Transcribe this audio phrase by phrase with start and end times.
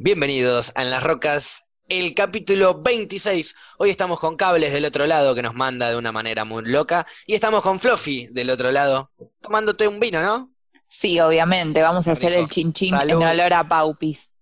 [0.00, 3.52] Bienvenidos a En las Rocas, el capítulo 26.
[3.78, 7.04] Hoy estamos con Cables del otro lado que nos manda de una manera muy loca
[7.26, 10.52] y estamos con Fluffy del otro lado tomándote un vino, ¿no?
[10.86, 14.32] Sí, obviamente, vamos a hacer el chinchín en olor a Paupis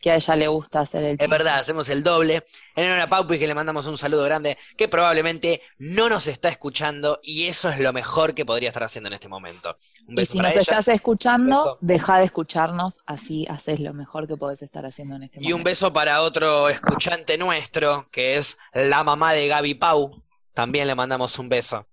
[0.00, 2.44] que a ella le gusta hacer el Es verdad, hacemos el doble.
[2.74, 7.20] En una Paupi que le mandamos un saludo grande, que probablemente no nos está escuchando
[7.22, 9.76] y eso es lo mejor que podría estar haciendo en este momento.
[10.08, 14.84] y si nos estás escuchando, deja de escucharnos, así haces lo mejor que podés estar
[14.84, 15.50] haciendo en este momento.
[15.50, 20.22] Y un beso para otro escuchante nuestro, que es la mamá de Gaby Pau.
[20.54, 21.86] También le mandamos un beso.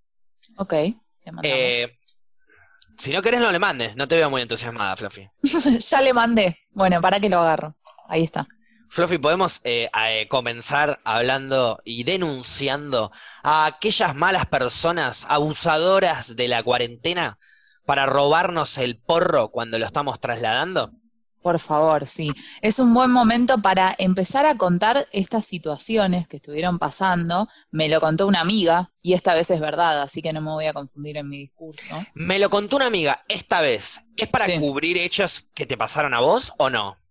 [0.57, 1.43] Ok, le mandamos.
[1.43, 1.97] Eh,
[2.97, 3.95] si no querés, no le mandes.
[3.95, 5.23] No te veo muy entusiasmada, Fluffy.
[5.79, 6.59] ya le mandé.
[6.71, 7.75] Bueno, para que lo agarro
[8.13, 8.47] ahí está.
[8.89, 16.61] Fluffy, podemos eh, eh, comenzar hablando y denunciando a aquellas malas personas abusadoras de la
[16.61, 17.39] cuarentena
[17.85, 20.91] para robarnos el porro cuando lo estamos trasladando?
[21.41, 22.31] Por favor, sí.
[22.61, 27.49] Es un buen momento para empezar a contar estas situaciones que estuvieron pasando.
[27.69, 30.67] Me lo contó una amiga y esta vez es verdad, así que no me voy
[30.67, 32.01] a confundir en mi discurso.
[32.13, 33.99] Me lo contó una amiga esta vez.
[34.15, 37.02] ¿Es para cubrir hechos que te pasaron a vos o no?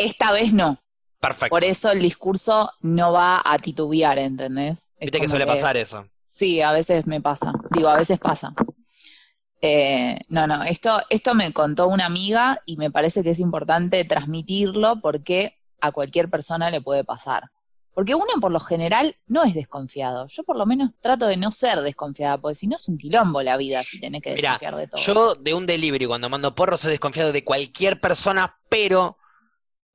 [0.00, 0.82] Esta vez no.
[1.20, 1.50] Perfecto.
[1.50, 4.90] Por eso el discurso no va a titubear, ¿entendés?
[4.98, 6.06] Viste que suele pasar eso.
[6.24, 7.52] Sí, a veces me pasa.
[7.70, 8.54] Digo, a veces pasa.
[9.60, 14.04] Eh, no, no, esto, esto me contó una amiga y me parece que es importante
[14.06, 17.50] transmitirlo porque a cualquier persona le puede pasar.
[17.92, 20.26] Porque uno por lo general no es desconfiado.
[20.28, 23.42] Yo por lo menos trato de no ser desconfiada, porque si no es un quilombo
[23.42, 25.02] la vida si tenés que desconfiar de todo.
[25.02, 29.18] Yo de un delivery cuando mando porro soy desconfiado de cualquier persona, pero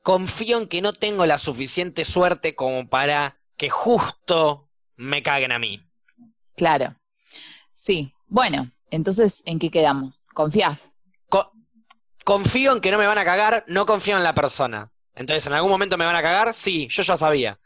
[0.05, 5.57] confío en que no tengo la suficiente suerte como para que justo me caguen a
[5.57, 5.83] mí.
[6.55, 6.95] Claro.
[7.73, 8.13] Sí.
[8.27, 10.21] Bueno, entonces, ¿en qué quedamos?
[10.33, 10.91] ¿Confías?
[12.23, 14.89] confío en que no me van a cagar, no confío en la persona.
[15.13, 16.55] Entonces, ¿en algún momento me van a cagar?
[16.55, 17.59] Sí, yo ya sabía.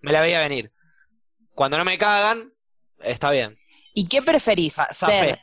[0.00, 0.70] Me la veía venir.
[1.54, 2.52] Cuando no me cagan,
[3.00, 3.52] está bien.
[3.94, 4.76] ¿Y qué preferís?
[4.90, 5.40] ¿Ser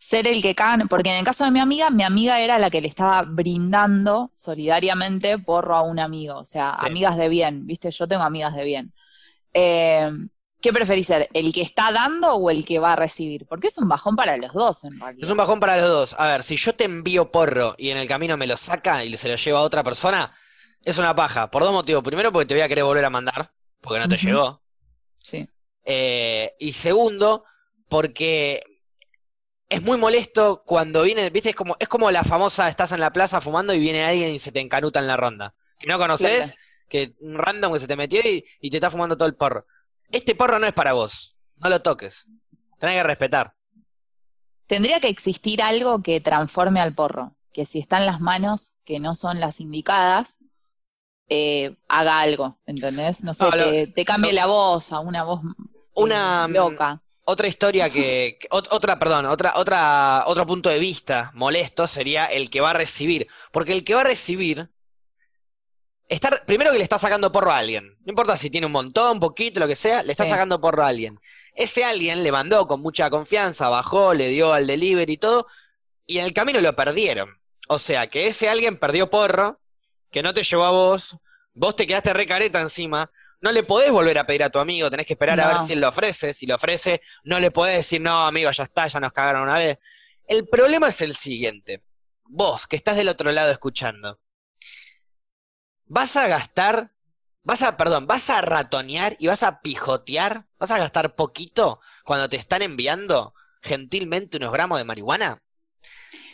[0.00, 2.70] ser el que cagan, porque en el caso de mi amiga, mi amiga era la
[2.70, 7.90] que le estaba brindando solidariamente porro a un amigo, o sea, amigas de bien, ¿viste?
[7.90, 8.94] Yo tengo amigas de bien.
[9.52, 10.10] Eh,
[10.62, 11.28] ¿Qué preferís ser?
[11.34, 13.46] ¿El que está dando o el que va a recibir?
[13.46, 15.22] Porque es un bajón para los dos, en realidad.
[15.22, 16.16] Es un bajón para los dos.
[16.18, 19.14] A ver, si yo te envío porro y en el camino me lo saca y
[19.18, 20.32] se lo lleva a otra persona,
[20.82, 21.50] es una paja.
[21.50, 22.02] Por dos motivos.
[22.02, 24.62] Primero, porque te voy a querer volver a mandar, porque no te llegó.
[25.18, 25.46] Sí.
[25.84, 27.44] Eh, y segundo,
[27.88, 28.62] porque
[29.70, 33.12] es muy molesto cuando viene, viste, es como, es como la famosa estás en la
[33.12, 35.54] plaza fumando y viene alguien y se te encanuta en la ronda.
[35.78, 36.52] Que no conoces,
[36.88, 39.64] que un random que se te metió y, te está fumando todo el porro.
[40.10, 42.26] Este porro no es para vos, no lo toques.
[42.80, 43.54] Tenés que respetar.
[44.66, 48.98] Tendría que existir algo que transforme al porro, que si está en las manos que
[48.98, 50.36] no son las indicadas,
[51.28, 53.22] eh, haga algo, ¿entendés?
[53.22, 55.42] No sé, te, te, cambie la voz a una voz
[55.94, 57.02] una, loca.
[57.30, 62.60] Otra historia que, otra, perdón, otra, otra, otro punto de vista molesto sería el que
[62.60, 63.28] va a recibir.
[63.52, 64.68] Porque el que va a recibir,
[66.08, 67.96] estar, primero que le está sacando porro a alguien.
[68.04, 70.88] No importa si tiene un montón, poquito, lo que sea, le está sacando porro a
[70.88, 71.20] alguien.
[71.54, 75.46] Ese alguien le mandó con mucha confianza, bajó, le dio al delivery y todo,
[76.06, 77.38] y en el camino lo perdieron.
[77.68, 79.60] O sea, que ese alguien perdió porro,
[80.10, 81.16] que no te llevó a vos,
[81.54, 83.08] vos te quedaste re careta encima,
[83.40, 85.72] no le podés volver a pedir a tu amigo, tenés que esperar a ver si
[85.72, 86.34] él lo ofrece.
[86.34, 89.58] Si lo ofrece, no le podés decir, no, amigo, ya está, ya nos cagaron una
[89.58, 89.78] vez.
[90.26, 91.82] El problema es el siguiente.
[92.24, 94.20] Vos, que estás del otro lado escuchando,
[95.86, 96.92] vas a gastar,
[97.42, 102.28] vas a, perdón, vas a ratonear y vas a pijotear, vas a gastar poquito cuando
[102.28, 105.42] te están enviando gentilmente unos gramos de marihuana.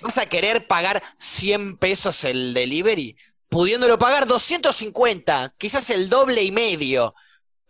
[0.03, 3.17] ¿Vas a querer pagar 100 pesos el delivery
[3.49, 7.15] pudiéndolo pagar 250, quizás el doble y medio,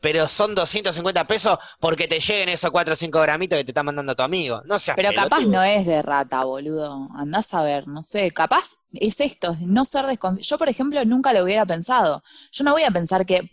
[0.01, 3.83] pero son 250 pesos porque te lleguen esos 4 o 5 gramitos que te está
[3.83, 4.63] mandando tu amigo.
[4.65, 7.09] No seas Pero capaz no es de rata, boludo.
[7.17, 10.47] Andás a ver, no sé, capaz es esto, no ser desconfiado.
[10.47, 12.23] Yo, por ejemplo, nunca lo hubiera pensado.
[12.53, 13.51] Yo no voy a pensar que,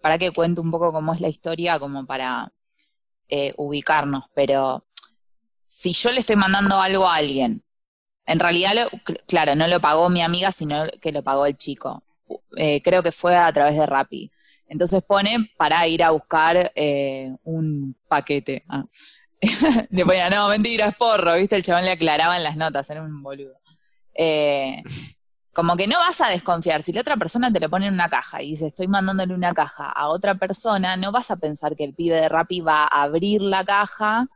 [0.00, 2.52] para que cuente un poco cómo es la historia, como para
[3.28, 4.84] eh, ubicarnos, pero
[5.66, 7.62] si yo le estoy mandando algo a alguien
[8.30, 8.88] en realidad,
[9.26, 12.04] claro, no lo pagó mi amiga, sino que lo pagó el chico.
[12.56, 14.30] Eh, creo que fue a través de Rappi.
[14.68, 18.64] Entonces pone para ir a buscar eh, un paquete.
[18.68, 18.84] Ah.
[19.90, 21.56] le ponía, no, mentira, es porro, ¿viste?
[21.56, 23.58] El chabón le aclaraba en las notas, era un boludo.
[24.14, 24.80] Eh,
[25.52, 26.84] como que no vas a desconfiar.
[26.84, 29.52] Si la otra persona te lo pone en una caja y dice, estoy mandándole una
[29.54, 33.02] caja a otra persona, no vas a pensar que el pibe de Rappi va a
[33.02, 34.28] abrir la caja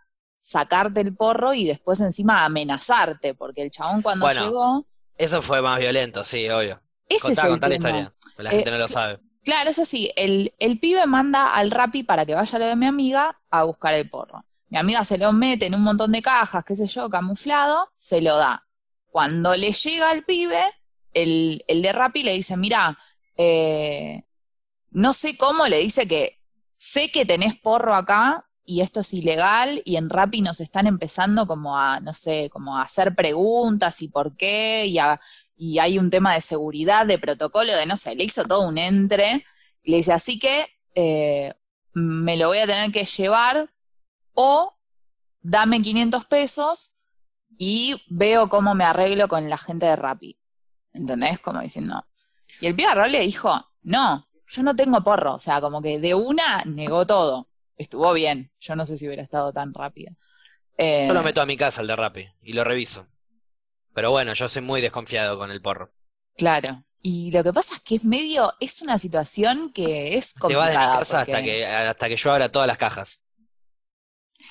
[0.45, 4.87] sacarte el porro y después encima amenazarte, porque el chabón cuando llegó...
[5.17, 6.83] Eso fue más violento, sí, obvio.
[7.09, 8.13] Ese es el tema.
[8.37, 9.21] la gente Eh, no lo sabe.
[9.43, 10.13] Claro, es así.
[10.17, 13.63] El, el pibe manda al Rappi para que vaya a lo de mi amiga a
[13.63, 14.45] buscar el porro.
[14.69, 18.21] Mi amiga se lo mete en un montón de cajas, qué sé yo, camuflado, se
[18.21, 18.67] lo da.
[19.07, 20.63] Cuando le llega al pibe,
[21.15, 22.99] el, el de Rappi le dice, mira,
[23.39, 24.25] eh,
[24.91, 26.39] no sé cómo, le dice que
[26.77, 31.47] sé que tenés porro acá y esto es ilegal y en Rappi nos están empezando
[31.47, 36.35] como a, no sé, como a hacer preguntas y por qué y, hay un tema
[36.35, 39.45] de seguridad, de protocolo, de no sé, le hizo todo un entre
[39.83, 41.55] y le dice, así que eh,
[41.93, 43.71] me lo voy a tener que llevar
[44.33, 44.75] o
[45.41, 47.03] dame 500 pesos
[47.57, 50.39] y veo cómo me arreglo con la gente de Rappi.
[50.93, 51.39] ¿Entendés?
[51.41, 52.05] Como diciendo.
[52.61, 55.35] Y el pibe le dijo, no, yo no tengo porro.
[55.35, 57.49] O sea, como que de una negó todo.
[57.77, 58.51] Estuvo bien.
[58.61, 60.13] Yo no sé si hubiera estado tan rápido.
[60.79, 63.07] Eh, Yo lo meto a mi casa, el de Rappi, y lo reviso.
[63.95, 65.93] Pero bueno, yo soy muy desconfiado con el porro.
[66.37, 66.85] Claro.
[67.03, 70.71] Y lo que pasa es que es medio, es una situación que es Te vas
[70.71, 70.99] de mi complicada.
[70.99, 73.21] casa hasta que, hasta que yo abra todas las cajas.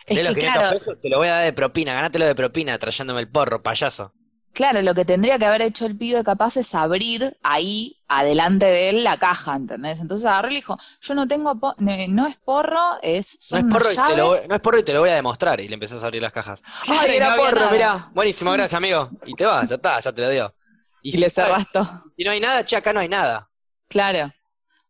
[0.06, 2.26] Es De los que 500 claro, pesos te lo voy a dar de propina, ganátelo
[2.26, 4.14] de propina trayéndome el porro, payaso.
[4.54, 8.90] Claro, lo que tendría que haber hecho el pibe capaz es abrir ahí, adelante de
[8.90, 10.00] él, la caja, ¿entendés?
[10.00, 13.58] Entonces agarró y le dijo, yo no tengo, po- no, no es porro, es, No
[13.58, 14.42] son es, unas porro y te lo, llaves".
[14.42, 15.60] voy- no es porro y te lo voy a demostrar.
[15.60, 16.62] Y le empezás a abrir las cajas.
[16.84, 17.60] Claro, ¡Ay, y era no porro!
[17.62, 17.72] nada.
[17.72, 19.10] Mirá, buenísimo, gracias, amigo.
[19.26, 20.56] Y te vas, ya está, ya te lo dio.
[21.02, 21.36] Y le si-
[21.72, 21.88] todo.
[22.16, 23.50] Si no hay nada, che, acá no hay nada.
[23.88, 24.34] Claro.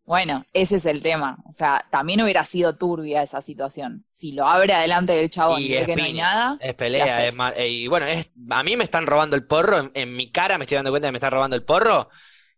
[0.05, 1.37] Bueno, ese es el tema.
[1.47, 4.05] O sea, también hubiera sido turbia esa situación.
[4.09, 6.75] Si lo abre adelante del chabón y, Y ve es que no hay nada, Es
[6.75, 7.53] ¿qué pelea, es mal.
[7.57, 10.57] eh, Y bueno, es, a mí me están robando el porro, en, en mi cara
[10.57, 12.09] me estoy dando cuenta que me están robando el porro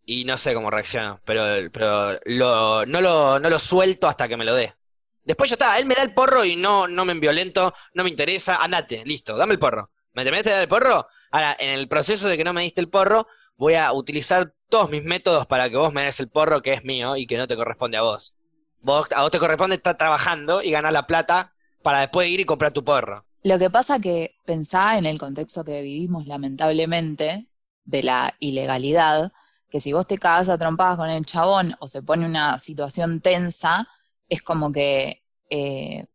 [0.06, 4.38] y no sé cómo reacciono, pero, pero lo, no, lo, no lo suelto hasta que
[4.38, 4.76] me lo dé.
[5.24, 8.10] Después ya está, él me da el porro y no, no me violento, no me
[8.12, 9.92] interesa, andate, listo, dame el porro.
[10.14, 11.08] ¿Me terminaste de dar el porro?
[11.32, 13.28] Ahora, en el proceso de que no me diste el porro,
[13.58, 16.84] voy a utilizar todos mis métodos para que vos me des el porro que es
[16.84, 18.34] mío y que no te corresponde a vos.
[18.82, 22.46] Vos, a vos te corresponde estar trabajando y ganar la plata para después ir y
[22.46, 23.26] comprar tu porro.
[23.44, 27.48] Lo que pasa que pensá en el contexto que vivimos, lamentablemente,
[27.84, 29.32] de la ilegalidad,
[29.70, 33.22] que si vos te cagas a trompadas con el chabón o se pone una situación
[33.22, 33.88] tensa,
[34.30, 36.08] es como que eh,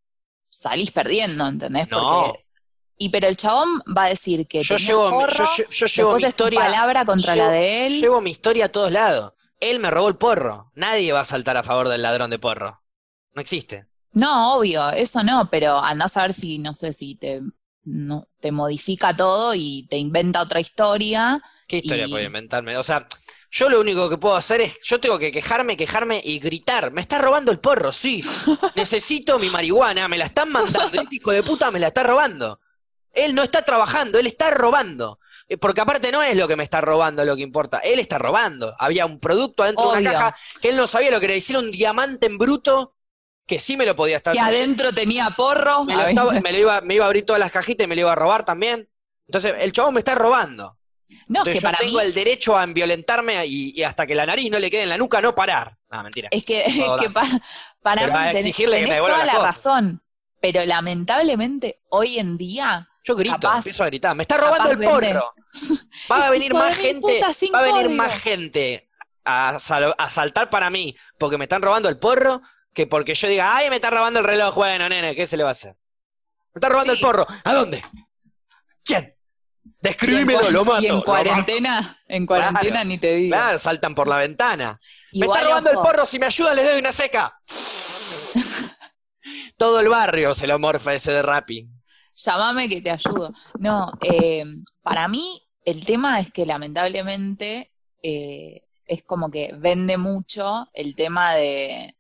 [0.49, 1.89] salís perdiendo, ¿entendés?
[1.89, 2.25] No.
[2.27, 2.45] Porque,
[3.03, 6.61] y pero el chabón va a decir que Yo llevo, mi- yo, yo llevo historia,
[6.61, 8.01] palabra contra llevo- la de él.
[8.01, 9.33] llevo mi historia a todos lados.
[9.59, 10.71] Él me robó el porro.
[10.75, 12.83] Nadie va a saltar a favor del ladrón de porro.
[13.35, 13.87] No existe.
[14.13, 17.41] No, obvio, eso no, pero andás a ver si, no sé, si te,
[17.85, 21.43] no, te modifica todo y te inventa otra historia.
[21.67, 22.77] ¿Qué historia Y- puedo inventarme?
[22.77, 23.07] O sea,
[23.51, 26.91] yo lo único que puedo hacer es, yo tengo que quejarme, quejarme y gritar.
[26.93, 28.23] Me está robando el porro, sí.
[28.77, 31.01] Necesito mi marihuana, me la están mandando.
[31.01, 32.61] Este hijo de puta me la está robando.
[33.13, 35.19] Él no está trabajando, él está robando.
[35.49, 38.19] Eh, Porque aparte no es lo que me está robando lo que importa, él está
[38.19, 38.75] robando.
[38.79, 41.57] Había un producto adentro de una caja que él no sabía lo que era decir
[41.57, 42.95] un diamante en bruto
[43.47, 45.85] que sí me lo podía estar Que adentro tenía porro.
[45.85, 47.97] me, lo estaba- me lo iba, me iba a abrir todas las cajitas y me
[47.97, 48.89] lo iba a robar también.
[49.27, 50.77] Entonces, el chabón me está robando.
[51.27, 54.07] No, es Entonces, que yo para tengo mí, el derecho a violentarme y, y hasta
[54.07, 55.77] que la nariz no le quede en la nuca, no parar.
[55.91, 56.29] No, mentira.
[56.31, 56.77] es que, es
[57.83, 59.43] para Pero a mí tenés, exigirle que me toda la cosas.
[59.43, 60.03] razón.
[60.41, 64.17] Pero lamentablemente, hoy en día, Yo grito, capaz- empiezo a gritar.
[64.17, 65.35] Me está robando el porro.
[66.11, 67.21] Va a venir más gente.
[67.55, 67.95] Va a venir código.
[68.03, 68.89] más gente
[69.25, 72.43] a, sal- a saltar para mí porque me están robando el porro
[72.75, 74.55] que porque yo diga, ay, me está robando el reloj.
[74.55, 75.75] Bueno, nene, ¿qué se le va a hacer?
[76.55, 76.99] Me está robando Sí.
[77.01, 77.27] el porro.
[77.45, 77.83] ¿A dónde?
[78.85, 79.15] ¿Quién?
[79.83, 80.83] Describímelo, lo mato.
[80.83, 81.05] y en mato.
[81.05, 82.85] cuarentena, en cuarentena Claro.
[82.89, 83.35] ni te digo.
[83.35, 84.81] Claro, saltan por la ventana.
[85.13, 87.39] me está robando ojo, el porro, si me ayudan les doy una seca.
[89.57, 91.69] Todo el barrio se lo morfa ese de Rappi.
[92.25, 93.33] Llamame que te ayudo.
[93.59, 94.45] No, eh,
[94.83, 97.73] para mí el tema es que lamentablemente
[98.03, 101.97] eh, es como que vende mucho el tema de,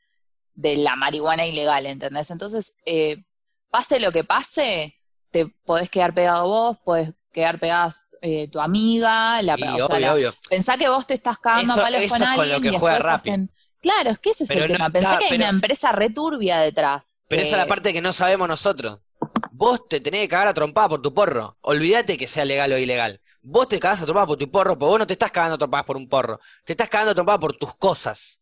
[0.54, 2.30] de la marihuana ilegal, ¿entendés?
[2.30, 3.24] Entonces, eh,
[3.70, 4.96] pase lo que pase,
[5.30, 10.00] te podés quedar pegado vos, podés quedar pegada eh, tu amiga, la, Sí, o sea,
[10.00, 10.34] la- obvio.
[10.48, 13.04] pensá que vos te estás cagando Eso- a palos eso con alguien que y después
[13.04, 13.50] hacen...
[13.80, 14.86] Claro, es que ese es Pero el no tema.
[14.88, 17.16] está- Pensá que hay pero- una empresa returbia detrás.
[17.28, 19.00] Pero que- esa es la parte que no sabemos nosotros.
[19.52, 21.56] Vos te tenés que cagar a trompada por tu porro.
[21.60, 23.20] Olvídate que sea legal o ilegal.
[23.42, 25.58] Vos te cagás a trompada por tu porro, pero vos no te estás cagando a
[25.58, 26.40] trompadas por un porro.
[26.64, 28.40] Te estás cagando a trompada por tus cosas.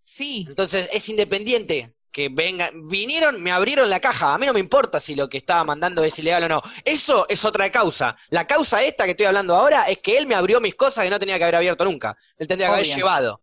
[0.00, 2.88] Sí, Entonces es independiente que vengan.
[2.88, 4.34] Vinieron, me abrieron la caja.
[4.34, 6.62] A mí no me importa si lo que estaba mandando es ilegal o no.
[6.84, 8.16] Eso es otra causa.
[8.28, 11.10] La causa esta que estoy hablando ahora es que él me abrió mis cosas que
[11.10, 12.16] no tenía que haber abierto nunca.
[12.36, 13.42] Él tendría que haber llevado.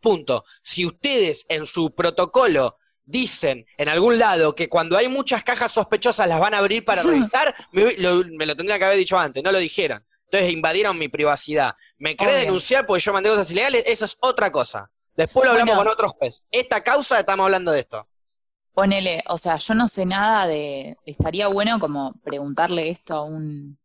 [0.00, 0.44] Punto.
[0.62, 6.28] Si ustedes en su protocolo dicen en algún lado que cuando hay muchas cajas sospechosas
[6.28, 9.42] las van a abrir para revisar, me, lo, me lo tendría que haber dicho antes.
[9.42, 10.04] No lo dijeron.
[10.24, 11.74] Entonces invadieron mi privacidad.
[11.98, 12.44] ¿Me querés Obvio.
[12.46, 13.84] denunciar porque yo mandé cosas ilegales?
[13.86, 14.90] Eso es otra cosa.
[15.14, 15.90] Después lo hablamos Bueno.
[15.90, 16.44] con otros jueces.
[16.50, 18.08] Esta causa estamos hablando de esto.
[18.72, 23.78] Ponele, o sea, yo no sé nada de, estaría bueno como preguntarle esto a un,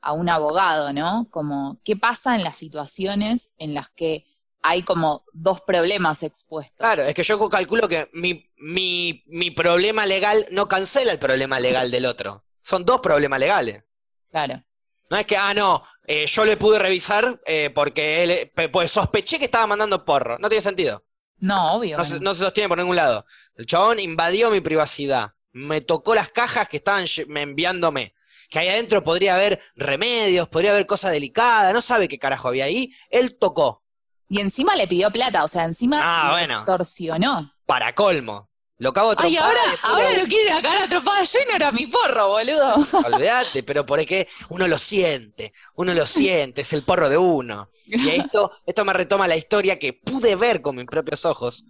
[0.00, 1.28] a un abogado, ¿no?
[1.30, 4.24] Como, ¿qué pasa en las situaciones en las que
[4.62, 6.78] hay como dos problemas expuestos?
[6.78, 11.58] Claro, es que yo calculo que mi, mi, mi problema legal no cancela el problema
[11.58, 12.44] legal del otro.
[12.62, 13.82] Son dos problemas legales.
[14.30, 14.62] Claro.
[15.10, 18.92] No es que, ah, no, eh, yo le pude revisar eh, porque él, eh, pues
[18.92, 20.38] sospeché que estaba mandando porro.
[20.38, 21.04] No tiene sentido.
[21.38, 21.96] No, obvio.
[21.98, 22.20] No se, no.
[22.20, 23.26] no se sostiene por ningún lado.
[23.56, 25.32] El chabón invadió mi privacidad.
[25.50, 28.14] Me tocó las cajas que estaban me enviándome.
[28.48, 31.74] Que ahí adentro podría haber remedios, podría haber cosas delicadas.
[31.74, 32.94] No sabe qué carajo había ahí.
[33.10, 33.82] Él tocó.
[34.28, 36.58] Y encima le pidió plata, o sea, encima Ah, bueno.
[36.58, 37.52] extorsionó.
[37.66, 38.48] Para colmo.
[38.82, 41.86] Lo cago Ay, ahora, ahora lo- quiere sacar a tropada yo y no era mi
[41.86, 42.74] porro, boludo.
[43.06, 47.70] Olvídate, pero por que uno lo siente, uno lo siente, es el porro de uno.
[47.86, 51.64] Y esto, esto me retoma la historia que pude ver con mis propios ojos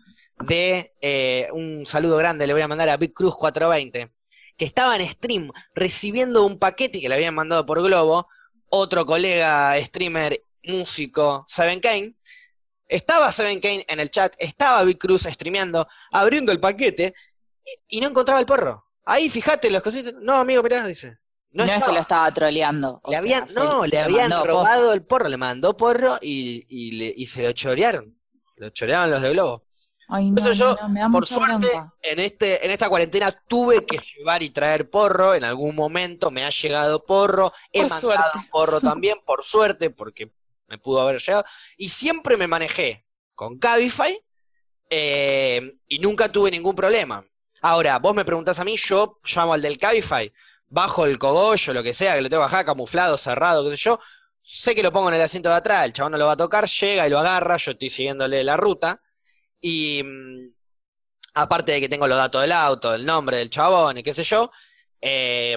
[0.47, 4.11] de eh, un saludo grande, le voy a mandar a Big Cruz 420,
[4.57, 8.26] que estaba en stream recibiendo un paquete que le habían mandado por Globo,
[8.71, 12.14] otro colega streamer, músico, Seven Kane.
[12.93, 17.15] Estaba Seven Kane en el chat, estaba Big Cruz streameando, abriendo el paquete
[17.89, 18.85] y, no encontraba el porro.
[19.05, 20.15] Ahí, fíjate, los cositos.
[20.21, 21.19] No, amigo, mirá, dice.
[21.53, 23.01] No, es que lo estaba troleando.
[23.07, 26.93] Le habían, no, se le habían mandó robado el porro, le mandó porro y, y,
[26.93, 28.17] le- y se lo chorearon.
[28.57, 29.65] Lo chorearon los de Globo.
[30.09, 31.95] Ay, no, eso yo, no, no, me da por suerte, bronca.
[32.03, 35.35] en, este, en esta cuarentena tuve que llevar y traer porro.
[35.35, 37.53] En algún momento me ha llegado porro.
[37.73, 38.39] He Por mandado suerte.
[38.51, 40.31] porro también, por suerte, porque
[40.73, 41.45] me pudo haber llegado.
[41.76, 44.19] Y siempre me manejé con Cabify
[44.88, 47.23] eh, y nunca tuve ningún problema.
[47.61, 50.33] Ahora, vos me preguntás a mí, yo llamo al del Cabify,
[50.69, 54.00] bajo el cogollo, lo que sea, que lo tengo bajar camuflado, cerrado, qué sé yo.
[54.43, 56.37] Sé que lo pongo en el asiento de atrás, el chabón no lo va a
[56.37, 59.00] tocar, llega y lo agarra, yo estoy siguiéndole la ruta.
[59.61, 60.52] Y mm,
[61.35, 64.25] aparte de que tengo los datos del auto, el nombre del chabón y qué sé
[64.25, 64.50] yo,
[65.00, 65.57] eh,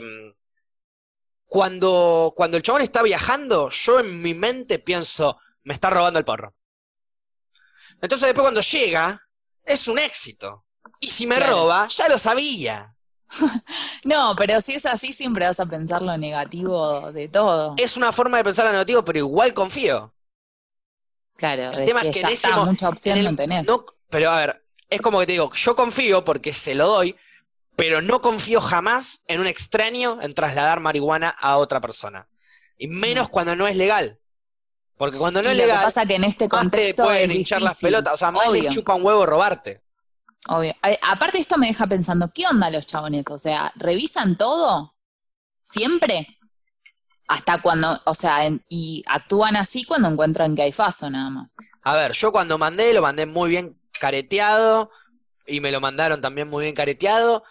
[1.56, 6.26] cuando, cuando el chabón está viajando, yo en mi mente pienso, me está robando el
[6.26, 6.54] porro.
[8.02, 9.22] Entonces después cuando llega,
[9.64, 10.66] es un éxito.
[11.00, 11.54] Y si me Claro.
[11.54, 12.94] roba, ya lo sabía.
[14.04, 17.76] No, pero si es así, siempre vas a pensar lo negativo de todo.
[17.78, 20.14] Es una forma de pensar lo negativo, pero igual confío.
[21.38, 23.32] Claro, el tema que, es que ya en ese está, mo- mucha opción en el-
[23.32, 23.66] no tenés.
[23.66, 27.16] no- pero a ver, es como que te digo, yo confío porque se lo doy,
[27.76, 32.28] pero no confío jamás en un extraño en trasladar marihuana a otra persona.
[32.78, 33.32] Y menos No.
[33.32, 34.20] cuando no es legal.
[34.98, 37.04] Porque cuando no y es lo que legal, pasa que en este más te contexto
[37.04, 38.14] pueden es hinchar las pelotas.
[38.14, 38.64] O sea, más Obvio.
[38.64, 39.82] le chupa un huevo robarte.
[40.48, 40.74] Obvio.
[40.82, 43.26] A- Aparte esto me deja pensando, ¿qué onda los chabones?
[43.30, 44.96] O sea, ¿revisan todo?
[45.64, 46.28] ¿Siempre?
[47.28, 51.56] Hasta cuando, o sea, en- y actúan así cuando encuentran que hay faso nada más.
[51.82, 54.92] A ver, yo cuando mandé, lo mandé muy bien careteado
[55.48, 57.44] y me lo mandaron también muy bien careteado,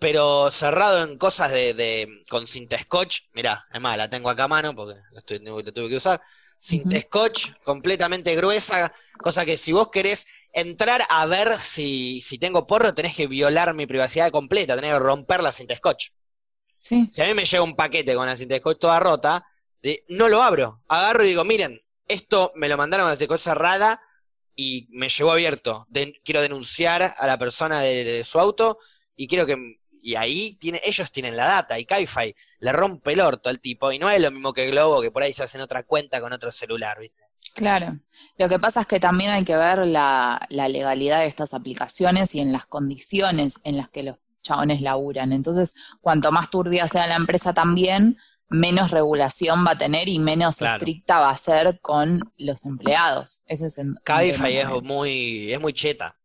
[0.00, 3.20] pero cerrado en cosas de, de con cinta scotch.
[3.34, 6.22] Mirá, es más, la tengo acá a mano porque la, estoy- la tuve que usar.
[6.58, 7.02] Cinta Ujú.
[7.02, 12.94] scotch completamente gruesa, cosa que si vos querés entrar a ver si, si tengo porro,
[12.94, 16.10] tenés que violar mi privacidad completa, tenés que romper la cinta scotch.
[16.80, 17.10] Sí.
[17.14, 19.44] Si a mí me llega un paquete con la cinta scotch toda rota,
[19.82, 20.82] eh, no lo abro.
[20.88, 24.00] Agarro y digo, miren, esto me lo mandaron con la cinta cerrada
[24.54, 25.86] y me llegó abierto.
[25.88, 28.78] Den- quiero denunciar a la persona de, de su auto
[29.16, 29.56] y quiero que...
[30.02, 33.92] Y ahí tiene, ellos tienen la data y Cabify le rompe el orto al tipo
[33.92, 36.32] y no es lo mismo que Globo que por ahí se hacen otra cuenta con
[36.32, 37.20] otro celular, ¿viste?
[37.54, 37.98] Claro.
[38.38, 42.34] Lo que pasa es que también hay que ver la, la legalidad de estas aplicaciones
[42.34, 45.32] y en las condiciones en las que los chabones laburan.
[45.32, 48.16] Entonces, cuanto más turbia sea la empresa también,
[48.48, 50.76] menos regulación va a tener y menos Claro.
[50.76, 53.42] estricta va a ser con los empleados.
[53.46, 56.16] Ese es Cabify es muy, es muy cheta.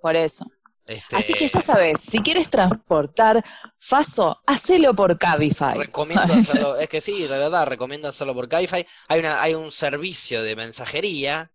[0.00, 0.46] Por eso.
[0.88, 3.44] Este, Así que ya sabes, si quieres transportar
[3.78, 5.76] Faso, hacelo por Cabify.
[5.78, 8.86] Recomiendo hacerlo, es que sí, de verdad, recomiendo hacerlo por Cabify.
[9.08, 11.50] Hay una, hay un servicio de mensajería.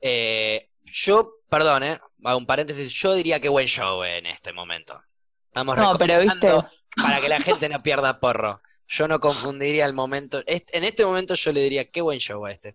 [0.00, 5.00] eh, yo, perdón, eh, hago un paréntesis, yo diría que buen show en este momento.
[5.46, 6.50] Estamos No, pero viste,
[6.96, 8.60] para que la gente no pierda porro.
[8.88, 10.42] Yo no confundiría el momento.
[10.46, 12.74] en este momento yo le diría qué buen show a este.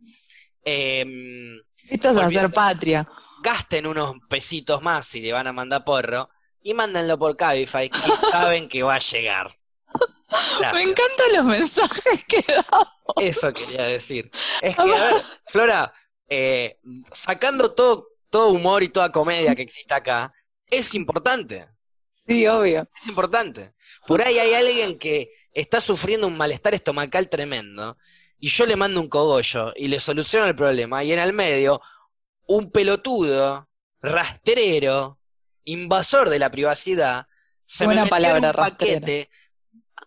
[0.64, 3.08] Em, esto es hacer patria.
[3.42, 6.30] gasten unos pesitos más si le van a mandar porro
[6.62, 8.00] y mándenlo por Cabify, que
[8.32, 9.48] saben que va a llegar.
[10.30, 10.74] Gracias.
[10.74, 12.94] Me encantan los mensajes que da.
[13.16, 14.30] Eso quería decir.
[14.62, 15.94] Es que, a ver, Flora,
[16.28, 16.78] eh,
[17.14, 20.34] sacando todo, todo humor y toda comedia que existe acá,
[20.70, 21.68] es importante.
[22.14, 22.90] Sí, obvio.
[23.02, 23.74] Es importante.
[24.06, 27.98] Por ahí hay alguien que está sufriendo un malestar estomacal tremendo
[28.40, 31.82] y yo le mando un cogollo y le soluciono el problema, y en el medio,
[32.46, 33.70] un pelotudo,
[34.02, 35.20] rastrero,
[35.64, 37.28] invasor de la privacidad,
[37.66, 39.02] se Buena me metió palabra, en un rastrero.
[39.02, 39.30] paquete,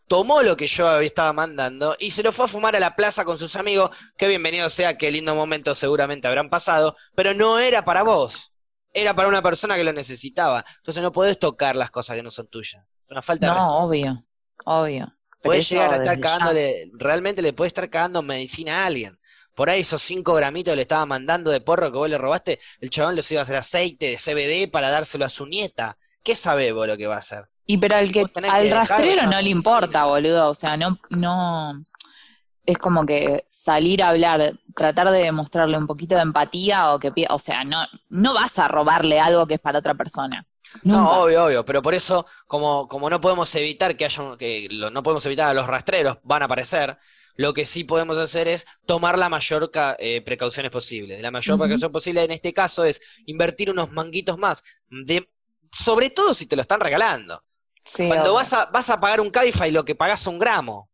[0.06, 3.24] tomó lo que yo estaba mandando y se lo fue a fumar a la plaza
[3.24, 3.90] con sus amigos.
[4.16, 8.52] Qué bienvenido sea, qué lindo momento seguramente habrán pasado, pero no era para vos.
[8.92, 10.64] Era para una persona que lo necesitaba.
[10.78, 12.84] Entonces no podés tocar las cosas que no son tuyas.
[13.08, 14.24] Una falta de No, obvio,
[14.64, 15.16] obvio.
[15.42, 19.18] Eso llegar a estar cagándole, realmente le puede estar cagando medicina a alguien.
[19.54, 22.60] Por ahí esos cinco gramitos que le estaba mandando de porro que vos le robaste,
[22.80, 25.96] el chabón les iba a hacer aceite de CBD para dárselo a su nieta.
[26.22, 27.48] ¿Qué sabe vos lo que va a hacer?
[27.66, 30.50] Y pero al que al que rastrero no le importa, boludo.
[30.50, 31.84] O sea, no, no
[32.64, 37.12] es como que salir a hablar, tratar de demostrarle un poquito de empatía o que
[37.28, 40.46] o sea, no, no vas a robarle algo que es para otra persona.
[40.82, 41.16] Nunca.
[41.16, 44.90] No, obvio, obvio, pero por eso, como, como no podemos evitar que haya, que lo-
[44.90, 46.98] no podemos evitar a los rastreros, van a aparecer,
[47.36, 51.20] lo que sí podemos hacer es tomar la mayor eh, precauciones posible.
[51.22, 55.30] La mayor precaución posible en este caso es invertir unos manguitos más, de,
[55.72, 57.44] sobre todo si te lo están regalando.
[57.84, 58.34] Sí, Cuando obvio.
[58.34, 60.89] vas a, vas a pagar un Cabify, lo que pagás un gramo.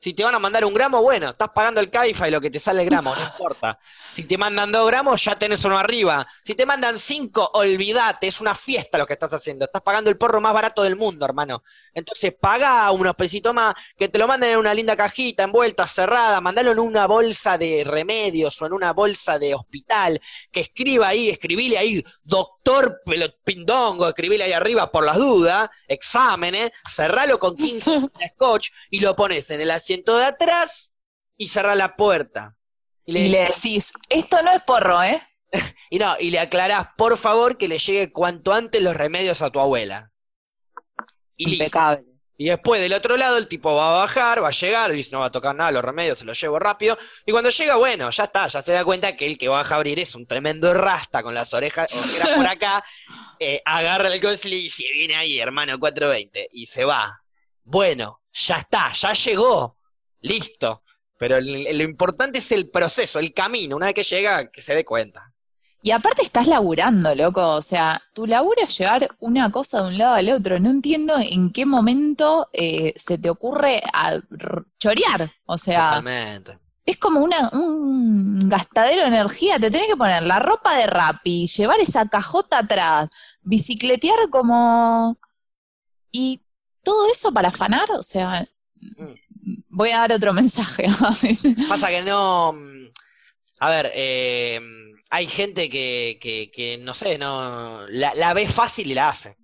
[0.00, 2.60] Si te van a mandar un gramo, bueno, estás pagando el Cabify lo que te
[2.60, 3.80] sale el gramo, no importa.
[4.12, 6.24] Si te mandan dos gramos, ya tenés uno arriba.
[6.44, 9.64] Si te mandan cinco, olvídate, es una fiesta lo que estás haciendo.
[9.64, 11.64] Estás pagando el porro más barato del mundo, hermano.
[11.92, 16.40] Entonces, paga unos pesitos más, que te lo manden en una linda cajita, envuelta, cerrada,
[16.40, 20.20] mandalo en una bolsa de remedios o en una bolsa de hospital,
[20.52, 23.00] que escriba ahí, escribile ahí, doctor
[23.44, 29.16] Pindongo, escribile ahí arriba por las dudas, exámenes, cerralo con 15 de scotch y lo
[29.16, 30.92] pones en el asiento de atrás
[31.38, 32.56] y cerrá la puerta.
[33.06, 35.22] Y le, Y le decís, esto no es porro, ¿eh?
[35.90, 39.50] y no, y le aclarás, por favor, que le llegue cuanto antes los remedios a
[39.50, 40.12] tu abuela.
[41.36, 41.64] Y listo.
[41.64, 42.04] Impecable.
[42.40, 45.20] Y después del otro lado el tipo va a bajar, va a llegar, dice no
[45.20, 46.96] va a tocar nada, los remedios se los llevo rápido.
[47.26, 49.78] Y cuando llega, bueno, ya está, ya se da cuenta que el que baja a
[49.78, 52.84] abrir es un tremendo rasta con las orejas ojeras por acá,
[53.40, 57.20] eh, agarra el coche y dice, viene ahí, hermano, 420, y se va.
[57.64, 59.77] Bueno, ya está, ya llegó,
[60.20, 60.82] listo.
[61.18, 64.84] Pero lo importante es el proceso, el camino, una vez que llega, que se dé
[64.84, 65.32] cuenta.
[65.82, 67.54] Y aparte estás laburando, loco.
[67.54, 70.58] O sea, tu laburo es llevar una cosa de un lado al otro.
[70.58, 74.20] No entiendo en qué momento eh, se te ocurre a
[74.78, 75.32] chorear.
[75.46, 76.58] O sea, Totalmente.
[76.84, 79.58] es como una, un gastadero de energía.
[79.58, 83.08] Te tenés que poner la ropa de Rappi, llevar esa cajota atrás,
[83.42, 85.18] bicicletear como...
[86.10, 86.42] Y
[86.82, 88.48] todo eso para afanar, o sea...
[89.68, 90.86] Voy a dar otro mensaje.
[91.68, 92.52] Pasa que no.
[92.52, 92.86] mm,
[93.60, 94.60] A ver, eh,
[95.10, 99.36] hay gente que, que, que, no sé, no la, la ve fácil y la hace.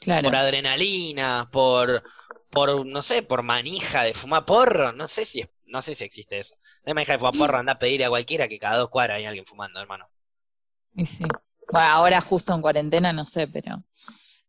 [0.00, 0.24] claro.
[0.24, 2.02] Por adrenalina, por,
[2.50, 4.92] por, no sé, por manija de fumar porro.
[4.92, 6.54] No sé si es- no sé si existe eso.
[6.84, 9.26] Hay manija de fumar porro, anda a pedir a cualquiera que cada dos cuadras hay
[9.26, 10.08] alguien fumando, hermano.
[10.94, 11.24] Y sí.
[11.70, 13.82] Bueno, ahora justo en cuarentena, no sé, pero,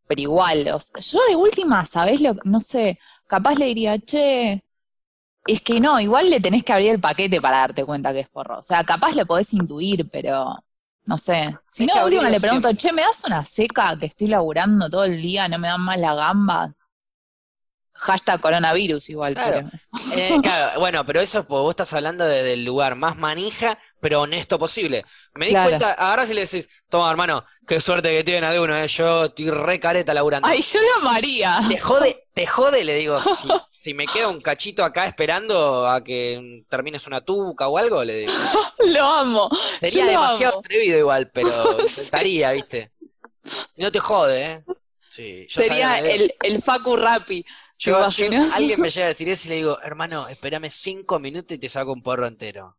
[0.07, 0.67] pero igual.
[0.69, 2.35] o sea, yo de última, ¿sabés lo?
[2.45, 4.63] No sé, capaz le diría, che,
[5.47, 8.29] es que no, igual le tenés que abrir el paquete para darte cuenta que es
[8.29, 8.59] porro.
[8.59, 10.55] O sea, capaz lo podés intuir, pero
[11.05, 11.57] no sé.
[11.67, 12.75] Si no, última le pregunto, siempre.
[12.75, 15.97] che, ¿me das una seca que estoy laburando todo el día, no me dan más
[15.99, 16.73] la gamba?
[17.99, 19.63] Hashtag coronavirus igual, Claro.
[19.65, 19.71] pero.
[20.05, 23.79] Eh, claro, bueno, pero eso es porque vos estás hablando desde el lugar más manija,
[23.99, 25.03] pero honesto posible.
[25.33, 25.69] Me di Claro.
[25.69, 29.49] cuenta, ahora si le decís, toma hermano, qué suerte que tienen algunos, eh, yo estoy
[29.49, 30.47] re careta laburando.
[30.47, 31.59] Ay, yo lo amaría.
[31.67, 36.03] Te jode, te jode, le digo, si, si me quedo un cachito acá esperando a
[36.03, 38.33] que termines una tuca o algo, le digo.
[38.87, 39.49] Lo amo.
[39.79, 40.59] Sería lo demasiado amo.
[40.59, 41.49] atrevido igual, pero
[41.87, 42.01] Sí.
[42.01, 42.91] intentaría, ¿viste?
[43.77, 44.63] No te jode, ¿eh?
[45.09, 47.43] Sí, Sería sabía, el, el Facu Rappi.
[47.43, 47.47] ¿Te
[47.77, 47.97] yo-
[48.53, 51.69] alguien me llega a decir eso y le digo, hermano, espérame cinco minutos y te
[51.69, 52.75] saco un porro entero.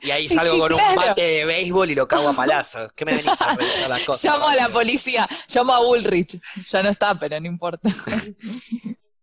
[0.00, 2.90] Y ahí Es salgo que con un bate de béisbol y lo cago a palazos.
[2.94, 4.24] ¿Qué me venís a las cosas?
[4.24, 6.40] Llamo a la policía, llamo a Bullrich.
[6.70, 7.90] Ya no está, pero no importa.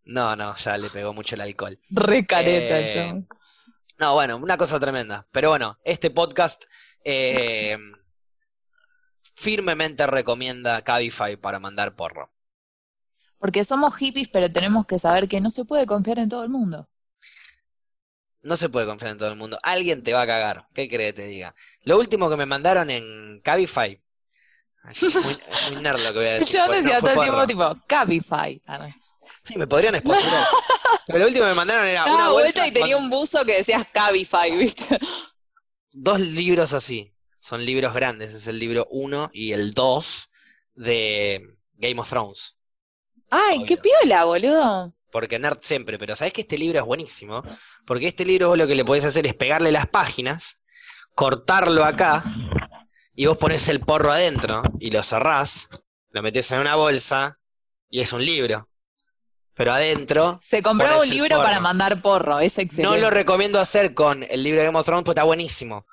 [0.06, 1.80] No, no, ya le pegó mucho el alcohol.
[1.90, 3.24] Re careta, Eh.
[4.00, 5.28] No, bueno, una cosa tremenda.
[5.32, 6.64] Pero bueno, este podcast
[7.06, 7.78] eh,
[9.36, 12.32] firmemente recomienda Cabify para mandar porro.
[13.38, 16.50] Porque somos hippies, pero tenemos que saber que no se puede confiar en todo el
[16.50, 16.90] mundo.
[18.42, 19.60] No se puede confiar en todo el mundo.
[19.64, 20.68] Alguien te va a cagar.
[20.74, 21.56] ¿Qué crees que te diga?
[21.84, 24.02] Lo último que me mandaron en Cabify.
[24.90, 26.60] Es muy, es muy nerd lo que voy a decir.
[26.68, 28.62] no decía todo el tiempo, tipo, Cabify.
[29.44, 30.46] Sí, me podrían sponsorar.
[31.08, 33.58] Pero lo último que me mandaron era una Daba vuelta y tenía un buzo que
[33.58, 34.98] decías Cabify, ¿viste?
[35.92, 37.14] dos libros así.
[37.40, 38.34] Son libros grandes.
[38.34, 40.30] Es el libro 1 y el 2
[40.76, 42.56] de Game of Thrones.
[43.30, 44.94] Ay, qué piola, boludo.
[45.12, 47.44] porque nerd siempre, pero sabés que este libro es buenísimo,
[47.86, 50.60] porque este libro vos lo que le podés hacer es pegarle las páginas,
[51.14, 52.24] cortarlo acá,
[53.14, 55.68] y vos pones el porro adentro, y lo cerrás,
[56.12, 57.38] lo metés en una bolsa,
[57.90, 58.70] y es un libro.
[59.56, 60.40] Pero adentro.
[60.42, 62.96] Se compró un libro para mandar porro, es excelente.
[62.96, 65.86] No lo recomiendo hacer con el libro de Game of Thrones, porque está buenísimo.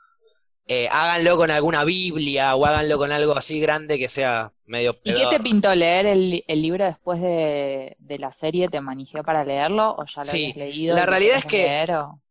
[0.67, 4.97] Eh, háganlo con alguna Biblia o háganlo con algo así grande que sea medio.
[5.03, 8.69] ¿Y qué te pintó leer el, libro después de, la serie?
[8.69, 10.95] ¿Te manejó para leerlo o ya lo habías leído?
[10.95, 11.87] La realidad es que.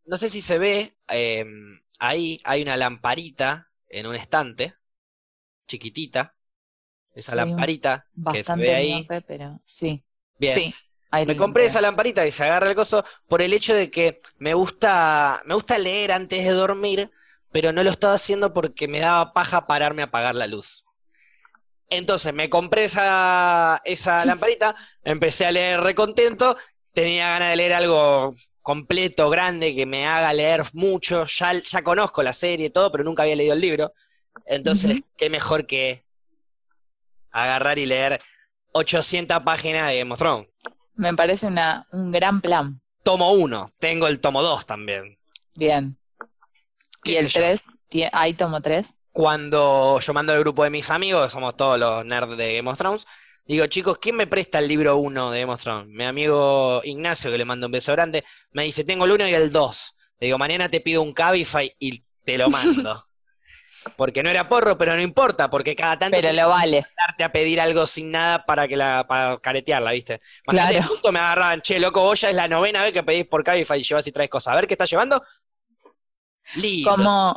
[0.06, 0.96] No sé si se ve.
[1.10, 4.74] Em, ahí hay una lamparita en un estante,
[5.68, 6.34] chiquitita.
[7.14, 9.08] Esa lamparita que se ve ahí.
[9.28, 10.02] pero sí.
[10.38, 10.56] Bien.
[10.56, 10.76] Sí.
[11.12, 14.54] Me compré esa lamparita y se agarra el coso por el hecho de que me
[14.54, 17.12] gusta, me gusta leer antes de dormir
[17.52, 20.86] pero no lo estaba haciendo porque me daba paja pararme a apagar la luz.
[21.90, 26.58] Entonces me compré esa, esa lamparita, empecé a leer recontento,
[26.94, 32.22] tenía ganas de leer algo completo, grande, que me haga leer mucho, ya, ya conozco
[32.22, 33.94] la serie y todo, pero nunca había leído el libro.
[34.46, 36.04] Entonces, qué mejor que
[37.32, 38.20] agarrar y leer
[38.74, 40.48] 800 páginas de Game of Thrones.
[41.00, 42.82] Me parece una, un gran plan.
[43.04, 45.18] Tomo uno, tengo el tomo dos también.
[45.56, 45.98] Bien.
[47.06, 47.68] ¿Y el 3?
[48.12, 48.96] ¿Hay tomo 3?
[49.14, 52.78] Cuando yo mando al grupo de mis amigos, somos todos los nerds de Game of
[52.78, 53.08] Thrones,
[53.46, 55.88] digo, chicos, ¿quién me presta el libro 1 de Game of Thrones?
[55.88, 59.34] Mi amigo Ignacio, que le mando un beso grande, me dice, tengo el 1 y
[59.34, 59.96] el 2.
[60.20, 63.06] Le digo, mañana te pido un Cabify y te lo mando.
[63.96, 66.86] porque no era porro, pero no importa, porque cada tanto pero lo vale.
[66.98, 70.20] darte a pedir algo sin nada para que la para caretearla, ¿viste?
[70.46, 70.88] claro.
[70.88, 73.80] Punto me agarraban, che, loco, vos ya es la novena vez que pedís por Cabify
[73.80, 74.54] y llevas y traes cosas.
[74.54, 75.22] A ver qué estás llevando
[76.84, 77.36] como,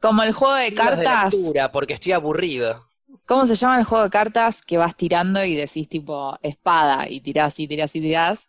[0.00, 1.34] como el juego de cartas.
[1.72, 2.86] porque estoy aburrido.
[3.26, 7.20] ¿Cómo se llama el juego de cartas que vas tirando y decís tipo espada y
[7.20, 8.48] tirás y tirás y tirás?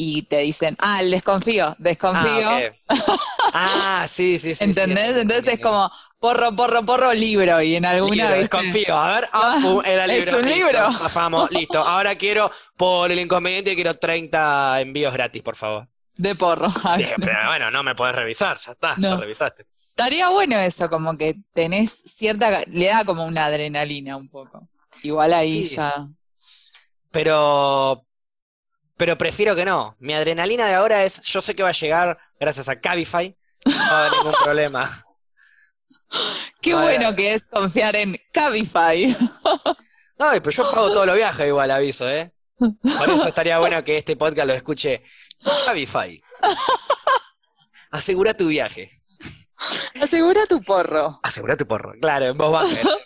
[0.00, 2.48] Y te dicen, ah, el desconfío, desconfío.
[2.86, 3.16] Ah,
[3.52, 4.62] ah sí, sí, sí.
[4.62, 5.16] ¿Entendés?
[5.16, 7.60] Entonces es como porro, porro, porro, libro.
[7.60, 8.42] Y en alguna vez.
[8.42, 8.96] Desconfío.
[8.96, 10.30] A ver, ah, era libro.
[10.30, 10.88] Es un libro.
[10.88, 11.78] Listo, listo.
[11.80, 15.88] Ahora quiero, por el inconveniente, quiero 30 envíos gratis, por favor.
[16.14, 16.68] De porro.
[17.20, 19.66] pero bueno, no me podés revisar, ya está, ya revisaste.
[19.72, 24.68] Estaría bueno eso, como que tenés cierta, le da como una adrenalina un poco.
[25.02, 26.08] Igual ahí ya.
[27.10, 28.04] Pero,
[28.98, 29.96] pero prefiero que no.
[30.00, 33.34] Mi adrenalina de ahora es, yo sé que va a llegar gracias a Cabify,
[33.64, 35.04] no va a haber ningún problema.
[36.60, 39.16] Qué bueno que es confiar en Cabify.
[40.18, 42.32] no, pero yo pago todos los viajes igual, aviso, ¿eh?
[42.58, 45.04] Por eso estaría bueno que este podcast lo escuche
[45.64, 46.20] Cabify.
[47.90, 48.90] Asegura tu viaje.
[50.00, 51.20] Asegura tu porro.
[51.22, 52.98] Asegura tu porro, claro, en voz baja.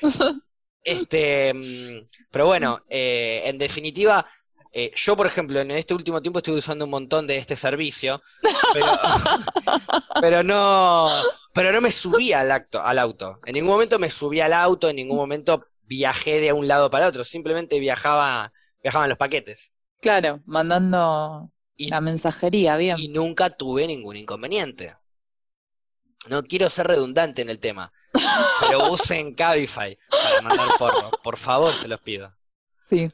[0.84, 4.26] este, mm, pero bueno, eh, en definitiva,
[4.76, 8.20] eh, yo, por ejemplo, en este último tiempo estuve usando un montón de este servicio,
[10.20, 11.08] pero, no,
[11.52, 13.38] pero no me subí al, acto, al auto.
[13.46, 17.06] En ningún momento me subí al auto, en ningún momento viajé de un lado para
[17.06, 19.70] otro, simplemente viajaba, viajaban los paquetes.
[20.00, 22.98] Claro, mandando la mensajería, bien.
[22.98, 24.96] Y nunca tuve ningún inconveniente.
[26.26, 27.92] No quiero ser redundante en el tema,
[28.58, 31.12] pero usen Cabify para mandar porro.
[31.22, 32.34] Por favor, se los pido.
[32.76, 33.12] Sí.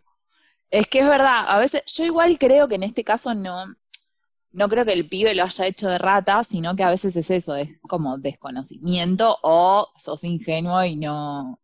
[0.70, 3.74] Es que es verdad, a veces, yo igual creo que en este caso no,
[4.52, 7.30] no creo que el pibe lo haya hecho de rata, sino que a veces es
[7.30, 11.61] eso, es como desconocimiento o sos ingenuo y no,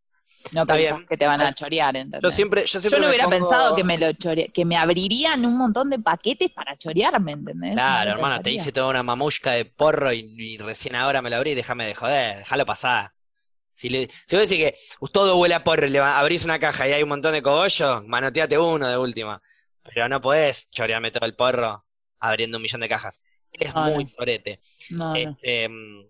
[0.53, 2.23] no pensás que te van a chorear, ¿entendés?
[2.23, 4.09] Yo siempre, yo siempre no hubiera pensado que me lo
[4.53, 7.73] que me abrirían un montón de paquetes para chorearme, ¿entendés?
[7.73, 11.55] Claro, hermano, te hice toda una mamushka de porro y, recién ahora me lo abrí,
[11.55, 13.13] déjame de joder, déjalo pasar.
[13.77, 14.75] Si, le, si vos decís que
[15.13, 18.05] todo huele a porro y le abrís una caja y hay un montón de cogollos,
[18.07, 19.43] manoteate uno de última.
[19.83, 21.85] Pero no podés chorearme todo el porro
[22.19, 23.21] abriendo un millón de cajas.
[23.53, 24.61] Es muy florete.
[25.15, 26.05] Este, mm,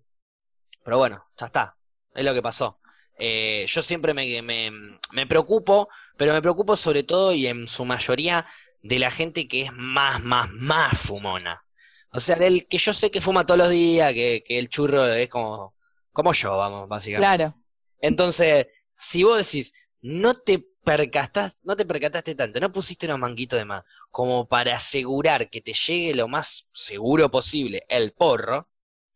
[0.84, 1.76] pero bueno, ya está.
[2.14, 2.80] Es lo que pasó.
[3.18, 8.46] Eh, yo siempre me, me, preocupo, pero me preocupo sobre todo y en su mayoría
[8.82, 11.64] de la gente que es más, más, más fumona.
[12.12, 15.28] O sea, del que yo sé que fuma todos los días, que, el churro es
[15.28, 15.74] como,
[16.16, 17.36] como yo, vamos, básicamente.
[17.36, 17.54] Claro.
[18.00, 23.58] Entonces, si vos decís, no te percataste, no te percataste tanto, no pusiste unos manguitos
[23.58, 28.66] de más, como para asegurar que te llegue lo más seguro posible el porro,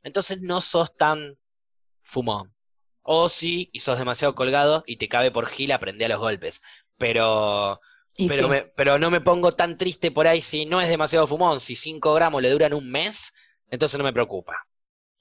[0.02, 1.38] entonces no sos tan
[2.02, 2.54] fumón.
[3.00, 6.60] O si y sos demasiado colgado y te cabe por gila, aprende a los golpes.
[6.98, 7.80] Pero,
[8.28, 11.60] pero, pero no me pongo tan triste por ahí si no es demasiado fumón.
[11.60, 13.32] Si 5 gramos le duran un mes,
[13.70, 14.66] entonces no me preocupa.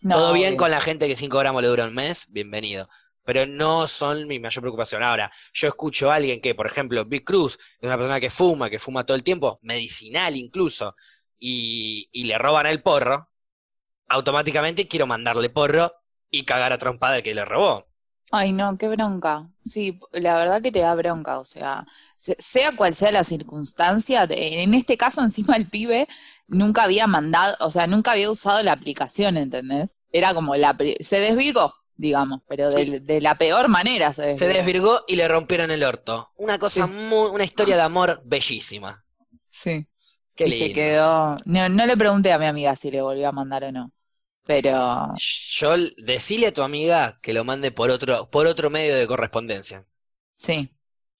[0.07, 2.89] Todo bien con la gente que 5 gramos le dura un mes, bienvenido.
[3.23, 5.03] pero no son mi mayor preocupación.
[5.03, 8.69] Ahora, yo escucho a alguien que, por ejemplo, Big Cruz, es una persona que fuma,
[8.71, 10.95] que fuma todo el tiempo, medicinal incluso,
[11.37, 13.29] y, y le roban el porro,
[14.09, 15.93] automáticamente quiero mandarle porro
[16.31, 17.87] y cagar a trompada el que le robó.
[18.31, 19.49] Ay, no, qué bronca.
[19.65, 24.73] Sí, la verdad que te da bronca, o sea, sea cual sea la circunstancia, en
[24.75, 26.07] este caso encima el pibe
[26.49, 29.97] nunca había mandado, o sea, nunca había usado la aplicación, ¿entendés?
[30.11, 34.51] Era como la, se desvirgó, digamos, pero de, la peor manera se desvirgó.
[34.51, 36.31] Se desvirgó y le rompieron el orto.
[36.35, 39.03] Una cosa muy, una historia de amor bellísima.
[39.49, 39.87] Sí.
[40.35, 43.31] Qué y se quedó, no, no le pregunté a mi amiga si le volvió a
[43.33, 43.91] mandar o no.
[44.45, 45.13] Pero.
[45.51, 49.85] Yo decile a tu amiga que lo mande por otro, por otro medio de correspondencia.
[50.33, 50.73] Sí.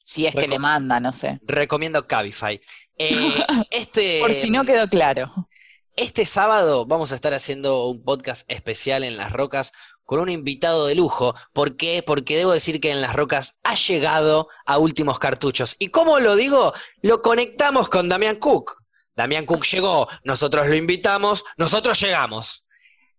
[0.04, 1.40] Si es que le manda, no sé.
[1.44, 2.60] Recomiendo Cabify.
[3.00, 3.12] Eh,
[3.72, 5.50] este, por si no quedó claro.
[5.96, 9.74] Este sábado vamos a estar haciendo un podcast especial en Las Rocas
[10.06, 11.36] con un invitado de lujo.
[11.54, 12.04] ¿Por qué?
[12.06, 15.76] Porque debo decir que en Las Rocas ha llegado a últimos cartuchos.
[15.80, 16.74] ¿Y cómo lo digo?
[17.02, 18.78] Lo conectamos con Damián Cook.
[19.16, 22.66] Damián Cook llegó, nosotros lo invitamos, nosotros llegamos.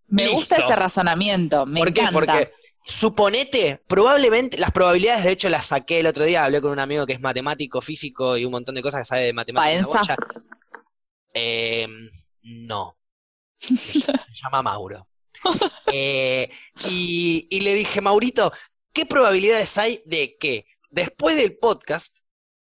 [0.07, 2.09] Me gusta ese razonamiento, me ¿Por qué?
[2.11, 2.51] Porque
[2.91, 7.07] suponete, probablemente, las probabilidades, de hecho, las saqué el otro día, hablé con un amigo
[7.07, 10.17] que es matemático, físico y un montón de cosas que sabe de matemáticas.
[11.33, 11.87] Eh,
[12.43, 12.97] no.
[13.57, 14.03] Se
[14.43, 15.07] llama Mauro.
[15.93, 16.51] Eh,
[16.89, 18.53] y, y le dije, Maurito,
[18.93, 22.19] ¿qué probabilidades hay de que después del podcast,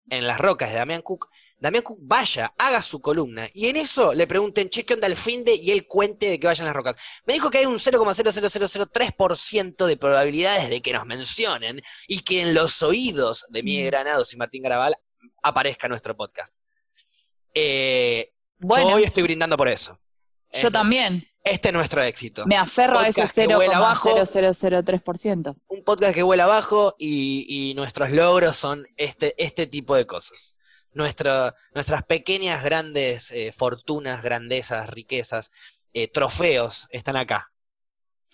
[0.09, 1.29] en las rocas de Damián Cook,
[1.63, 5.15] Damián Cook vaya, haga su columna, y en eso le pregunten, che, ¿qué onda el
[5.15, 5.55] fin de?
[5.55, 6.97] Y él cuente de que vayan las rocas.
[7.25, 12.53] Me dijo que hay un 0,00003% de probabilidades de que nos mencionen y que en
[12.53, 13.91] los oídos de Miguel mm.
[13.91, 14.97] Granados y Martín Garabal
[15.41, 16.53] aparezca nuestro podcast.
[17.53, 19.97] Eh, bueno, yo hoy estoy brindando por eso.
[20.51, 21.25] Yo también.
[21.45, 22.45] Este es nuestro éxito.
[22.45, 25.55] Me aferro a ese 0,0003%.
[25.67, 30.52] Un podcast que vuela abajo y, y, nuestros logros son este, este tipo de cosas
[30.93, 31.53] nuestras
[32.07, 35.51] pequeñas, grandes eh, fortunas, grandezas, riquezas,
[35.93, 37.51] eh, trofeos están acá.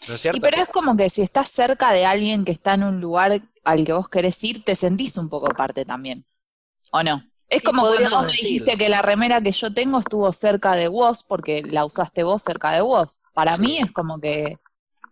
[0.07, 0.37] ¿No es cierto?
[0.37, 3.41] Y pero es como que si estás cerca de alguien que está en un lugar
[3.63, 6.25] al que vos querés ir, te sentís un poco parte también.
[6.91, 7.23] ¿O no?
[7.49, 10.87] Es como cuando vos me dijiste que la remera que yo tengo estuvo cerca de
[10.87, 13.21] vos porque la usaste vos cerca de vos.
[13.33, 14.59] Para mí es como que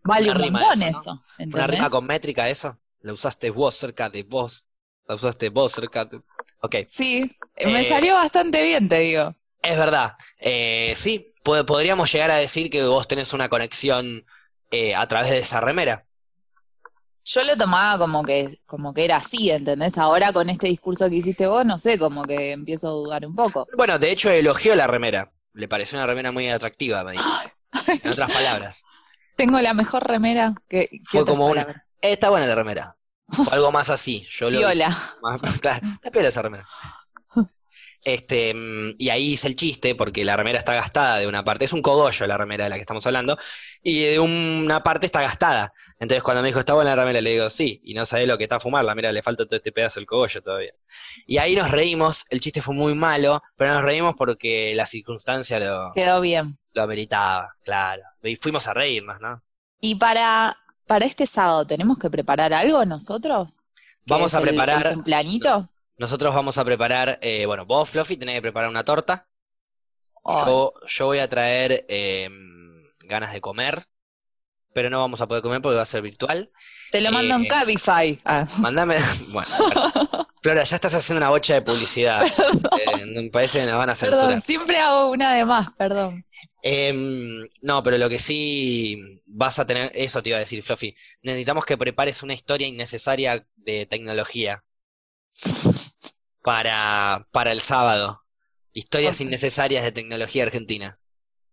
[0.04, 1.24] vale un montón eso.
[1.40, 2.78] ¿Una rima con métrica eso?
[3.02, 4.68] La usaste vos cerca de vos.
[5.08, 6.22] La usaste vos cerca de...
[6.88, 9.36] Sí, me eh, salió bastante bien, te digo.
[9.62, 10.14] Es verdad.
[10.40, 14.26] Eh, sí, podríamos llegar a decir que vos tenés una conexión
[14.72, 16.06] eh, a través de esa remera.
[17.26, 19.98] Yo lo tomaba como que, como que era así, ¿entendés?
[19.98, 23.36] Ahora con este discurso que hiciste vos, no sé, como que empiezo a dudar un
[23.36, 23.68] poco.
[23.76, 25.32] Bueno, de hecho elogió la remera.
[25.54, 27.30] Le pareció una remera muy atractiva, me dijo.
[27.88, 28.84] en otras palabras.
[29.36, 31.02] Tengo la mejor remera que...
[31.06, 31.86] Fue como una...
[32.02, 32.97] está buena la remera.
[33.38, 34.28] O algo más así.
[34.30, 34.96] Yo lo Viola.
[35.62, 36.66] claro, está piola esa remera.
[38.04, 41.66] Este, mm, y ahí hice el chiste, porque la remera está gastada de una parte,
[41.66, 43.38] es un cogollo la remera de la que estamos hablando,
[43.84, 45.74] y de una parte está gastada.
[46.00, 47.20] Entonces cuando me dijo, ¿está buena la remera?
[47.22, 49.46] Le digo, sí, y no sabe lo que está a fumar, la mira, le falta
[49.46, 50.72] todo este pedazo del cogollo todavía.
[51.26, 55.60] Y ahí nos reímos, el chiste fue muy malo, pero nos reímos porque la circunstancia
[55.60, 55.92] lo...
[55.94, 56.58] Quedó bien.
[56.74, 58.04] Lo ameritaba, claro.
[58.24, 59.44] Y fuimos a reírnos, ¿no?
[59.82, 63.60] Y para para este sábado, ¿tenemos que preparar algo nosotros?
[64.06, 64.96] Vamos a preparar.
[64.96, 65.70] un planito?
[65.98, 69.28] Nosotros vamos a preparar, eh, bueno, vos, Fluffy, tenés que preparar una torta.
[70.26, 73.86] Yo, voy a traer em, ganas de comer,
[74.74, 76.52] pero no vamos a poder comer porque va a ser virtual.
[76.92, 78.20] Te lo mando en eh, Cabify.
[78.26, 78.46] Ah.
[78.60, 78.98] Mándame.
[79.30, 79.50] Bueno,
[80.42, 82.26] Flora, ya estás haciendo una bocha de publicidad.
[82.26, 84.26] Eh, me parece que nos van a censurar.
[84.26, 86.26] Perdón, siempre hago una de más, perdón.
[86.70, 90.98] Em, no, pero lo que sí vas a tener, eso te iba a decir, Fluffy.
[91.22, 94.66] Necesitamos que prepares una historia innecesaria de tecnología
[96.44, 98.22] para, para el sábado.
[98.74, 101.00] Historias innecesarias de tecnología argentina.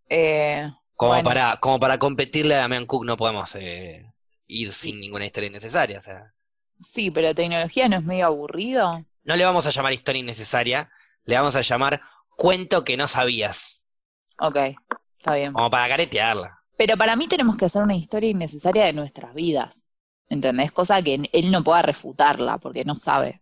[0.08, 4.12] Eh, como, para, como para competirle a Damian Cook no podemos eh,
[4.48, 6.00] ir sin ninguna historia innecesaria.
[6.00, 6.34] O sea.
[6.82, 9.04] Sí, pero tecnología no es medio aburrido.
[9.22, 10.90] No le vamos a llamar historia innecesaria,
[11.24, 12.02] le vamos a llamar
[12.36, 13.86] cuento que no sabías.
[14.40, 14.56] Ok,
[15.24, 15.54] está bien.
[15.54, 16.58] Como para caretearla.
[16.76, 19.84] Pero para mí tenemos que hacer una historia innecesaria de nuestras vidas.
[20.28, 20.70] ¿Entendés?
[20.72, 23.40] Cosa que él no pueda refutarla porque no sabe.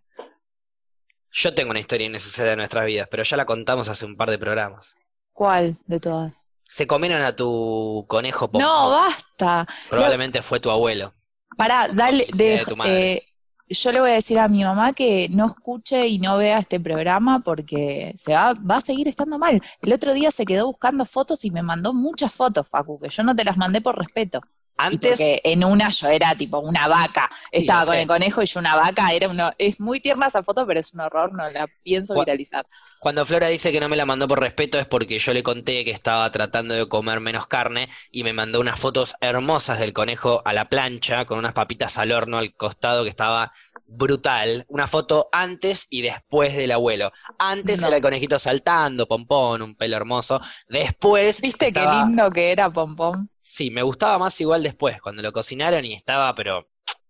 [1.33, 4.31] Yo tengo una historia innecesaria de nuestras vidas, pero ya la contamos hace un par
[4.31, 4.97] de programas.
[5.33, 6.45] ¿Cuál de todas?
[6.68, 9.66] Se comieron a tu conejo No, basta.
[9.88, 11.14] Probablemente fue tu abuelo.
[11.57, 13.27] Pará, dale, de, eh,
[13.73, 16.81] yo le voy a decir a mi mamá que no escuche y no vea este
[16.81, 19.61] programa porque se va, va a seguir estando mal.
[19.81, 23.23] El otro día se quedó buscando fotos y me mandó muchas fotos, Facu, que yo
[23.23, 24.41] no te las mandé por respeto.
[24.77, 27.29] Antes, Porque en una yo era tipo una vaca.
[27.51, 29.13] Estaba con el conejo y yo una vaca.
[29.13, 32.67] Era uno, es muy tierna esa foto, pero es un horror, no la pienso viralizar.
[33.01, 35.85] cuando Flora dice que no me la mandó por respeto es porque yo le conté
[35.85, 40.41] que estaba tratando de comer menos carne y me mandó unas fotos hermosas del conejo
[40.45, 43.53] a la plancha con unas papitas al horno al costado que estaba
[43.87, 44.65] brutal.
[44.69, 47.13] Una foto antes y después del abuelo.
[47.39, 47.89] Antes No.
[47.89, 50.41] era el conejito saltando, pompón, un pelo hermoso.
[50.69, 53.29] Después ¿Viste estaba- qué lindo que era Pompón?
[53.55, 56.69] Sí, me gustaba más igual después, cuando lo cocinaron y estaba, pero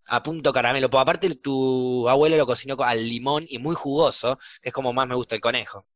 [0.09, 0.91] a punto caramelo.
[0.91, 5.09] Porque aparte tu abuelo lo cocinó al limón y muy jugoso, que es como más
[5.09, 5.87] me gusta el conejo.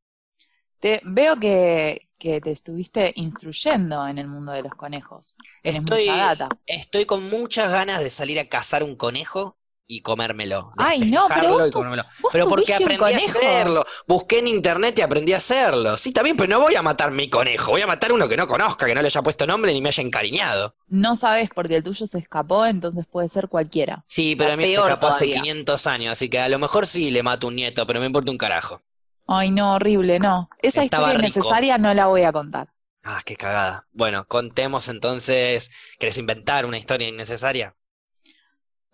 [0.81, 5.37] Te, veo que, que te estuviste instruyendo en el mundo de los conejos.
[5.63, 6.59] Tienes Estoy, mucha data.
[6.67, 10.72] estoy con muchas ganas de salir a cazar un conejo y comérmelo.
[10.77, 12.05] Ay, no, pero despejarlo vos y tu- comérmelo.
[12.20, 13.87] ¿Vos Pero porque un aprendí a hacerlo.
[14.07, 15.96] Busqué en internet y aprendí a hacerlo.
[15.96, 17.70] Sí, también, pero no voy a matar mi conejo.
[17.72, 19.88] Voy a matar uno que no conozca, que no le haya puesto nombre ni me
[19.90, 20.75] haya encariñado.
[20.88, 24.05] No sabes porque el tuyo se escapó, entonces puede ser cualquiera.
[24.09, 25.40] Sí, pero a mí se escapó hace todavía.
[25.42, 28.31] 500 años, así que a lo mejor sí le mato un nieto, pero me importa
[28.31, 28.83] un carajo.
[29.29, 30.49] Ay, no, horrible, no.
[30.62, 31.38] Esa Estaba historia rico.
[31.40, 32.68] innecesaria no la voy a contar.
[33.03, 33.87] Ah, qué cagada.
[33.92, 35.70] Bueno, contemos entonces.
[35.99, 37.75] ¿Querés inventar una historia innecesaria?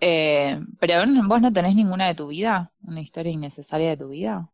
[0.05, 0.95] Eh, pero
[1.29, 4.51] vos no tenés ninguna de tu vida, una historia innecesaria de tu vida.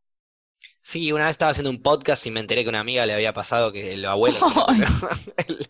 [0.83, 3.33] Sí, una vez estaba haciendo un podcast y me enteré que una amiga le había
[3.33, 4.37] pasado que el abuelo
[5.47, 5.69] el-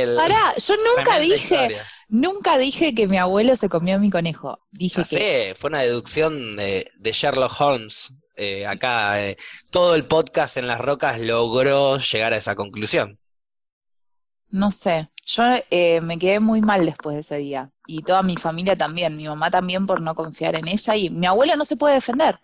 [0.00, 1.86] el- Pará, yo nunca dije, historia.
[2.08, 4.60] nunca dije que mi abuelo se comió mi conejo.
[4.70, 8.12] Dije Ya que sé, fue una deducción de, de Sherlock Holmes.
[8.36, 9.36] Eh, acá eh,
[9.70, 13.18] todo el podcast en las rocas logró llegar a esa conclusión.
[14.54, 17.72] No sé, yo eh, me quedé muy mal después de ese día.
[17.88, 20.94] Y toda mi familia también, mi mamá también por no confiar en ella.
[20.94, 22.38] Y mi abuela no se puede defender.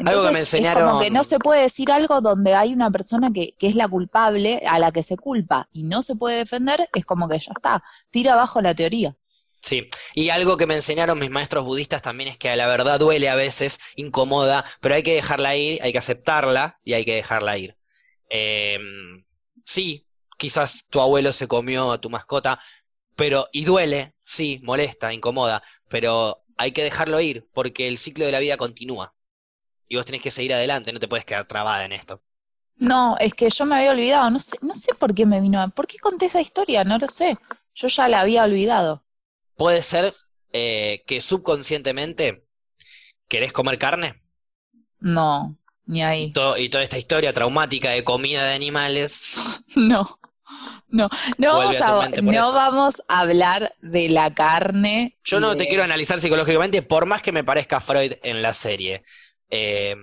[0.00, 2.72] Algo que me Entonces, es como que enseñaron- no se puede decir algo donde hay
[2.72, 6.16] una persona que, que es la culpable, a la que se culpa y no se
[6.16, 9.14] puede defender, es como que ya está, tira abajo la teoría.
[9.62, 13.28] Sí, y algo que me enseñaron mis maestros budistas también es que la verdad duele
[13.28, 17.56] a veces, incomoda, pero hay que dejarla ir, hay que aceptarla y hay que dejarla
[17.56, 17.76] ir.
[18.28, 19.24] Em,
[19.64, 20.08] sí,
[20.42, 22.60] quizás tu abuelo se comió a tu mascota,
[23.16, 28.32] pero y duele, sí, molesta, incomoda, pero hay que dejarlo ir porque el ciclo de
[28.32, 29.14] la vida continúa
[29.88, 32.22] y vos tenés que seguir adelante, no te puedes quedar trabada en esto.
[32.76, 35.60] No, es que yo me había olvidado, no sé, no sé por qué me vino,
[35.62, 36.84] a- ¿por qué conté esa historia?
[36.84, 37.38] No lo sé.
[37.74, 39.02] Yo ya la había olvidado.
[39.56, 40.12] Puede ser
[40.52, 42.44] eh, que subconscientemente
[43.28, 44.22] querés comer carne.
[45.00, 46.34] No, ni ahí.
[46.34, 49.34] To- y toda esta historia traumática de comida de animales.
[49.76, 50.18] No,
[50.88, 52.52] no, no vamos a no eso.
[52.52, 55.16] vamos a hablar de la carne.
[55.24, 58.52] Yo no de- te quiero analizar psicológicamente, por más que me parezca Freud en la
[58.52, 59.04] serie.
[59.50, 59.94] Eh,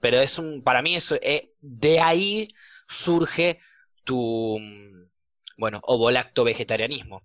[0.00, 2.48] pero es un, para mí eso, eh, de ahí
[2.88, 3.60] surge
[4.04, 5.08] tu, mm,
[5.58, 7.22] bueno, ovolacto vegetarianismo.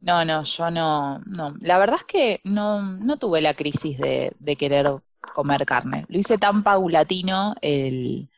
[0.00, 1.54] No, no, yo no, no.
[1.60, 4.86] La verdad es que no, no tuve la crisis de, de querer
[5.34, 6.04] comer carne.
[6.08, 8.30] Lo hice tan paulatino el,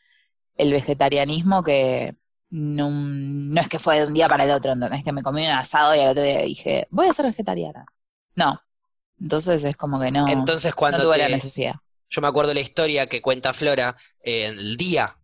[0.57, 2.17] el vegetarianismo que
[2.51, 5.05] no, no es que fue de un día para el otro, ¿entendés?
[5.05, 7.87] Que me comí un asado y al otro día dije, voy a ser vegetariana.
[8.37, 8.61] No.
[9.21, 11.77] Entonces es como que no, Entonces no cuando tuve te- la necesidad.
[12.11, 15.19] yo me acuerdo la historia que cuenta Flora eh, el día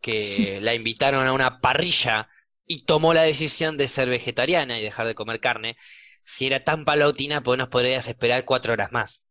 [0.00, 2.28] que la invitaron a una parrilla
[2.66, 5.76] y tomó la decisión de ser vegetariana y dejar de comer carne.
[6.24, 9.24] Si era tan palautina, pues nos podrías esperar cuatro horas más.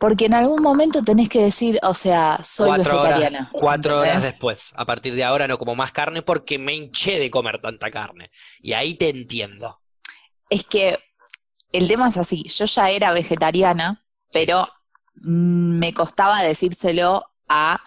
[0.00, 3.50] Porque en algún momento tenés que decir, o sea, soy cuatro horas, vegetariana.
[3.52, 4.72] cuatro horas después.
[4.74, 8.30] A partir de ahora no como más carne porque me hinché de comer tanta carne.
[8.62, 9.78] Y ahí te entiendo.
[10.48, 10.98] Es que
[11.70, 14.66] el tema es así, yo ya era vegetariana, pero
[15.16, 17.78] mm, me costaba decírselo a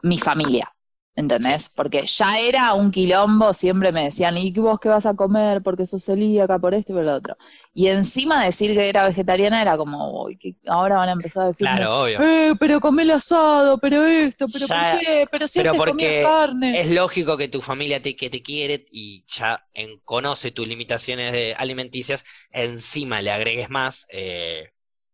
[0.00, 0.74] mi familia,
[1.18, 1.68] ¿entendés?
[1.74, 5.62] Porque ya era un quilombo, siempre me decían, ¿y vos qué vas a comer?
[5.62, 7.36] Porque sos celíaca, por esto y por lo otro.
[7.74, 11.46] Y encima decir que era vegetariana era como, uy, que ahora van a empezar a
[11.48, 12.20] decirme, Claro, obvio.
[12.22, 15.26] eh, pero comé el asado, pero esto, pero Ya- ¿por qué?
[15.30, 16.82] Pero si pero antes comías carne.
[16.82, 21.32] Es lógico que tu familia te, que te quiere y ya en- conoce tus limitaciones
[21.32, 24.06] de- alimenticias, encima le agregues más.
[24.10, 24.70] eh,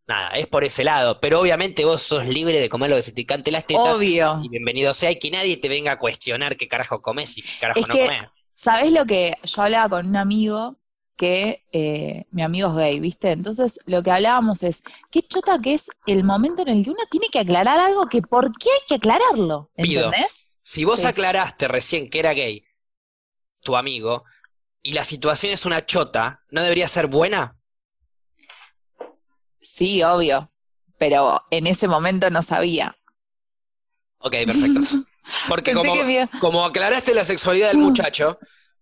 [0.06, 1.20] nada, es por ese lado.
[1.20, 3.94] Pero obviamente vos sos libre de comer lo que se te cante las tetas.
[3.96, 4.40] Obvio.
[4.42, 7.48] Y bienvenido sea, y que nadie te venga a cuestionar qué carajo comes y qué
[7.60, 8.22] carajo Es no que- comes.
[8.56, 10.76] ¿Sabés lo que yo hablaba con un amigo
[11.16, 13.30] que eh, mi amigo es gay, ¿viste?
[13.32, 17.02] Entonces lo que hablábamos es, qué chota que es el momento en el que uno
[17.10, 20.06] tiene que aclarar algo que por qué hay que aclararlo, Pido.
[20.06, 20.48] ¿entendés?
[20.62, 21.06] Si vos Sí.
[21.06, 22.64] aclaraste recién que era gay,
[23.60, 24.24] tu amigo,
[24.82, 27.56] y la situación es una chota, ¿no debería ser buena?
[29.64, 30.50] Sí, obvio,
[30.98, 32.96] pero en ese momento no sabía.
[34.18, 34.80] Ok, perfecto.
[35.48, 37.82] Porque como, me- como aclaraste la sexualidad del Mm.
[37.84, 38.38] muchacho,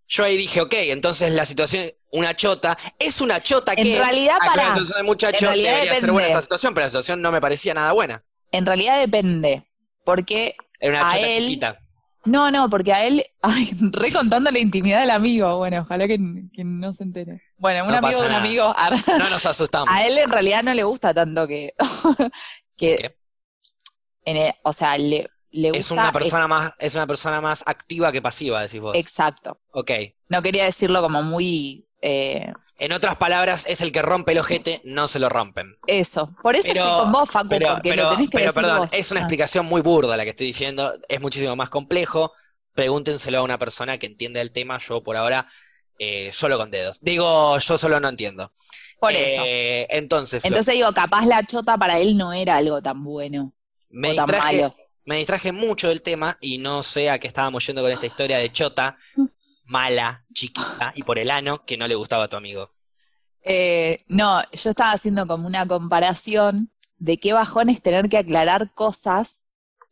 [0.09, 4.37] Yo ahí dije, ok, entonces la situación, una chota, es una chota que En realidad,
[4.53, 4.99] claro, para.
[4.99, 6.13] el muchacho en realidad debería ser depende.
[6.13, 8.23] buena esta situación, pero la situación no me parecía nada buena.
[8.51, 9.63] En realidad depende.
[10.05, 11.79] Porque Era una A chota él- chiquita.
[12.25, 16.19] No, no, porque a él, ay, re contando la intimidad del amigo, bueno, ojalá que,
[16.53, 17.43] que no se entere.
[17.57, 19.89] Bueno, un No amigo de un amigo, a, No nos asustamos.
[19.91, 21.75] a él en realidad no le gusta tanto que,
[22.77, 23.09] que ¿Qué?
[24.25, 25.79] en el- o sea, le, le gusta.
[25.81, 28.97] Es una persona más, es una persona más activa que pasiva, decís vos.
[28.97, 29.61] Exacto.
[29.73, 29.91] Ok.
[30.29, 32.53] No quería decirlo como muy eh,
[32.83, 35.77] En otras palabras, es el que rompe el ojete, no se lo rompen.
[35.87, 36.35] eso.
[36.43, 38.63] Por eso Pero- estoy con vos, Facu, Pero, porque pero, lo tenés que pero decir
[38.63, 38.91] perdón, vos.
[38.93, 39.23] es una Ah.
[39.23, 42.33] explicación muy burda la que estoy diciendo, es muchísimo más complejo.
[42.75, 45.47] Pregúntenselo a una persona que entienda el tema, yo por ahora
[45.99, 46.99] eh, solo con dedos.
[47.01, 48.53] Digo, yo solo no entiendo.
[48.99, 49.43] Por eso.
[49.47, 53.53] Eh, entonces, Entonces digo, capaz la chota para él no era algo tan bueno
[53.91, 54.75] me o tan malo.
[55.05, 58.39] me distraje mucho del tema y no sé a qué estábamos yendo con esta historia
[58.39, 58.97] de chota,
[59.73, 62.71] mala, chiquita y por el ano que no le gustaba a tu amigo.
[63.43, 68.73] Eh, no, yo estaba haciendo como una comparación de qué bajón es tener que aclarar
[68.75, 69.43] cosas,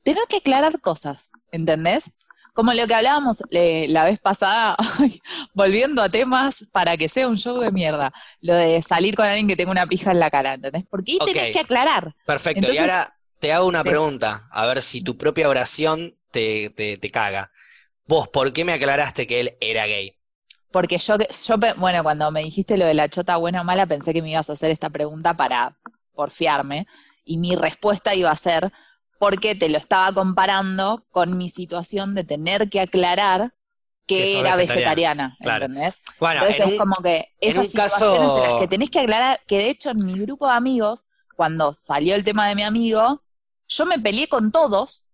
[0.04, 2.12] tener que aclarar cosas, ¿entendés?
[2.54, 4.76] Como lo que hablábamos eh, la vez pasada,
[5.54, 9.48] volviendo a temas para que sea un show de mierda, lo de salir con alguien
[9.48, 10.84] que tenga una pija en la cara, ¿entendés?
[10.88, 12.14] Porque ahí tenés que aclarar.
[12.26, 13.88] Perfecto, y Entonces- ahora te hago una Sí.
[13.88, 17.50] pregunta, a ver si tu propia oración te, te, te caga.
[18.10, 20.16] Vos, ¿por qué me aclaraste que él era gay?
[20.72, 24.12] Porque yo, yo, bueno, cuando me dijiste lo de la chota buena o mala, pensé
[24.12, 25.76] que me ibas a hacer esta pregunta para
[26.14, 26.86] porfiarme.
[27.24, 28.72] Y mi respuesta iba a ser
[29.18, 33.54] porque te lo estaba comparando con mi situación de tener que aclarar
[34.06, 35.64] Que era vegetariana, vegetariana, claro.
[35.66, 36.02] ¿entendés?
[36.18, 39.40] Bueno, Entonces en es un- como que esas situaciones en las que tenés que aclarar,
[39.46, 41.06] que de hecho en mi grupo de amigos,
[41.36, 43.22] cuando salió el tema de mi amigo,
[43.68, 45.04] yo me peleé con todos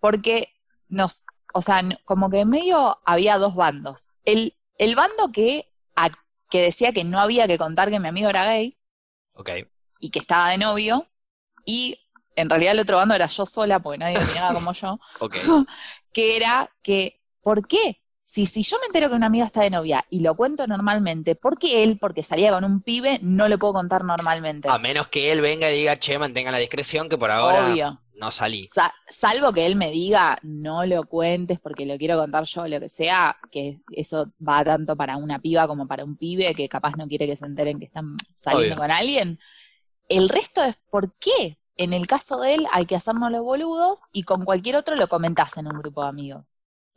[0.00, 0.48] porque
[0.88, 1.24] nos,
[1.54, 4.08] o sea, como que en medio había dos bandos.
[4.24, 6.10] El, el bando que, a-
[6.50, 8.76] que decía que no había que contar que mi amigo era gay
[10.00, 11.06] y que estaba de novio,
[11.64, 11.98] y
[12.36, 14.98] en realidad el otro bando era yo sola, porque nadie opinaba como yo,
[16.12, 18.00] que era que, ¿por qué?
[18.24, 21.34] Si, si yo me entero que una amiga está de novia y lo cuento normalmente,
[21.34, 24.68] ¿por qué él, porque salía con un pibe, no lo puedo contar normalmente?
[24.68, 28.00] A menos que él venga y diga, che, mantenga la discreción, que por ahora Obvio.
[28.18, 28.64] No salí.
[28.66, 32.80] Sa- salvo que él me diga, no lo cuentes porque lo quiero contar yo, lo
[32.80, 36.96] que sea, que eso va tanto para una piba como para un pibe que capaz
[36.96, 38.82] no quiere que se enteren que están saliendo Obvio.
[38.82, 39.38] con alguien.
[40.08, 41.58] El resto es por qué.
[41.76, 45.06] En el caso de él hay que hacernos los boludos y con cualquier otro lo
[45.08, 46.46] comentás en un grupo de amigos.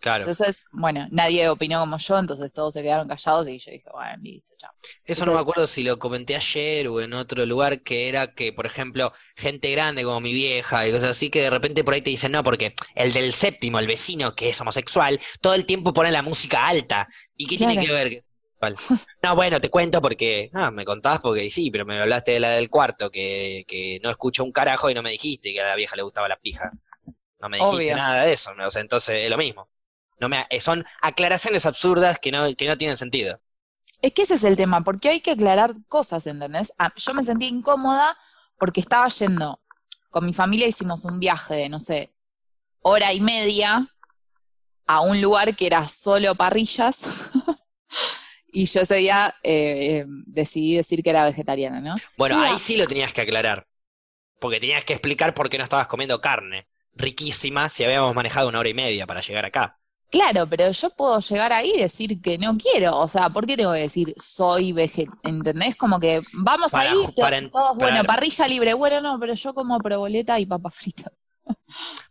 [0.01, 0.23] Claro.
[0.23, 4.17] Entonces, bueno, nadie opinó como yo, entonces todos se quedaron callados y yo dije, bueno,
[4.23, 4.71] listo, chao.
[5.05, 8.51] Eso no me acuerdo si lo comenté ayer o en otro lugar, que era que,
[8.51, 12.01] por ejemplo, gente grande como mi vieja y cosas así, que de repente por ahí
[12.01, 15.93] te dicen, no, porque el del séptimo, el vecino que es homosexual, todo el tiempo
[15.93, 17.07] pone la música alta.
[17.37, 18.23] ¿Y qué tiene que ver?
[19.23, 22.51] No, bueno, te cuento porque, ah, me contás porque sí, pero me hablaste de la
[22.51, 25.75] del cuarto, que, que no escucho un carajo y no me dijiste que a la
[25.75, 26.71] vieja le gustaba la pija.
[27.39, 27.95] No me dijiste Obvio.
[27.95, 29.67] nada de eso, o sea, entonces es lo mismo.
[30.21, 33.41] No me, eh, son aclaraciones absurdas que no, que no tienen sentido.
[34.01, 36.71] Es que ese es el tema, porque hay que aclarar cosas, ¿entendés?
[36.77, 38.17] Ah, yo me sentí incómoda
[38.57, 39.59] porque estaba yendo,
[40.11, 42.13] con mi familia hicimos un viaje de, no sé,
[42.81, 43.87] hora y media
[44.85, 47.31] a un lugar que era solo parrillas.
[48.53, 51.95] y yo ese día eh, eh, decidí decir que era vegetariana, ¿no?
[52.17, 52.51] Bueno, Mira.
[52.51, 53.67] ahí sí lo tenías que aclarar.
[54.39, 56.67] Porque tenías que explicar por qué no estabas comiendo carne.
[56.93, 59.79] Riquísima si habíamos manejado una hora y media para llegar acá.
[60.11, 62.97] Claro, pero yo puedo llegar ahí y decir que no quiero.
[62.99, 65.19] O sea, ¿por qué tengo que decir soy vegetariana?
[65.23, 65.75] ¿Entendés?
[65.77, 68.73] Como que vamos Para- ahí, para todos, bueno, parrilla libre.
[68.73, 71.13] Bueno, no, pero yo como proboleta y papas fritas.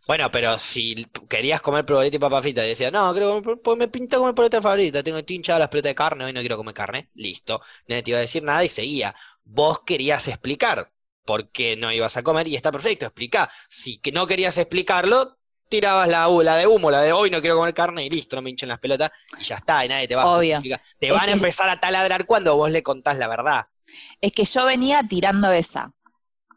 [0.07, 3.77] Bueno, pero si querías comer proboleta y papa frita y decías, no, creo que pues
[3.77, 6.73] me pinta comer proboleta favorita, tengo hinchadas las pelotas de carne, hoy no quiero comer
[6.73, 7.61] carne, listo.
[7.87, 9.15] Nadie te iba a decir nada y seguía.
[9.43, 10.91] Vos querías explicar
[11.25, 13.51] por qué no ibas a comer y está perfecto, explica.
[13.69, 15.37] Si que no querías explicarlo,
[15.71, 18.43] tirabas la, la de humo, la de hoy no quiero comer carne y listo, no
[18.43, 20.57] me hinchen las pelotas y ya está, y nadie te va a Obvio.
[20.57, 20.81] justificar.
[20.99, 23.67] Te Es van a empezar a taladrar cuando vos le contás la verdad.
[24.21, 25.93] Es que yo venía tirando esa.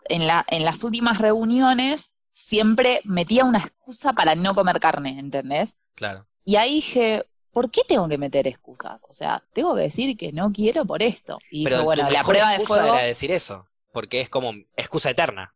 [0.08, 5.76] En, la, en las últimas reuniones siempre metía una excusa para no comer carne, ¿entendés?
[5.94, 6.26] Claro.
[6.44, 9.04] Y ahí dije, ¿por qué tengo que meter excusas?
[9.08, 11.38] O sea, tengo que decir que no quiero por esto.
[11.50, 15.10] Y Pero dije, bueno, la prueba de fuego, era decir eso, porque es como excusa
[15.10, 15.53] eterna.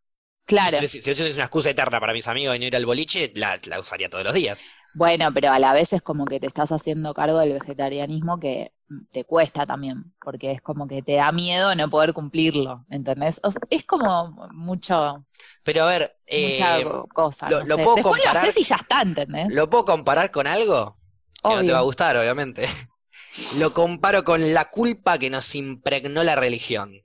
[0.48, 0.78] Claro.
[0.78, 3.32] Si, si yo tuviese una excusa eterna para mis amigos de no ir al boliche,
[3.34, 4.66] la, la usaría todos los días.
[4.94, 8.72] Bueno, pero a la vez es como que te estás haciendo cargo del vegetarianismo que
[9.10, 13.40] te cuesta también, porque es como que te da miedo no poder cumplirlo, ¿entendés?
[13.44, 15.24] O sea, es como mucho,
[15.62, 17.82] Pero a ver, mucha eh, co- cosa, lo- no lo sé.
[17.82, 19.48] puedo Después lo haces y ya está, ¿entendés?
[19.48, 21.00] ¿lo puedo comparar con algo?
[21.46, 21.72] Que no te Obvio.
[21.72, 22.66] va a gustar, obviamente.
[23.50, 27.04] lo comparo con la culpa que nos impregnó la religión.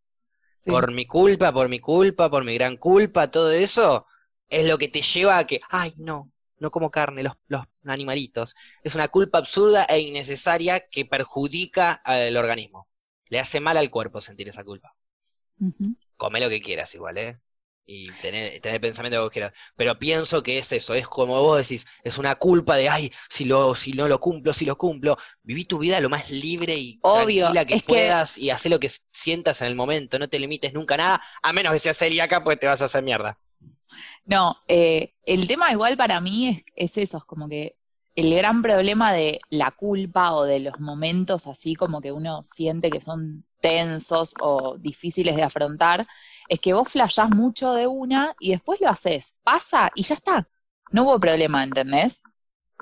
[0.65, 0.71] Sí.
[0.71, 4.05] Por mi culpa, por mi culpa, por mi gran culpa, todo eso
[4.49, 8.55] es lo que te lleva a que, ay, no, no como carne, los, los animalitos.
[8.83, 12.87] Es una culpa absurda e innecesaria que perjudica al organismo.
[13.27, 14.95] Le hace mal al cuerpo sentir esa culpa.
[16.17, 17.39] Come lo que quieras igual, ¿eh?
[17.85, 19.53] Y tener, tener el pensamiento que vos quieras.
[19.75, 23.45] Pero pienso que es eso, es como vos decís, es una culpa de, ay, si,
[23.45, 25.17] lo, si no lo cumplo, si lo cumplo.
[25.41, 28.89] Viví tu vida lo más libre y Obvio, tranquila que puedas y haz lo que
[29.11, 30.17] sientas en el momento.
[30.17, 32.85] No te limites nunca a nada, a menos que seas celíaca, pues te vas a
[32.85, 33.37] hacer mierda.
[34.25, 37.75] No, eh, el tema igual para mí es, es eso, es como que
[38.15, 42.91] el gran problema de la culpa o de los momentos así como que uno siente
[42.91, 46.05] que son tensos o difíciles de afrontar,
[46.49, 50.49] es que vos flashás mucho de una y después lo haces, pasa y ya está.
[50.91, 52.21] No hubo problema, ¿entendés?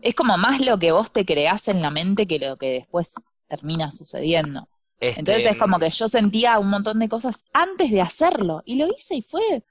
[0.02, 3.16] Es como más lo que vos te creás en la mente que lo que después
[3.48, 4.68] termina sucediendo.
[5.00, 8.76] Este, Entonces es como que yo sentía un montón de cosas antes de hacerlo y
[8.78, 9.64] lo hice y fue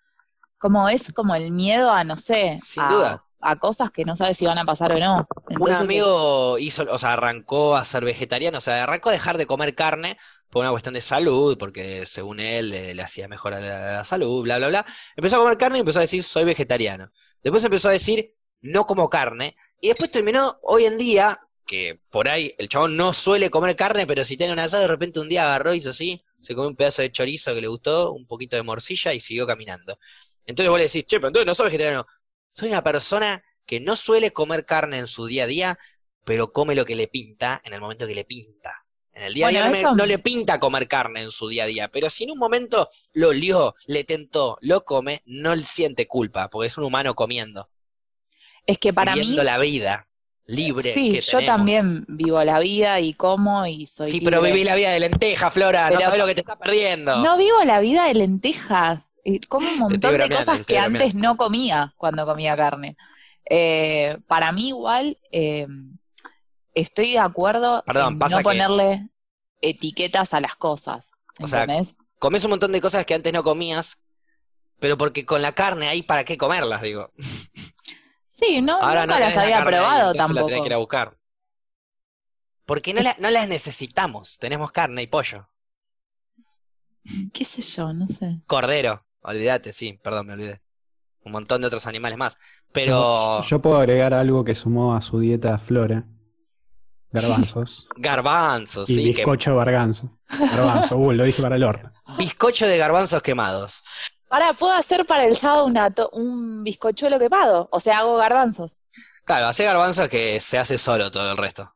[0.58, 3.24] como es como el miedo a, no sé, Sin a, duda.
[3.40, 5.26] a cosas que no sabes si van a pasar o no.
[5.48, 9.46] Un amigo hizo, o sea, arrancó a ser vegetariano, o sea, arrancó a dejar de
[9.46, 10.18] comer carne
[10.50, 14.04] por una cuestión de salud, porque según él le hacía mejor a la, a la
[14.04, 14.86] salud, bla, bla, bla.
[15.16, 17.10] Empezó a comer carne y empezó a decir, soy vegetariano.
[17.42, 19.56] Después empezó a decir, no como carne.
[19.80, 24.06] Y después terminó hoy en día, que por ahí el chabón no suele comer carne,
[24.06, 26.68] pero si tiene un asado, de repente un día agarró y hizo así, se comió
[26.68, 29.98] un pedazo de chorizo que le gustó, un poquito de morcilla y siguió caminando.
[30.46, 32.06] Entonces vos le decís, che, pero entonces no soy vegetariano.
[32.54, 35.78] Soy una persona que no suele comer carne en su día a día,
[36.24, 38.84] pero come lo que le pinta en el momento que le pinta.
[39.12, 41.48] En el día a Bueno, día no, eso- no le pinta comer carne en su
[41.48, 45.54] día a día, pero si en un momento lo olió, le tentó, lo come, no
[45.54, 47.68] le siente culpa, porque es un humano comiendo,
[48.66, 50.06] es que para mí, viviendo la vida
[50.46, 54.64] libre sí, que yo también vivo la vida y como y soy Sí, pero viví
[54.64, 57.22] la vida de lenteja, Flora, no Pero- sabés lo que te estás perdiendo.
[57.22, 59.00] No vivo la vida de lentejas.
[59.24, 62.96] eh, Como un montón de cosas que antes no comía cuando comía carne.
[63.48, 65.66] Eh, para mí igual eh,
[66.74, 69.08] estoy de acuerdo Perdón, en pasa no que- ponerle
[69.60, 71.10] etiquetas a las cosas.
[71.40, 71.96] O sea, ¿Entendés?
[72.18, 73.98] Comes un montón de cosas que antes no comías,
[74.78, 77.12] pero porque con la carne hay para qué comerlas, digo.
[78.28, 80.46] sí, no, Ahora nunca no las la había ahí, probado la tampoco.
[80.46, 81.16] tenés que ir a buscar.
[82.66, 85.48] Porque no, la- no las necesitamos, tenemos carne y pollo.
[87.32, 87.92] ¿Qué sé yo?
[87.92, 88.40] No sé.
[88.46, 90.60] Cordero, olvídate, sí, perdón, me olvidé.
[91.24, 92.38] Un montón de otros animales más.
[92.72, 96.04] Pero Yo, yo puedo agregar algo que sumó a su dieta Flora.
[97.12, 97.88] Garbanzos.
[97.96, 100.10] garbanzos, y sí, que- bizcocho garbanzo.
[100.28, 101.90] Garbanzo, uh, lo dije para el orto.
[102.16, 103.82] bizcocho de garbanzos quemados.
[104.28, 107.68] Ahora, ¿puedo hacer para el sábado una un bizcochuelo quemado?
[107.72, 108.78] O sea, hago garbanzos.
[109.24, 111.74] Claro, hace garbanzos que se hace solo todo el resto.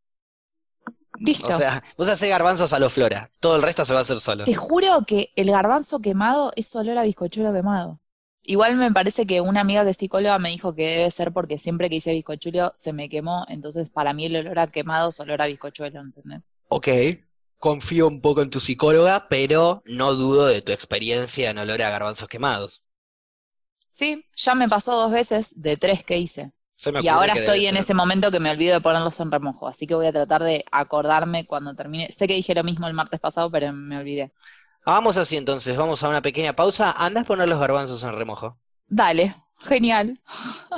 [1.19, 1.55] Listo.
[1.55, 4.21] O sea, vos hacés garbanzos a lo Flora, todo el resto se va a hacer
[4.21, 4.45] solo.
[4.45, 8.01] Te juro que el garbanzo quemado es olor a bizcochuelo quemado.
[8.45, 11.59] Igual me parece que una amiga que es psicóloga me dijo que debe ser porque
[11.59, 15.19] siempre que hice bizcochuelo se me quemó, entonces para mí el olor a quemado es
[15.21, 16.43] olor a bizcochuelo, ¿entendés?
[16.69, 16.89] Ok,
[17.59, 21.89] confío un poco en tu psicóloga, pero no dudo de tu experiencia en olor a
[21.91, 22.85] garbanzos quemados.
[23.89, 26.53] Sí, ya me pasó dos veces de tres que hice.
[26.77, 27.77] Se me Y ahora estoy en ser.
[27.77, 30.65] ese momento que me olvido de ponerlos en remojo, así que voy a tratar de
[30.71, 32.11] acordarme cuando termine.
[32.13, 34.33] Sé que dije lo mismo el martes pasado, pero me olvidé.
[34.87, 36.93] Vamos así entonces, vamos a una pequeña pausa.
[36.93, 38.59] Andás a poner los garbanzos en remojo.
[38.87, 39.35] Dale,
[39.67, 40.21] genial.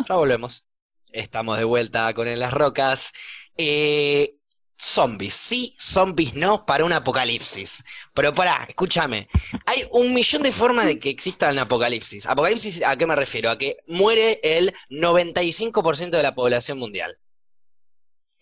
[0.08, 0.64] Ya volvemos.
[1.10, 3.12] Estamos de vuelta con En las Rocas.
[3.56, 4.36] Eh,
[4.78, 7.82] zombies, sí, zombies no para un apocalipsis.
[8.14, 9.28] Pero pará, escúchame.
[9.64, 12.26] Hay un millón de formas de que exista un apocalipsis.
[12.26, 13.50] ¿Apocalipsis a qué me refiero?
[13.50, 17.18] A que muere el 95% de la población mundial.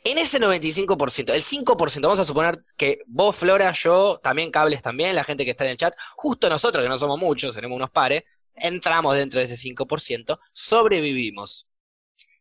[0.07, 5.17] En ese 95%, el 5%, vamos a suponer que vos, Flora, yo, también Cables también,
[5.17, 7.91] la gente que está en el chat, justo nosotros, que no somos muchos, tenemos unos
[7.91, 8.23] pares,
[8.55, 11.67] entramos dentro de ese 5%, sobrevivimos.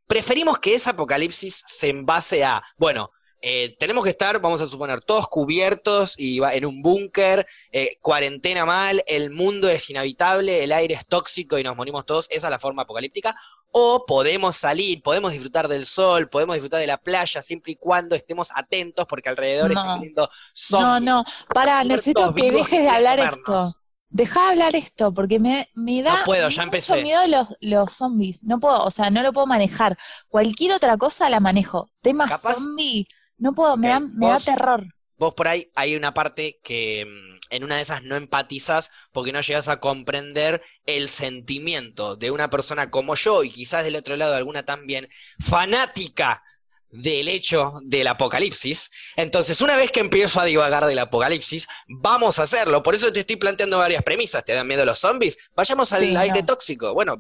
[0.07, 3.11] Preferimos que ese apocalipsis se envase a, bueno,
[3.45, 7.97] eh, tenemos que estar, vamos a suponer, todos cubiertos y va- en un búnker, eh,
[8.01, 12.47] cuarentena mal, el mundo es inhabitable, el aire es tóxico y nos morimos todos, esa
[12.47, 13.35] es la forma apocalíptica.
[13.75, 18.15] O podemos salir, podemos disfrutar del sol, podemos disfrutar de la playa, siempre y cuando
[18.15, 19.79] estemos atentos, porque alrededor No.
[19.81, 21.01] están viendo No, zombies.
[21.01, 21.23] no,
[21.53, 23.39] para, muertos necesito que dejes de hablar comernos.
[23.69, 23.79] esto.
[24.15, 27.01] Deja de hablar esto, porque me, me da No puedo, ya mucho empecé.
[27.01, 28.43] miedo los, los zombies.
[28.43, 29.97] No puedo, o sea, no lo puedo manejar.
[30.27, 31.89] Cualquier otra cosa la manejo.
[32.01, 33.07] Tema Capaz- zombie,
[33.43, 34.85] no puedo, me da, me da terror.
[35.17, 39.33] Vos por ahí hay una parte que mm, en una de esas no empatizas porque
[39.33, 44.15] no llegas a comprender el sentimiento de una persona como yo y quizás del otro
[44.15, 46.41] lado alguna también fanática
[46.89, 48.91] del hecho del apocalipsis.
[49.15, 52.83] Entonces, una vez que empiezo a divagar del apocalipsis, vamos a hacerlo.
[52.83, 54.45] Por eso te estoy planteando varias premisas.
[54.45, 55.37] ¿Te dan miedo los zombies?
[55.55, 56.45] Vayamos al Sí, aire no.
[56.45, 56.93] tóxico.
[56.93, 57.19] Bueno,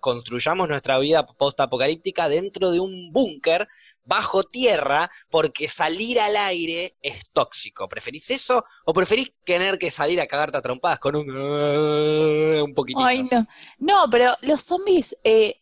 [0.00, 3.66] construyamos nuestra vida post-apocalíptica dentro de un búnker
[4.08, 7.88] bajo tierra, porque salir al aire es tóxico.
[7.88, 11.28] ¿Preferís eso o preferís tener que salir a cagarte a trompadas con un,
[12.64, 13.04] un poquitito?
[13.04, 13.46] Ay, no.
[13.78, 15.60] No, pero los zombies, eh,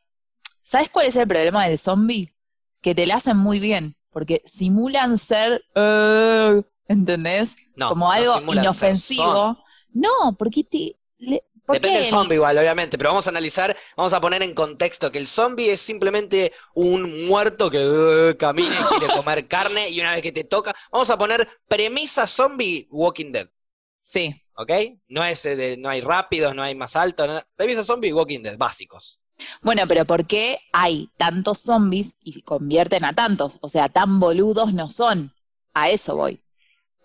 [0.63, 2.33] ¿sabes cuál es el problema del zombie?
[2.81, 7.57] Que te la hacen muy bien, porque simulan ser, eh, ¿entendés?
[7.75, 9.59] No, Como algo inofensivo.
[9.93, 14.13] No, porque te, le- ¿por Depende del zombie igual, obviamente, pero vamos a analizar, vamos
[14.13, 18.99] a poner en contexto que el zombie es simplemente un muerto que uh, camina y
[18.99, 23.33] quiere comer carne y una vez que te toca, vamos a poner premisa zombie Walking
[23.33, 23.49] Dead,
[24.01, 24.71] Sí, ¿ok?
[25.09, 27.47] No es eh, de- no hay rápidos, no hay más alto, nada.
[27.57, 29.21] premisa zombie Walking Dead, básicos.
[29.63, 33.59] Bueno, pero ¿por qué hay tantos zombies y se convierten a tantos?
[33.61, 35.33] O sea, tan boludos no son.
[35.75, 36.41] A eso voy.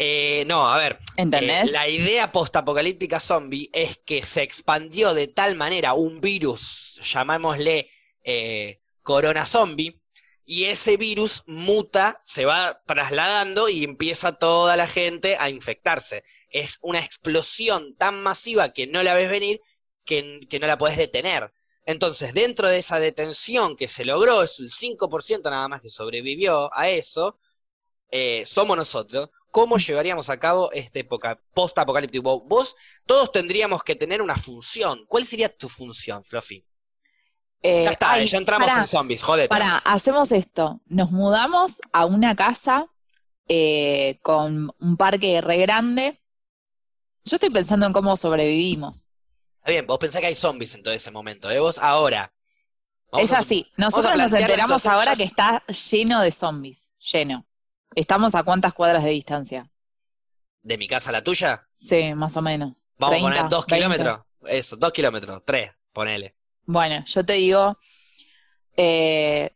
[0.03, 1.69] Eh, no, a ver, ¿Entendés?
[1.69, 7.87] Eh, la idea postapocalíptica zombie es que se expandió de tal manera un virus, llamémosle
[8.23, 10.01] eh, corona zombie,
[10.43, 16.23] y ese virus muta, se va trasladando y empieza toda la gente a infectarse.
[16.49, 19.61] Es una explosión tan masiva que no la ves venir
[20.03, 21.53] que, que no la puedes detener.
[21.85, 26.71] Entonces, dentro de esa detención que se logró, es el 5% nada más que sobrevivió
[26.73, 27.37] a eso,
[28.11, 29.29] eh, somos nosotros.
[29.51, 32.41] ¿Cómo llevaríamos a cabo este época post-apocalíptico?
[32.41, 32.75] Vos,
[33.05, 35.05] todos tendríamos que tener una función.
[35.07, 36.65] ¿Cuál sería tu función, Fluffy?
[37.61, 39.49] Eh, ya está, ay, ya entramos pará, en zombies, jodete.
[39.49, 40.81] Pará, hacemos esto.
[40.87, 42.87] Nos mudamos a una casa
[43.47, 46.19] eh, con un parque re grande.
[47.23, 49.05] Yo estoy pensando en cómo sobrevivimos.
[49.59, 51.59] Está bien, vos pensás que hay zombies en todo ese momento, ¿eh?
[51.59, 52.33] Vos ahora.
[53.13, 53.67] Es así.
[53.77, 56.91] Nosotros nos enteramos ahora que está lleno de zombies.
[57.11, 57.45] Lleno.
[57.95, 59.63] ¿Estamos a cuántas cuadras de distancia?
[60.63, 61.67] ¿De mi casa a la tuya?
[61.73, 62.85] Sí, más o menos.
[62.97, 63.75] Vamos 30, a poner dos 20.
[63.75, 64.19] kilómetros.
[64.45, 66.35] Eso, dos kilómetros, tres, ponele.
[66.65, 67.77] Bueno, yo te digo,
[68.77, 69.51] eh,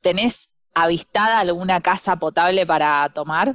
[0.00, 3.54] ¿tenés avistada alguna casa potable para tomar?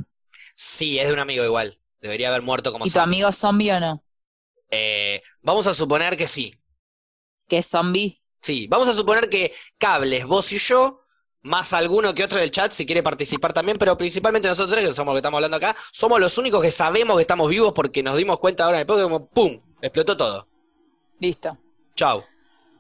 [0.56, 1.78] Sí, es de un amigo igual.
[2.00, 4.04] Debería haber muerto como ¿Y tu amigo zombie o no?
[4.72, 6.52] Eh, vamos a suponer que sí.
[7.48, 8.20] ¿Que es zombie?
[8.42, 11.01] Sí, vamos a suponer que cables, vos y yo,
[11.44, 14.94] más alguno que otro del chat si quiere participar también, pero principalmente nosotros tres, que
[14.94, 18.04] somos los que estamos hablando acá, somos los únicos que sabemos que estamos vivos porque
[18.04, 19.60] nos dimos cuenta ahora en el podcast como ¡pum!
[19.82, 20.48] explotó todo.
[21.20, 21.58] Listo.
[21.96, 22.24] Chau.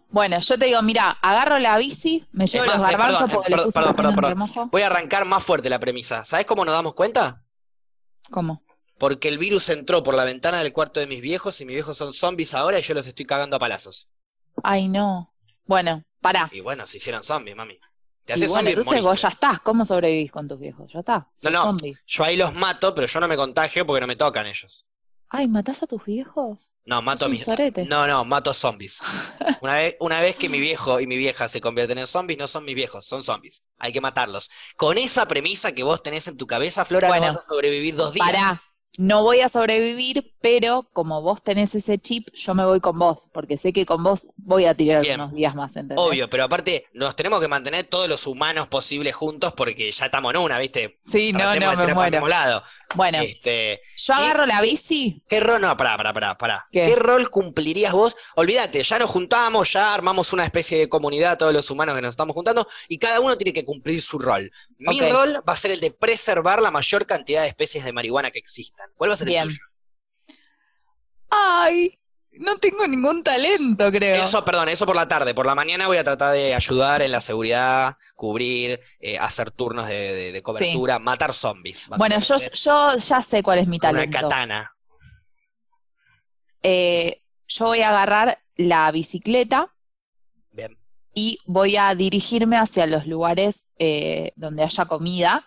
[0.09, 3.29] Bueno, yo te digo, mira, agarro la bici, me llevo más, los eh, garbanzos perdón,
[3.29, 4.67] eh, porque le perdón, puse perdón, remojo.
[4.67, 6.25] Voy a arrancar más fuerte la premisa.
[6.25, 7.43] ¿Sabes cómo nos damos cuenta?
[8.29, 8.61] ¿Cómo?
[8.97, 11.97] Porque el virus entró por la ventana del cuarto de mis viejos y mis viejos
[11.97, 14.09] son zombies ahora y yo los estoy cagando a palazos.
[14.63, 15.33] Ay, no.
[15.65, 16.49] Bueno, pará.
[16.51, 17.79] Y bueno, se hicieron zombies, mami.
[18.25, 19.59] Te Y haces bueno, entonces vos ya estás.
[19.59, 20.91] ¿Cómo sobrevivís con tus viejos?
[20.91, 21.27] Ya está.
[21.43, 21.63] No.
[21.63, 21.95] zombie.
[22.05, 24.85] Yo ahí los mato, pero yo no me contagio porque no me tocan ellos.
[25.33, 26.71] Ay, ¿matás a tus viejos?
[26.85, 27.45] No, mato a mis.
[27.45, 27.85] sorete.
[27.85, 28.99] No, no, mato zombies.
[29.61, 32.47] Una vez, una vez que mi viejo y mi vieja se convierten en zombies, no
[32.47, 33.63] son mis viejos, son zombies.
[33.77, 34.49] Hay que matarlos.
[34.75, 37.27] Con esa premisa que vos tenés en tu cabeza, Flora, Bueno.
[37.27, 38.27] no vas a sobrevivir dos días.
[38.27, 38.63] Pará.
[38.99, 43.29] No voy a sobrevivir, pero como vos tenés ese chip, yo me voy con vos,
[43.31, 45.19] porque sé que con vos voy a tirar Bien.
[45.19, 45.97] unos días más, ¿entendés?
[45.97, 50.33] Obvio, pero aparte nos tenemos que mantener todos los humanos posibles juntos porque ya estamos
[50.33, 50.99] en una, ¿viste?
[51.03, 52.27] Sí, no, Tratemos no, de me muero.
[52.27, 52.63] lado.
[52.95, 55.23] Bueno, Este, yo agarro la bici.
[55.27, 55.61] ¿Qué rol?
[55.61, 56.65] No, pará, pará, pará, pará.
[56.71, 56.87] ¿Qué?
[56.87, 56.95] ¿Qué?
[56.95, 58.15] rol cumplirías vos?
[58.35, 62.11] Olvídate, ya nos juntamos, ya armamos una especie de comunidad, todos los humanos que nos
[62.11, 64.51] estamos juntando, y cada uno tiene que cumplir su rol.
[64.77, 68.31] Mi rol va a ser el de preservar la mayor cantidad de especies de marihuana
[68.31, 68.89] que existan.
[68.95, 69.43] ¿Cuál va a ser Bien.
[69.43, 69.65] el tuyo?
[71.29, 71.97] Ay,
[72.39, 74.23] no tengo ningún talento, creo.
[74.23, 75.33] Eso, perdón, eso por la tarde.
[75.33, 79.87] Por la mañana voy a tratar de ayudar en la seguridad, cubrir, eh, hacer turnos
[79.87, 81.87] de, de- de cobertura, matar zombies.
[81.97, 84.19] bueno, yo, yo ya sé cuál es mi con una talento.
[84.21, 84.71] katana.
[86.63, 89.73] Eh, yo voy a agarrar la bicicleta
[90.51, 90.77] Bien.
[91.13, 95.45] y voy a dirigirme hacia los lugares eh, donde haya comida.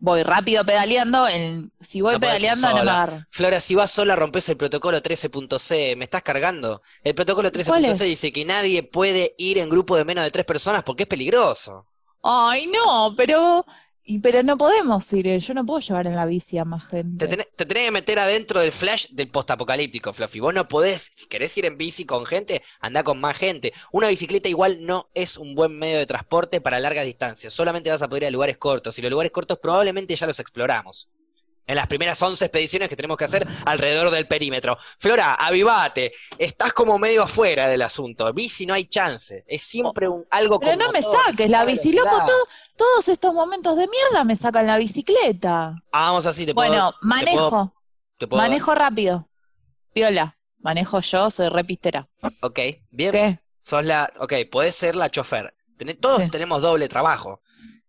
[0.00, 1.28] Voy rápido pedaleando.
[1.28, 3.26] en- si voy No pedaleando, no me agarro.
[3.30, 6.82] Flora, si vas sola rompes el protocolo 13.c, me estás cargando.
[7.02, 7.98] El protocolo ¿Cuál es?
[7.98, 11.08] 13.c dice que nadie puede ir en grupo de menos de tres personas porque es
[11.08, 11.86] peligroso.
[12.22, 13.64] Ay, no, pero,
[14.10, 15.26] y, pero no podemos ir.
[15.28, 17.26] eh, Yo no puedo llevar en la bici a más gente.
[17.26, 20.40] Te tenés, te tenés que meter adentro del flash del postapocalíptico, Fluffy.
[20.40, 23.72] Vos no podés, si querés ir en bici con gente, anda con más gente.
[23.92, 27.52] Una bicicleta igual no es un buen medio de transporte para largas distancias.
[27.52, 28.98] Solamente vas a poder ir a lugares cortos.
[28.98, 31.08] Y los lugares cortos probablemente ya los exploramos.
[31.70, 34.76] En las primeras 11 expediciones que tenemos que hacer alrededor del perímetro.
[34.98, 36.12] Flora, avivate.
[36.36, 38.32] Estás como medio afuera del asunto.
[38.32, 39.44] Bici no hay chance.
[39.46, 43.76] Es siempre un, algo Pero no me saques la bici, loco, todo- todos estos momentos
[43.76, 45.76] de mierda me sacan la bicicleta.
[45.92, 47.74] Ah, vamos así, te puedo- Bueno, te puedo- manejo,
[48.18, 49.28] te puedo- manejo rápido.
[49.94, 52.08] Viola, manejo yo, soy repistera.
[52.42, 52.58] Ok,
[52.90, 53.12] bien.
[53.12, 53.38] ¿Qué?
[53.62, 55.54] Sos la, ok, podés ser la chofer.
[56.00, 56.30] Todos Sí.
[56.30, 57.40] tenemos doble trabajo.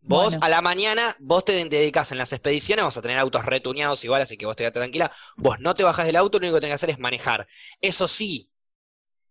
[0.02, 0.46] Vos Bueno.
[0.46, 4.22] a la mañana, vos te dedicas en las expediciones, vas a tener autos retuneados igual,
[4.22, 5.12] así que vos te tranquila.
[5.38, 7.48] Vos no te bajás del auto, lo único que tenés que hacer es manejar.
[7.82, 8.50] Eso sí,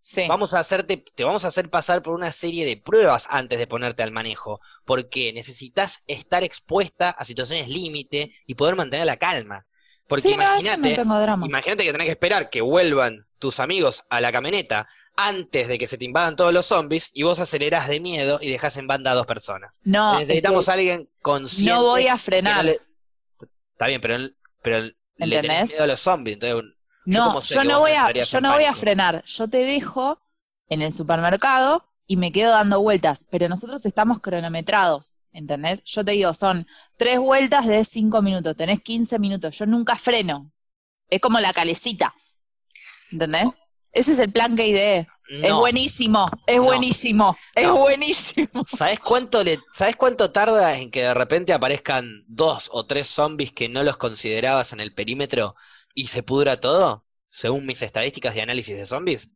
[0.03, 0.23] Sí.
[0.27, 3.67] vamos a hacerte, te vamos a hacer pasar por una serie de pruebas antes de
[3.67, 9.67] ponerte al manejo, porque necesitas estar expuesta a situaciones límite y poder mantener la calma.
[10.07, 11.03] Porque sí, no, eso no imagínate.
[11.47, 14.89] Imagínate que tenés que esperar que vuelvan tus amigos a la camioneta
[15.29, 18.51] antes de que se te invadan todos los zombies y vos acelerás de miedo y
[18.51, 19.81] dejás en banda a dos personas.
[19.85, 21.73] No, es Necesitamos a alguien consciente.
[21.73, 22.65] no voy a no frenar.
[22.65, 22.79] le-
[23.73, 24.19] Está bien, pero,
[24.63, 26.35] pero le tenés miedo a los zombies.
[26.35, 26.73] Entonces,
[27.07, 29.25] No, yo no voy a, yo no voy a frenar.
[29.25, 30.21] Yo te dejo
[30.69, 35.83] en el supermercado y me quedo dando vueltas, pero nosotros estamos cronometrados, ¿entendés?
[35.85, 36.67] Yo te digo, son
[36.97, 40.51] tres vueltas de cinco minutos, tenés 15 minutos, yo nunca freno.
[41.09, 42.15] Es como la calecita,
[43.11, 43.49] ¿entendés?
[43.93, 45.09] Ese es el plan que ideé.
[45.41, 46.61] Es buenísimo, es No.
[46.61, 47.75] buenísimo, es No.
[47.75, 48.65] buenísimo.
[48.65, 53.53] ¿Sabes cuánto le, ¿Sabes cuánto tarda en que de repente aparezcan dos o tres zombies
[53.53, 55.57] que no los considerabas en el perímetro
[55.95, 57.07] y se pudra todo?
[57.31, 59.31] Según mis estadísticas de análisis de zombies.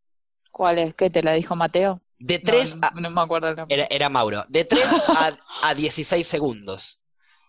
[0.50, 0.94] ¿Cuál es?
[0.94, 2.00] ¿Qué te la dijo Mateo?
[2.18, 3.74] De No, 3 no, a, no me acuerdo el nombre.
[3.74, 4.44] Era, era Mauro.
[4.48, 7.00] De 3 a, a 16 segundos.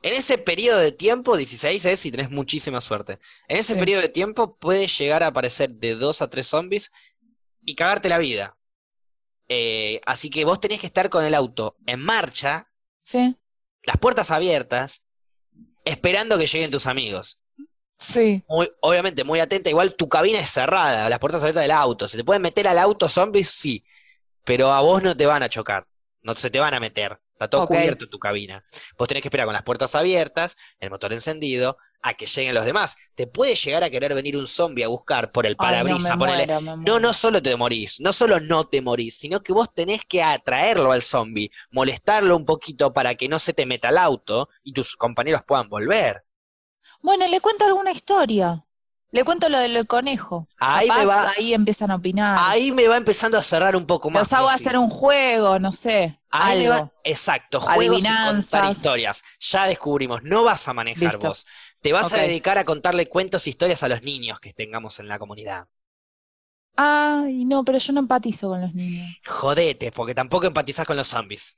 [0.06, 3.18] En ese periodo de tiempo, 16 es si tenés muchísima suerte.
[3.48, 3.80] En ese Sí.
[3.80, 6.92] periodo de tiempo puede llegar a aparecer de 2 a 3 zombies
[7.66, 8.56] y cagarte la vida.
[9.50, 12.70] Eh, así que vos tenés que estar con el auto en marcha,
[13.04, 13.36] Sí,
[13.82, 15.02] las puertas abiertas,
[15.86, 17.40] esperando que lleguen tus amigos.
[17.98, 18.44] sí.
[18.48, 19.72] Muy, obviamente, muy atenta.
[19.72, 22.08] Igual tu cabina es cerrada, las puertas abiertas del auto.
[22.08, 23.50] ¿Se te pueden meter al auto zombies?
[23.50, 23.84] Sí.
[24.44, 25.88] Pero a vos no te van a chocar.
[26.22, 27.20] No se te van a meter.
[27.36, 27.72] Está todo Ok.
[27.76, 28.64] cubierto tu cabina.
[28.98, 32.66] Vos tenés que esperar con las puertas abiertas, el motor encendido, a que lleguen los
[32.66, 32.96] demás.
[33.16, 36.48] Te puede llegar a querer venir un zombie a buscar por el Ay, no, ponele-
[36.86, 40.24] No, no solo te morís, no solo no te morís, sino que vos tenés que
[40.24, 44.72] atraerlo al zombie, molestarlo un poquito para que no se te meta al auto y
[44.74, 46.24] tus compañeros puedan volver.
[47.02, 48.65] Bueno, le cuento alguna historia.
[49.16, 50.48] Le cuento lo del conejo.
[50.58, 52.38] Ahí Capaz me va, ahí empiezan a opinar.
[52.38, 54.22] ahí me va empezando a cerrar un poco más.
[54.24, 56.86] Los hago hacer un juego, no sé, Ahí me algo.
[56.86, 58.78] va- exacto, juegos y contar Adivinanzas.
[58.78, 59.24] historias.
[59.40, 61.28] Ya descubrimos, no vas a manejar Listo.
[61.30, 61.46] vos.
[61.82, 65.08] Te vas a dedicar a contarle cuentos e historias a los niños que tengamos en
[65.08, 65.68] la comunidad.
[66.78, 69.08] Ay, no, pero yo no empatizo con los niños.
[69.26, 71.58] Jodete, porque tampoco empatizás con los zombies.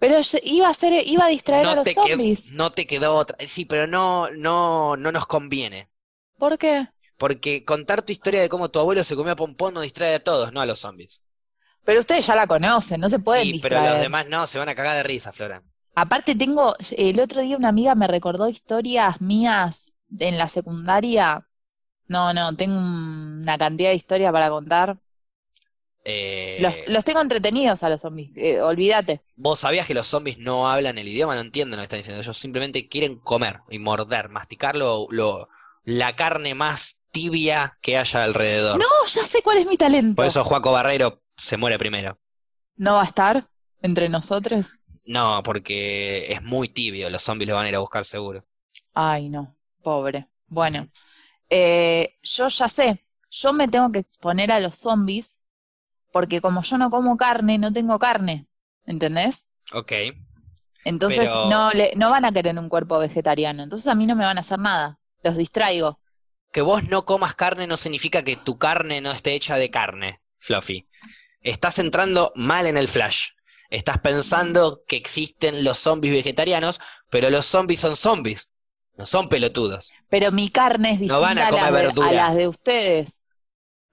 [0.00, 2.50] Pero iba a ser, iba a distraer a los zombies.
[2.52, 3.36] no te quedó otra.
[3.48, 5.88] Sí, pero no, no, no nos conviene.
[6.40, 6.88] ¿Por qué?
[7.18, 10.52] Porque contar tu historia de cómo tu abuelo se comió pompón nos distrae a todos,
[10.52, 11.22] no a los zombies.
[11.84, 14.68] Pero ustedes ya la conocen, no se pueden Sí, pero los demás no, se van
[14.68, 15.62] a cagar de risa, Flora.
[15.94, 21.46] Aparte tengo, el otro día una amiga me recordó historias mías en la secundaria.
[22.08, 24.98] No, no, tengo una cantidad de historias para contar.
[26.04, 29.22] Eh, Los, los tengo entretenidos a los zombies, eh, olvídate.
[29.36, 32.22] Vos sabías que los zombies no hablan el idioma, no entienden lo que están diciendo.
[32.22, 35.48] Ellos simplemente quieren comer y morder, masticar lo, lo-
[35.90, 38.78] la carne más tibia que haya alrededor.
[38.78, 40.14] No, ya sé cuál es mi talento.
[40.16, 42.18] Por eso Juaco Barrero se muere primero.
[42.76, 43.44] ¿No va a estar
[43.82, 44.78] entre nosotros?
[45.06, 48.44] No, porque es muy tibio, los zombies lo van a ir a buscar seguro.
[48.94, 50.28] Ay, no, pobre.
[50.46, 50.88] Bueno,
[51.48, 55.40] eh, yo ya sé, yo me tengo que exponer a los zombies
[56.12, 58.46] porque como yo no como carne, no tengo carne,
[58.86, 59.50] ¿entendés?
[59.72, 59.92] Ok.
[60.84, 64.14] Entonces Pero- no, le, no van a querer un cuerpo vegetariano, entonces a mí no
[64.14, 66.00] me van a hacer nada, los distraigo.
[66.52, 70.20] Que vos no comas carne no significa que tu carne no esté hecha de carne,
[70.38, 70.88] Fluffy.
[71.42, 73.28] Estás entrando mal en el flash.
[73.70, 78.50] Estás pensando que existen los zombies vegetarianos, pero los zombies son zombies,
[78.96, 79.92] no son pelotudos.
[80.08, 82.48] Pero mi carne es No van distinta a a, las comer de, a las de
[82.48, 83.22] ustedes,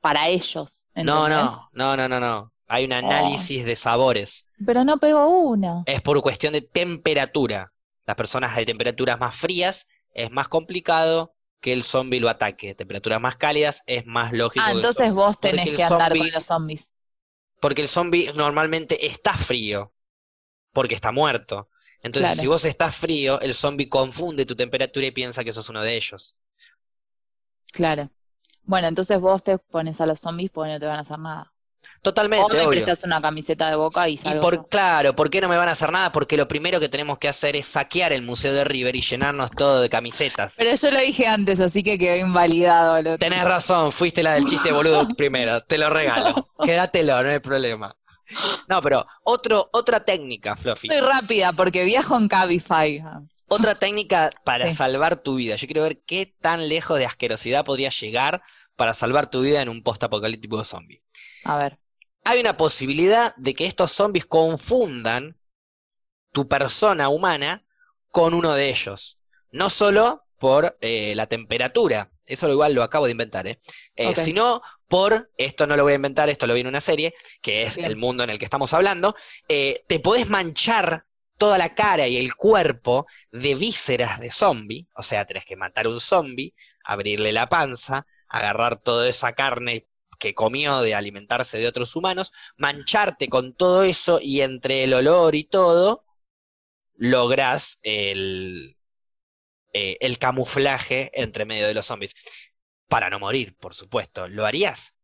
[0.02, 1.52] para ellos, No, ¿entendés?
[1.74, 2.52] no, no, no, no, no.
[2.68, 2.96] Hay un Oh.
[2.96, 4.48] análisis de sabores.
[4.66, 5.84] Pero no pego una.
[5.86, 7.72] Es por cuestión de temperatura.
[8.06, 9.88] Las personas de temperaturas más frías
[10.18, 12.76] es más complicado que el zombie lo ataque.
[12.76, 14.66] Temperaturas más cálidas es más lógico.
[14.68, 16.92] Ah, entonces vos tenés que andar zombie- con los zombies.
[17.60, 19.94] Porque el zombie normalmente está frío,
[20.74, 21.70] porque está muerto.
[22.04, 22.42] Entonces, Claro.
[22.42, 25.96] si vos estás frío, el zombie confunde tu temperatura y piensa que sos uno de
[25.96, 26.36] ellos.
[27.74, 28.10] Claro.
[28.64, 31.54] Bueno, entonces vos te pones a los zombies porque no te van a hacer nada.
[31.98, 32.70] O Totalmente, me obvio.
[32.70, 34.40] prestas una camiseta de boca y Y salgo.
[34.40, 36.12] por, claro, ¿por qué no me van a hacer nada?
[36.12, 39.52] Porque lo primero que tenemos que hacer es saquear el Museo de River y llenarnos
[39.52, 40.56] todo de camisetas.
[40.58, 43.02] Pero yo lo dije antes, así que quedó invalidado.
[43.02, 46.48] Lo Tenés razón, fuiste la del chiste boludo primero, te lo regalo.
[46.64, 47.96] Quédatelo, no hay problema.
[48.68, 50.88] No, pero otro, otra técnica, Fluffy.
[50.90, 53.04] Soy rápida porque viajo en Cabify.
[53.50, 54.76] Otra técnica para Sí.
[54.76, 55.56] salvar tu vida.
[55.56, 58.42] Yo quiero ver qué tan lejos de asquerosidad podría llegar
[58.76, 61.02] para salvar tu vida en un post-apocalíptico zombie.
[61.48, 61.80] A ver.
[62.26, 65.38] Hay una posibilidad de que estos zombies confundan
[66.34, 67.66] tu persona humana
[68.12, 69.18] con uno de ellos.
[69.52, 73.60] No solo por eh, la temperatura, eso lo igual lo acabo de inventar, ¿eh?
[73.96, 77.14] Eh, sino por, esto no lo voy a inventar, esto lo vi en una serie,
[77.42, 77.88] que es Bien.
[77.88, 79.16] el mundo en el que estamos hablando,
[79.48, 81.06] eh, te podés manchar
[81.38, 85.88] toda la cara y el cuerpo de vísceras de zombie, o sea, tenés que matar
[85.88, 89.88] un zombie, abrirle la panza, agarrar toda esa carne
[90.18, 95.36] que comió de alimentarse de otros humanos, mancharte con todo eso y entre el olor
[95.36, 96.04] y todo,
[96.96, 98.78] lográs el,
[99.74, 102.14] eh, el camuflaje entre medio de los zombies.
[102.88, 104.28] Para no morir, por supuesto.
[104.28, 104.96] ¿Lo harías?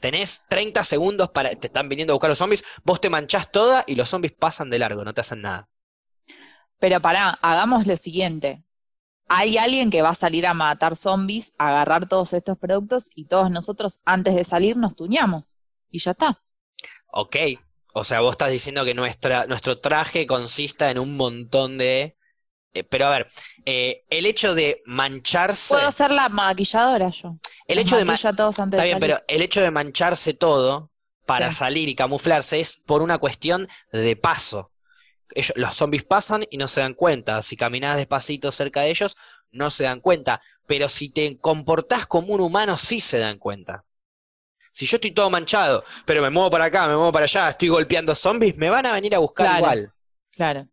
[0.00, 1.50] Tenés 30 segundos para.
[1.54, 4.70] Te están viniendo a buscar los zombies, vos te manchás toda y los zombies pasan
[4.70, 5.68] de largo, no te hacen nada.
[6.78, 8.62] Pero pará, hagamos lo siguiente.
[9.28, 13.26] Hay alguien que va a salir a matar zombies, a agarrar todos estos productos y
[13.26, 15.56] todos nosotros antes de salir nos tuñamos.
[15.90, 16.42] Y ya está.
[17.08, 17.36] Ok.
[17.94, 22.16] O sea, vos estás diciendo que nuestra, nuestro traje consista en un montón de.
[22.74, 23.28] eh, pero a ver,
[23.64, 25.74] eh, el hecho de mancharse.
[25.74, 27.38] Puedo ser la maquilladora yo.
[27.66, 29.14] El Los hecho de todos antes Está de bien, salir.
[29.16, 30.90] pero el hecho de mancharse todo
[31.24, 31.56] para Sí.
[31.56, 34.70] salir y camuflarse es por una cuestión de paso.
[35.34, 37.42] Ellos- los zombies pasan y no se dan cuenta.
[37.42, 39.16] Si caminás despacito cerca de ellos,
[39.50, 40.40] no se dan cuenta.
[40.66, 43.84] Pero si te comportás como un humano, sí se dan cuenta.
[44.72, 47.68] Si yo estoy todo manchado, pero me muevo para acá, me muevo para allá, estoy
[47.68, 49.58] golpeando zombies, me van a venir a buscar Claro.
[49.58, 49.92] igual.
[50.30, 50.68] Claro.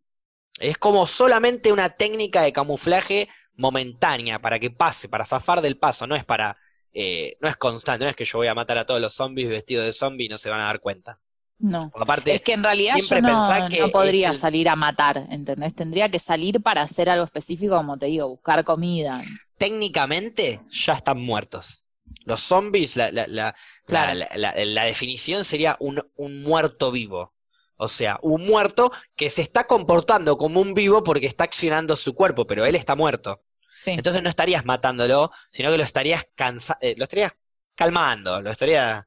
[0.58, 6.06] Es como solamente una técnica de camuflaje momentánea para que pase, para zafar del paso,
[6.06, 6.56] no es para,
[6.92, 9.48] eh, no es constante, no es que yo voy a matar a todos los zombies
[9.48, 11.18] vestidos de zombie y no se van a dar cuenta.
[11.64, 11.90] No.
[11.94, 15.74] Aparte, Es que en realidad yo no, no podría el- salir a matar, ¿entendés?
[15.74, 19.22] Tendría que salir para hacer algo específico, como te digo, buscar comida.
[19.56, 21.82] técnicamente ya están muertos.
[22.26, 23.54] Los zombies, la, la, la,
[23.86, 24.20] Claro.
[24.36, 27.32] la, definición sería un, un muerto vivo.
[27.76, 32.14] O sea, un muerto que se está comportando como un vivo porque está accionando su
[32.14, 33.42] cuerpo, pero él está muerto.
[33.76, 33.92] Sí.
[33.92, 37.32] Entonces no estarías matándolo, sino que lo estarías cansa eh, lo estarías
[37.74, 39.06] calmando, lo estaría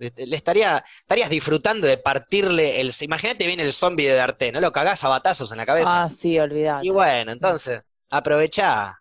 [0.00, 4.72] le, estaría estarías disfrutando de partirle el imagínate viene el zombie de Darte, no lo
[4.72, 6.04] cagás a batazos en la cabeza.
[6.04, 6.86] Ah, sí, olvidate.
[6.86, 8.96] y bueno, entonces, aprovechá.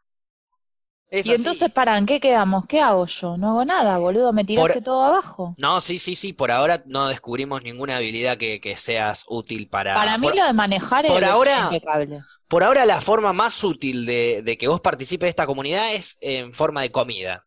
[1.10, 1.36] Es Y así.
[1.42, 2.66] entonces, ¿para en qué quedamos?
[2.68, 3.38] ¿Qué hago yo?
[3.38, 5.56] No hago nada, boludo, me tiraste Por- todo abajo.
[5.58, 9.94] No, sí, sí, sí, por ahora no descubrimos ninguna habilidad que, que seas útil para...
[9.96, 12.26] Para mí por, lo de manejar por es ahora- impecable.
[12.48, 16.18] por ahora la forma más útil de, de que vos participes de esta comunidad es
[16.22, 17.46] en forma de comida.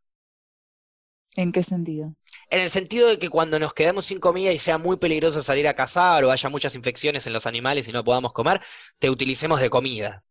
[1.36, 2.14] ¿En qué sentido?
[2.52, 5.66] En el sentido de que cuando nos quedamos sin comida y sea muy peligroso salir
[5.66, 8.60] a cazar o haya muchas infecciones en los animales y no podamos comer,
[8.98, 10.22] te utilicemos de comida.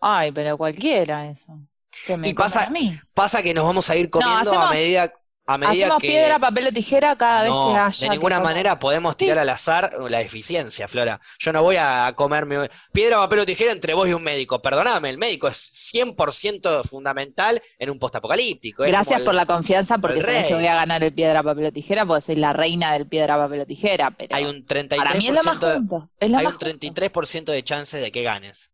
[0.00, 1.58] Ay, pero cualquiera eso.
[2.04, 2.98] Que me Y pasa- a mí.
[3.14, 5.12] Pasa que nos vamos a ir comiendo a hacemos- medida,
[5.46, 6.08] a medida Hacemos que...
[6.08, 9.24] piedra, papel o tijera cada vez No, que haya de ninguna manera podemos Sí.
[9.24, 11.20] tirar al azar la eficiencia, Flora.
[11.38, 14.60] Yo no voy a comerme piedra, papel o tijera entre vos y un médico.
[14.62, 15.58] Perdóname, el médico es
[15.92, 18.84] 100% fundamental en un postapocalíptico.
[18.84, 22.06] Gracias por la confianza, porque sabés que voy a ganar el piedra, papel o tijera,
[22.06, 25.28] porque soy la reina del piedra, papel o tijera, pero Hay un 33%, para mí
[25.28, 25.56] es lo más.
[26.20, 26.60] Es lo hay más un justo.
[26.60, 28.70] 33% de chances de que ganes.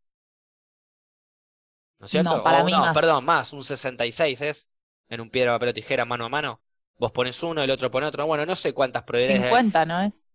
[1.99, 2.37] ¿No es cierto?
[2.37, 2.95] No, para O mí no, más.
[2.95, 4.67] perdón, más, un 66 es
[5.15, 6.61] en un piedra, papel o tijera mano a mano.
[6.99, 8.27] Vos pones uno, el otro pone otro.
[8.27, 9.45] Bueno, no sé cuántas probabilidades.
[9.45, 9.51] hay.
[9.51, 10.29] 50, ¿no es?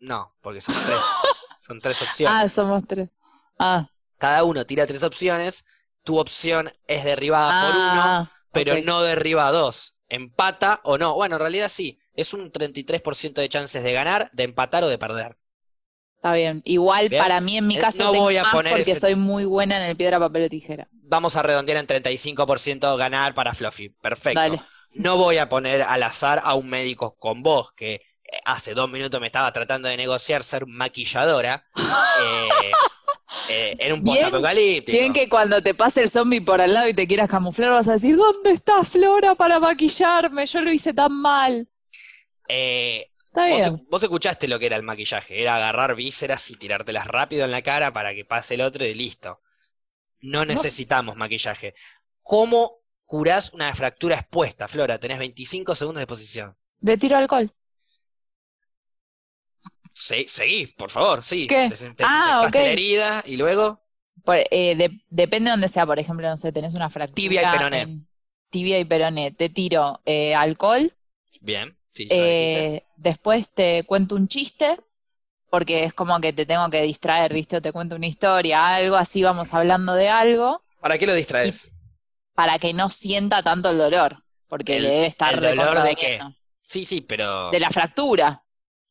[0.00, 0.98] No, porque son tres.
[1.58, 2.44] son tres opciones.
[2.44, 3.08] Ah, somos tres.
[3.58, 5.64] Ah, Cada uno tira tres opciones.
[6.04, 8.84] Tu opción es derribada por uno, ah, pero ok.
[8.84, 9.94] no derriba a dos.
[10.08, 11.14] Empata o no.
[11.14, 11.98] Bueno, en realidad sí.
[12.14, 15.36] Es un 33% de chances de ganar, de empatar o de perder.
[16.16, 16.62] Está bien.
[16.64, 17.22] Igual Bien.
[17.22, 19.14] para mí en mi Eh, caso no tengo voy a más poner porque ese- soy
[19.14, 20.88] muy buena en el piedra, papel o tijera.
[21.08, 23.88] Vamos a redondear en 35% ganar para Fluffy.
[23.88, 24.40] Perfecto.
[24.40, 24.60] Dale.
[24.94, 28.00] No voy a poner al azar a un médico con vos que eh,
[28.44, 31.64] hace dos minutos me estaba tratando de negociar ser maquilladora
[32.22, 32.72] eh,
[33.48, 34.98] eh, en un Bien- postapocalíptico.
[34.98, 37.88] Bien que cuando te pase el zombie por al lado y te quieras camuflar vas
[37.88, 40.46] a decir, ¿dónde está Flora para maquillarme?
[40.46, 41.68] Yo lo hice tan mal.
[42.48, 43.86] Eh, Está vos, bien.
[43.90, 47.60] vos escuchaste lo que era el maquillaje, era agarrar vísceras y tirártelas rápido en la
[47.62, 49.40] cara para que pase el otro y listo.
[50.20, 51.74] No necesitamos maquillaje.
[52.22, 54.98] ¿Cómo curás una fractura expuesta, Flora?
[54.98, 56.56] Tenés 25 segundos de posición.
[56.80, 57.52] Le tiro alcohol.
[59.92, 61.46] se- seguí, por favor, sí.
[61.46, 61.68] ¿Qué?
[61.68, 62.54] Des- te- Ah, ok.
[62.54, 63.80] la herida y luego
[64.24, 67.16] Por- eh, de- depende de donde sea, por ejemplo, no sé, tenés una fractura.
[67.16, 68.00] Tibia y peroné.
[68.50, 69.30] tibia y peroné.
[69.32, 70.92] Te tiro eh, alcohol,
[71.40, 74.78] Bien, sí, eh, después te cuento un chiste,
[75.50, 77.56] porque es como que te tengo que distraer, ¿viste?
[77.58, 81.68] O te cuento una historia, algo así, vamos hablando de algo, ¿Para qué lo distraes?
[82.34, 85.96] para que no sienta tanto el dolor, porque El- le debe estar ¿el dolor de
[85.96, 86.24] qué?
[86.62, 88.44] Sí, sí, pero De la fractura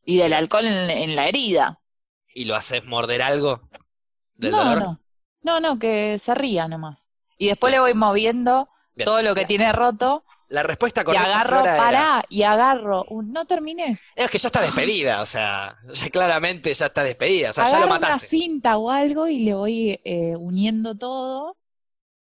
[0.05, 1.81] y del alcohol en, en la herida.
[2.33, 3.67] ¿y lo haces morder algo
[4.35, 4.75] del No, dolor?
[4.75, 5.01] no,
[5.41, 7.07] no, no, que se ría nomás.
[7.37, 9.09] Y después le voy moviendo Bien.
[9.09, 13.03] todo lo que tiene roto La respuesta y correcta, agarro, Flora, era- pará, y agarro,
[13.09, 13.99] un- no terminé.
[14.15, 17.71] es que ya está despedida, o sea, ya claramente ya está despedida, o sea, ya
[17.79, 21.57] lo agarro una cinta o algo y le voy eh, uniendo todo.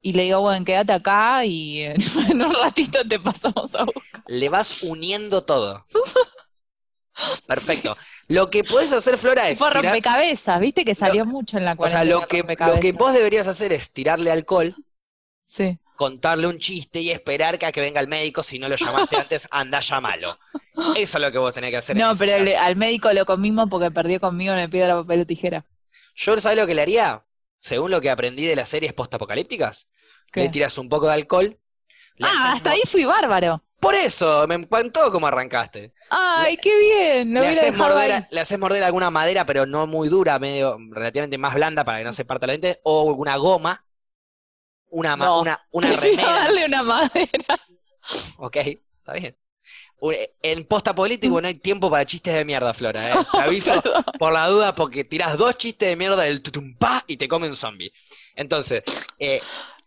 [0.04, 1.96] Y le digo, bueno, quédate acá y en,
[2.42, 4.24] un ratito te pasamos a buscar.
[4.28, 5.86] Le vas uniendo todo.
[7.46, 7.98] Perfecto.
[8.28, 11.88] Lo que puedes hacer, Flora, es tirar- rompecabezas, viste que salió mucho en la o
[11.88, 12.20] sea, cuarentena.
[12.22, 14.76] lo que, lo que vos deberías hacer es tirarle alcohol,
[15.44, 15.78] Sí.
[16.02, 18.42] Contarle un chiste y esperar que a que venga el médico.
[18.42, 20.40] Si no lo llamaste antes, anda, llamalo.
[20.96, 21.96] Eso es lo que vos tenés que hacer.
[21.96, 25.64] No, pero al médico lo comimos porque perdió conmigo en el piedra, papel o tijera.
[26.16, 27.24] Yo, ¿sabes lo que le haría?
[27.60, 29.90] Según lo que aprendí de las series postapocalípticas,
[30.34, 31.60] le tiras un poco de alcohol.
[32.20, 33.64] Ah, hasta ahí fui bárbaro.
[33.80, 35.94] Por eso, me encantó cómo arrancaste.
[36.10, 37.34] Ay, qué bien.
[37.34, 38.24] Lo Le haces, morder, ahí.
[38.32, 42.04] le haces morder alguna madera, pero no muy dura, medio relativamente más blanda para que
[42.06, 43.84] no se parta la lente, o alguna goma,
[44.92, 45.42] una, No.
[45.42, 46.24] una, remera.
[46.24, 47.60] darle una madera.
[48.38, 49.36] Ok, está bien.
[50.42, 53.14] En postapolítico no hay tiempo para chistes de mierda, Flora, ¿eh?
[53.32, 53.84] Te aviso
[54.18, 57.56] por la duda porque tirás dos chistes de mierda del tutumpá y te come un
[57.56, 57.92] zombie.
[58.36, 58.82] Entonces,
[59.20, 59.42] eh,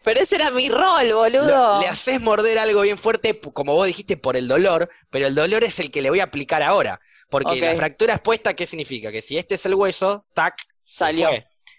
[0.05, 1.81] Pero ese era mi rol, lo- boludo.
[1.81, 5.65] le haces morder algo bien fuerte, como vos dijiste, por el dolor, pero el dolor
[5.65, 7.01] es el que le voy a aplicar ahora.
[7.29, 9.11] Porque la fractura expuesta, ¿qué significa?
[9.11, 11.31] Que si este es el hueso, tac, Salió.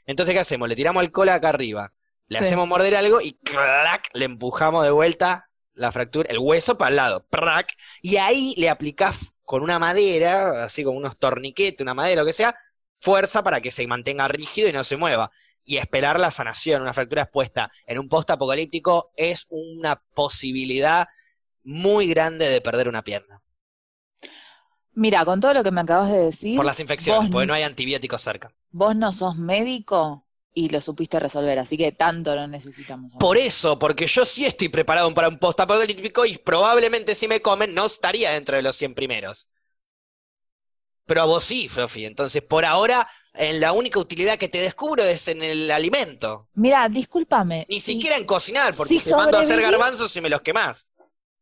[0.08, 0.68] Entonces, ¿qué hacemos?
[0.68, 1.94] Le tiramos alcohol acá arriba,
[2.28, 2.46] le Sí.
[2.46, 4.10] hacemos morder algo y ¡clac!
[4.14, 7.26] le empujamos de vuelta la fractura, el hueso para el lado,
[8.02, 12.34] y ahí le aplicás con una madera, así como unos torniquetes, una madera, lo que
[12.34, 12.56] sea,
[13.02, 15.32] fuerza para que se mantenga rígido y no se mueva.
[15.64, 21.08] Y esperar la sanación, una fractura expuesta en un post apocalíptico es una posibilidad
[21.64, 23.42] muy grande de perder una pierna.
[24.94, 27.54] Mira, con todo lo que me acabas de decir, Por las infecciones, vos porque no
[27.54, 28.52] hay antibióticos cerca.
[28.72, 30.25] vos no sos médico
[30.56, 33.14] y lo supiste resolver, así que tanto no necesitamos.
[33.18, 37.42] Por eso, porque yo sí estoy preparado para un post apocalíptico y probablemente si me
[37.42, 39.48] comen no estaría dentro de los 100 primeros.
[41.08, 42.06] Pero a vos sí, Flofi.
[42.06, 46.48] Entonces, por ahora, en la única utilidad que te descubro es en el alimento.
[46.56, 47.68] Mira, discúlpame.
[47.68, 50.42] Ni si, siquiera en cocinar, porque si te mando a hacer garbanzos y me los
[50.42, 50.88] quemás.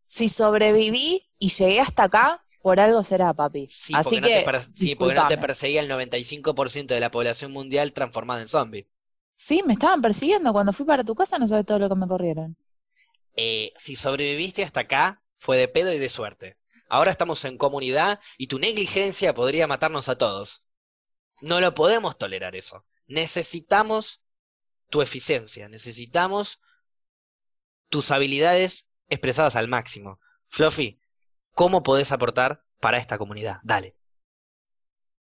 [0.08, 3.68] si sobreviví y llegué hasta acá, por algo será, papi.
[3.68, 7.00] Sí, así porque, no que, te, per- sí, porque no te perseguía el 95% de
[7.02, 8.88] la población mundial transformada en zombie.
[9.36, 10.52] Sí, me estaban persiguiendo.
[10.54, 12.58] Cuando fui para tu casa no sabes todo lo que me corrieron.
[13.36, 16.58] Eh, si sobreviviste hasta acá, fue de pedo y de suerte.
[16.90, 20.64] Ahora estamos en comunidad y tu negligencia podría matarnos a todos.
[21.42, 22.86] No lo podemos tolerar eso.
[23.08, 24.22] Necesitamos
[24.90, 26.62] tu eficiencia, necesitamos
[27.90, 30.20] tus habilidades expresadas al máximo.
[30.50, 31.00] Fluffy,
[31.54, 33.58] ¿cómo podés aportar para esta comunidad?
[33.64, 33.96] Dale,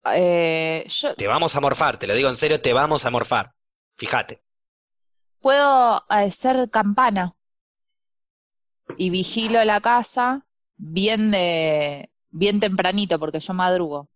[0.06, 3.54] Eh, yo te vamos a morfar, te lo digo en serio, te vamos a morfar.
[4.02, 4.42] Fíjate.
[5.42, 7.36] puedo eh, ser campana
[8.98, 10.46] y vigilo la casa
[10.78, 14.10] bien de bien tempranito porque yo madrugo.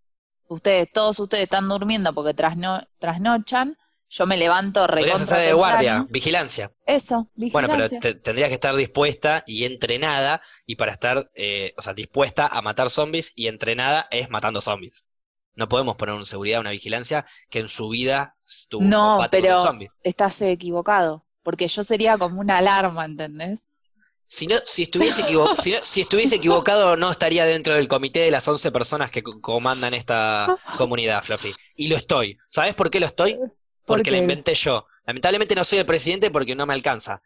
[0.48, 3.78] Ustedes, todos ustedes están durmiendo porque trasno, trasnochan.
[4.10, 6.72] Yo me levanto Podrías hacer de guardia, vigilancia.
[6.86, 8.00] Eso, Bueno, pero vigilancia.
[8.00, 12.62] te- tendrías que estar dispuesta y entrenada, y para estar, eh, o sea, dispuesta a
[12.62, 15.06] matar zombies y entrenada es matando zombies.
[15.56, 19.62] No podemos poner una seguridad, una vigilancia que en su vida estuvo No, con pero-
[19.62, 19.90] un zombie.
[20.04, 23.68] Estás equivocado, porque yo sería como una alarma, ¿entendés?
[24.28, 25.34] Si, no, si, estuviese si,
[25.72, 29.40] no- si estuviese equivocado, no estaría dentro del comité de las 11 personas que co-
[29.40, 31.54] comandan esta comunidad, Fluffy.
[31.76, 32.38] Y lo estoy.
[32.50, 33.36] ¿Sabes por qué lo estoy?
[33.36, 34.88] ¿Por Porque la inventé yo.
[35.06, 37.22] Lamentablemente no soy el presidente porque no me alcanza.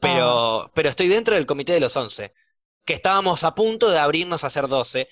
[0.00, 0.70] Pero, Ah.
[0.74, 2.34] pero estoy dentro del comité de los 11.
[2.84, 5.08] Que estábamos a punto de abrirnos a hacer 12.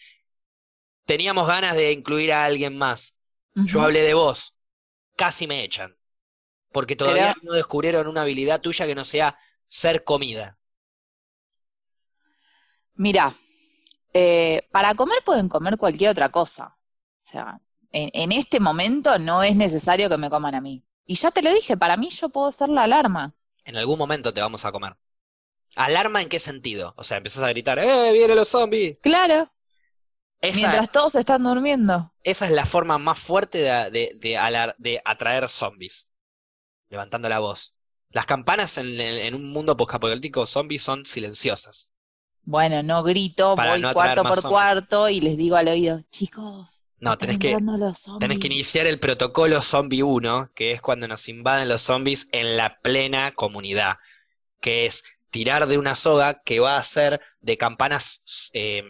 [1.08, 3.16] Teníamos ganas de incluir a alguien más.
[3.54, 4.54] Yo hablé de vos.
[5.16, 5.96] Casi me echan.
[6.70, 10.58] Porque todavía no descubrieron una habilidad tuya que no sea ser comida.
[12.94, 13.34] Mira,
[14.12, 16.76] eh, para comer pueden comer cualquier otra cosa.
[16.76, 17.58] O sea,
[17.90, 20.84] en, en este momento no es necesario que me coman a mí.
[21.06, 23.34] Y ya te lo dije, para mí yo puedo ser la alarma.
[23.64, 24.94] En algún momento te vamos a comer.
[25.74, 26.92] ¿Alarma en qué sentido?
[26.98, 28.98] O sea, empezás a gritar, ¡eh, vienen los zombies!
[29.00, 29.50] Claro.
[30.40, 32.12] Esa, Mientras todos están durmiendo.
[32.22, 36.08] esa es la forma más fuerte de, de- de alar- de atraer zombies.
[36.90, 37.74] Levantando la voz.
[38.10, 41.90] Las campanas en, en- en un mundo posapocalíptico zombie son silenciosas.
[42.42, 44.50] Bueno, no grito, Para voy no cuarto por zombies.
[44.50, 48.06] cuarto y les digo al oído, chicos, No, tenés que- zombies.
[48.20, 52.56] Tenés que iniciar el protocolo Zombie 1, que es cuando nos invaden los zombies en
[52.56, 53.98] la plena comunidad,
[54.60, 58.22] que es tirar de una soga que va a ser de campanas
[58.54, 58.82] eh,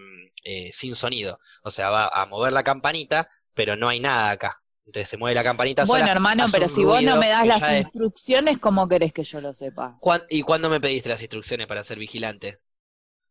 [0.44, 1.38] eh, sin sonido.
[1.62, 4.62] O sea, va a mover la campanita, pero no hay nada acá.
[4.86, 7.62] Entonces se mueve la campanita Bueno, sola, hermano, pero si vos no me das las
[7.70, 9.96] es- instrucciones, ¿cómo querés que yo lo sepa?
[10.00, 12.60] ¿Cuán- ¿Y cuándo me pediste las instrucciones para ser vigilante?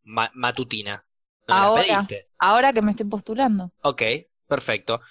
[0.03, 1.05] Ma- matutina.
[1.47, 1.83] ¿No me las Ahora.
[1.87, 2.29] pediste?
[2.39, 3.71] Ahora que me estoy postulando.
[3.81, 4.01] Ok,
[4.47, 5.01] perfecto.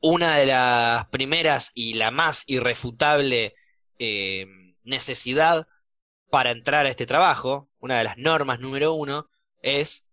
[0.00, 3.54] Una de las primeras y la más irrefutable
[3.98, 4.46] eh,
[4.84, 5.68] necesidad
[6.30, 9.30] para entrar a este trabajo, una de las normas número uno,
[9.62, 10.07] es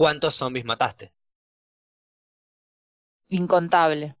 [0.00, 1.12] ¿cuántos zombies mataste?
[3.38, 4.14] Incontable.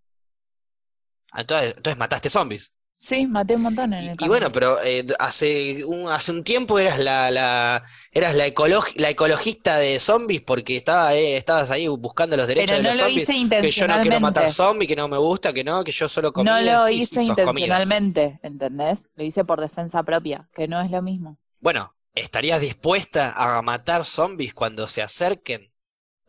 [1.34, 2.72] Entonces, entonces mataste zombies.
[3.06, 4.28] Sí, maté un montón en Y, el y camino.
[4.28, 9.10] bueno, pero eh, hace un, hace un tiempo eras la, la, eras la, ecolog- la
[9.10, 12.94] ecologista de zombies porque estaba, eh, estabas ahí buscando los derechos Pero de no los
[12.94, 13.08] lo zombies.
[13.08, 14.20] hice Que yo no quiero intencionalmente.
[14.20, 16.54] matar zombies, que no me gusta, que no, que yo solo comida.
[16.54, 17.84] No lo sí, hice sos comida.
[17.84, 19.12] intencionalmente, ¿entendés?
[19.14, 21.38] Lo hice por defensa propia, que no es lo mismo.
[21.58, 25.69] Bueno, ¿estarías dispuesta a matar zombies cuando se acerquen?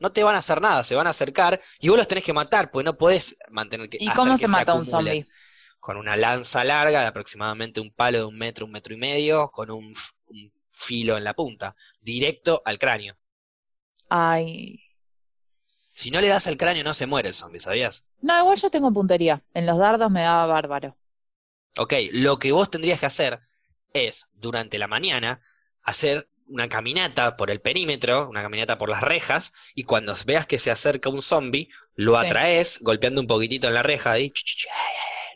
[0.02, 2.34] No te van a hacer nada, se van a acercar y vos los tenés que
[2.34, 5.28] matar, porque no podés mantener que ¿Y cómo que se mata un zombie?
[5.80, 9.49] Con una lanza larga de aproximadamente un palo de un metro, un metro y medio,
[9.52, 9.93] con un,
[10.26, 13.16] un filo en la punta, directo al cráneo.
[14.10, 14.80] Ay.
[15.93, 18.08] Si no le das al cráneo no se muere el zombie, ¿sabías?
[18.22, 19.43] No, igual yo tengo puntería.
[19.54, 20.97] En los dardos me daba bárbaro.
[21.78, 23.41] Ok, lo que vos tendrías que hacer
[23.93, 25.41] es, durante la mañana,
[25.84, 30.60] hacer una caminata por el perímetro, una caminata por las rejas, y cuando veas que
[30.60, 32.26] se acerca un zombie, lo Sí.
[32.26, 34.68] atraes golpeando un poquitito en la reja, ch,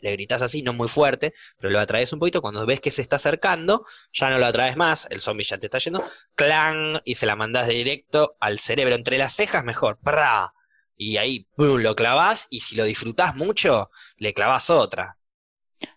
[0.01, 3.01] le gritas así, no muy fuerte, pero lo atraes un poquito, cuando ves que se
[3.01, 7.15] está acercando, ya no lo atraes más, el zombie ya te está yendo, clan, y
[7.15, 10.53] se la mandás de directo al cerebro, entre las cejas mejor, ¡pra!
[10.97, 11.79] Y ahí, ¡pum!
[11.79, 15.17] lo clavás, y si lo disfrutás mucho, le clavás otra.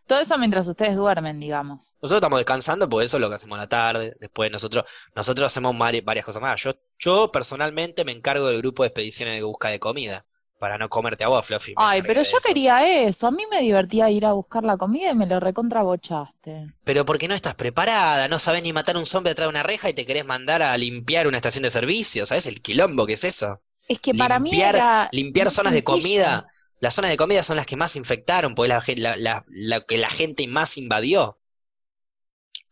[0.06, 1.94] Todo eso mientras ustedes duermen, digamos.
[2.02, 4.16] Nosotros estamos descansando, porque eso es lo que hacemos a la tarde.
[4.20, 4.84] Después nosotros,
[5.14, 6.60] nosotros hacemos vari- varias cosas más.
[6.62, 10.24] Yo, yo personalmente me encargo del grupo de expediciones de busca de comida,
[10.58, 11.72] para no comerte a vos, Fluffy.
[11.76, 12.38] Ay, pero yo eso.
[12.44, 13.28] quería eso.
[13.28, 16.72] A mí me divertía ir a buscar la comida y me lo recontrabochaste.
[16.84, 19.88] Pero porque no estás preparada, no sabes ni matar un zombie atrás de una reja
[19.88, 23.24] y te querés mandar a limpiar una estación de servicio, ¿sabes el quilombo que es
[23.24, 23.60] eso?
[23.86, 26.46] Es que para mí Limpiar- era Limpiar zonas de comida.
[26.80, 29.80] Las zonas de comida son las que más infectaron, porque la, gen- la, la- la
[29.82, 31.38] que la gente más invadió.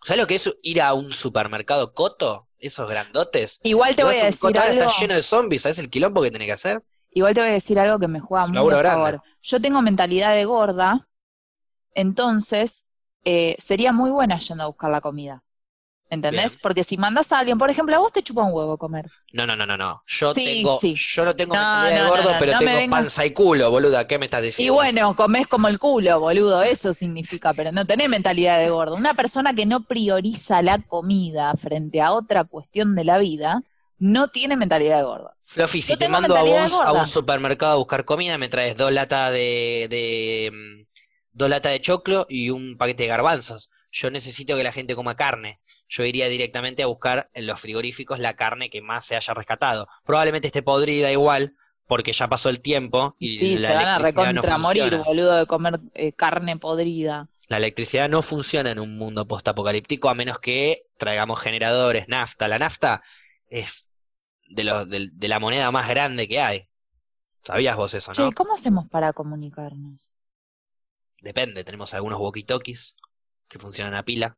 [0.05, 2.49] ¿Sabes lo que es ir a un supermercado coto?
[2.59, 3.61] Esos grandotes.
[3.63, 4.71] Igual te voy a decir algo.
[4.73, 6.83] está lleno de zombies, ¿sabes el quilombo que tenés que hacer?
[7.11, 9.23] Igual te voy a decir algo que me juega muy a favor.
[9.43, 11.09] Yo tengo mentalidad de gorda,
[11.95, 12.89] entonces
[13.25, 15.45] eh, sería muy buena yendo a buscar la comida.
[16.11, 16.57] ¿Entendés?
[16.57, 16.61] Bien.
[16.61, 19.07] Porque si mandas a alguien, por ejemplo, a vos te chupa un huevo comer.
[19.33, 20.03] No, no, no, no, no.
[20.09, 20.95] Yo Sí, tengo, sí.
[20.95, 24.07] yo no tengo No, mentalidad de no, gordo, no, pero tengo panza y culo, boluda.
[24.09, 24.71] ¿Qué me estás Y diciendo?
[24.71, 28.95] bueno, comés como el culo, boludo, eso significa, pero no tenés mentalidad de gordo.
[28.97, 33.63] Una persona que no prioriza la comida frente a otra cuestión de la vida,
[33.99, 35.33] no tiene mentalidad de gordo.
[35.45, 38.93] Fluffy, si te mando a vos a un supermercado a buscar comida, me traes dos
[38.93, 40.87] latas de, de mm,
[41.33, 43.71] dos latas de choclo y un paquete de garbanzos.
[43.93, 45.61] Yo necesito que la gente coma carne.
[45.89, 49.89] Yo iría directamente a buscar en los frigoríficos la carne que más se haya rescatado.
[50.05, 51.55] Probablemente esté podrida igual,
[51.87, 55.37] porque ya pasó el tiempo y Sí, la se van a no recontra morir, boludo,
[55.37, 57.29] de comer eh, carne podrida.
[57.49, 62.49] La electricidad no funciona en un mundo postapocalíptico a menos que traigamos generadores, nafta.
[62.49, 63.03] La nafta
[63.49, 63.87] es
[64.49, 66.69] de, los, de, de la moneda más grande que hay.
[67.43, 68.29] ¿Sabías vos eso, Che, no?
[68.29, 70.13] ¿y ¿cómo hacemos para comunicarnos?
[71.21, 72.95] Depende, tenemos algunos walkie-talkies
[73.49, 74.37] que funcionan a pila.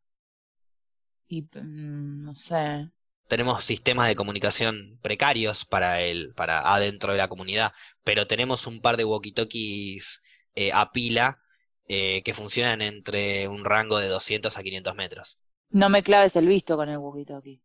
[1.29, 2.91] Y mm, no sé.
[3.29, 7.73] Tenemos sistemas de comunicación precarios para el, para adentro de la comunidad,
[8.03, 10.23] pero tenemos un par de walkie-talkies
[10.55, 11.39] eh, a pila
[11.87, 15.39] eh, que funcionan entre un rango de 200 a 500 metros.
[15.71, 17.61] No me claves el visto con el walkie-talkie.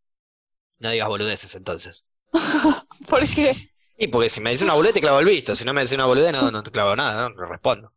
[0.79, 2.05] No digas boludeces entonces.
[3.09, 3.53] ¿Por qué?
[3.95, 5.93] Y porque si me dice una boludez te clavo el visto, si no me dice
[5.93, 7.93] una boludez no, no te clavo nada, no, no respondo.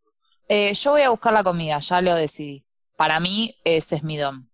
[0.49, 2.65] Eh, yo voy a buscar la comida, ya lo decidí.
[2.97, 4.49] Para mí ese es mi don.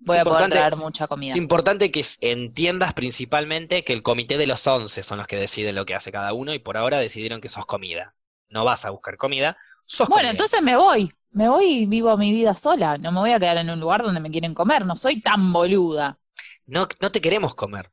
[0.00, 1.30] Voy a poder traer mucha comida.
[1.32, 5.74] Es importante que entiendas principalmente que el comité de los 11 son los que deciden
[5.74, 8.14] lo que hace cada uno y por ahora decidieron que sos comida.
[8.48, 9.56] No vas a buscar comida,
[9.86, 10.30] sos Bueno, comida.
[10.30, 11.12] entonces me voy.
[11.30, 12.96] Me voy y vivo mi vida sola.
[12.96, 14.86] No me voy a quedar en un lugar donde me quieren comer.
[14.86, 16.18] No soy tan boluda.
[16.66, 17.90] No, no te queremos comer.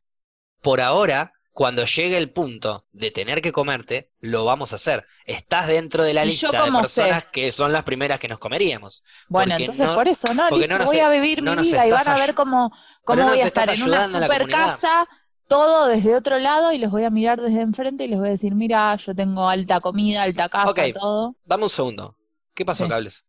[0.61, 5.05] Por ahora cuando llegue el punto de tener que comerte, lo vamos a hacer.
[5.25, 7.29] Estás dentro de la ¿Y lista de personas sé?
[7.31, 9.03] que son las primeras que nos comeríamos.
[9.29, 11.55] Bueno, Porque entonces no- por eso, no, porque listo, no nos voy a vivir no
[11.55, 12.73] mi vida y van a ver cómo,
[13.05, 15.07] cómo voy a estar en una super casa,
[15.47, 18.31] todo desde otro lado y los voy a mirar desde enfrente y les voy a
[18.31, 20.93] decir, mira, yo tengo alta comida, alta casa, Ok.
[20.93, 21.35] todo.
[21.45, 22.17] Dame un segundo.
[22.53, 22.89] ¿Qué pasó, Sí.
[22.89, 23.25] Cables?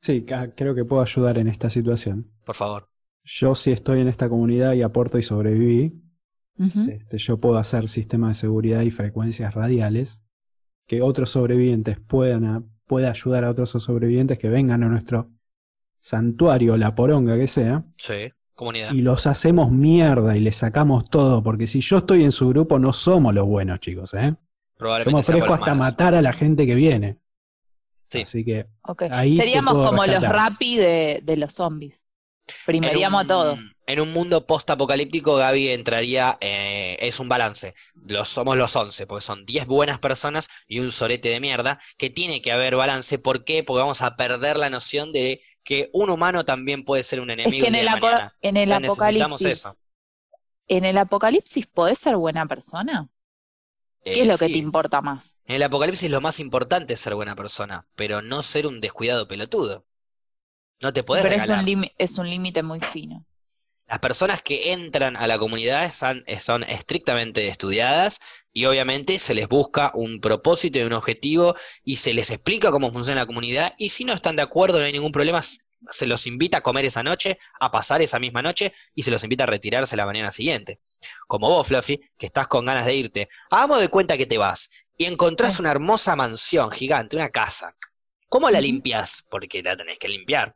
[0.00, 2.32] Sí, creo que puedo ayudar en esta situación.
[2.46, 2.88] Por favor.
[3.24, 5.92] Yo si estoy en esta comunidad y aporto y sobreviví,
[6.58, 10.22] Este, yo puedo hacer sistemas de seguridad y frecuencias radiales
[10.86, 15.30] que otros sobrevivientes puedan a- pueda ayudar a otros sobrevivientes que vengan a nuestro
[16.00, 18.92] santuario, la poronga que sea, Sí, comunidad.
[18.92, 22.78] y los hacemos mierda y les sacamos todo, porque si yo estoy en su grupo
[22.78, 24.18] no somos los buenos chicos, ¿eh?
[24.20, 24.36] Yo me
[24.78, 25.92] Probablemente ofrezco los hasta malos.
[25.92, 27.18] matar a la gente que viene.
[28.10, 28.22] Sí.
[28.22, 28.66] Así que.
[29.10, 32.06] Ahí Seríamos como los rapi de, de los zombies.
[32.64, 33.52] Primeríamos a En todo.
[33.52, 37.74] un- En un mundo post-apocalíptico, Gaby entraría, eh, es un balance.
[38.04, 42.10] Los, somos los 11, porque son 10 buenas personas y un sorete de mierda, que
[42.10, 43.18] tiene que haber balance.
[43.18, 43.64] ¿Por qué?
[43.64, 47.34] Porque vamos a perder la noción de que un humano también puede ser un Es
[47.34, 48.08] enemigo que en el aco-
[48.42, 49.78] en apocalipsis, eso.
[50.68, 53.08] en el apocalipsis, ¿podés ser buena persona?
[54.12, 55.38] ¿Qué es Eh, lo que te importa más?
[55.46, 59.26] En el apocalipsis lo más importante es ser buena persona, pero no ser un descuidado
[59.26, 59.84] pelotudo.
[60.80, 61.64] No te podés Pero es regalar.
[61.64, 63.24] un limi- es un límite muy fino.
[63.86, 68.20] Las personas que entran a la comunidad son, son estrictamente estudiadas
[68.52, 72.92] y obviamente se les busca un propósito y un objetivo y se les explica cómo
[72.92, 75.42] funciona la comunidad y si no están de acuerdo no hay ningún problema,
[75.90, 79.22] se los invita a comer esa noche, a pasar esa misma noche y se los
[79.24, 80.80] invita a retirarse la mañana siguiente.
[81.26, 84.68] Como vos, Fluffy, que estás con ganas de irte, hagamos de cuenta que te vas
[84.98, 85.62] y encontrás Sí.
[85.62, 87.74] una hermosa mansión gigante, una casa.
[88.28, 89.24] ¿Cómo la limpias?
[89.30, 90.54] Porque la tenés que limpiar.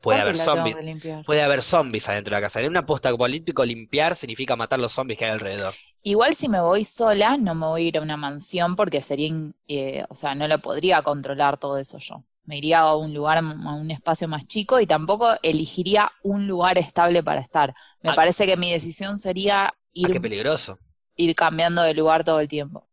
[0.00, 0.76] Puede ¿Por qué haber zombies.
[1.24, 2.60] Puede haber zombies adentro de la casa.
[2.60, 5.74] En una post-apocalíptico limpiar significa matar los zombies que hay alrededor.
[6.02, 9.32] Igual si me voy sola, no me voy a ir a una mansión porque sería,
[9.68, 12.24] eh, o sea, no lo podría controlar todo eso yo.
[12.44, 13.40] Me iría a un lugar, a
[13.74, 17.74] un espacio más chico y tampoco elegiría un lugar estable para estar.
[18.02, 18.14] Me Ah.
[18.14, 20.78] parece que mi decisión sería Ah, ir, qué peligroso.
[21.16, 22.88] ir cambiando de lugar todo el tiempo.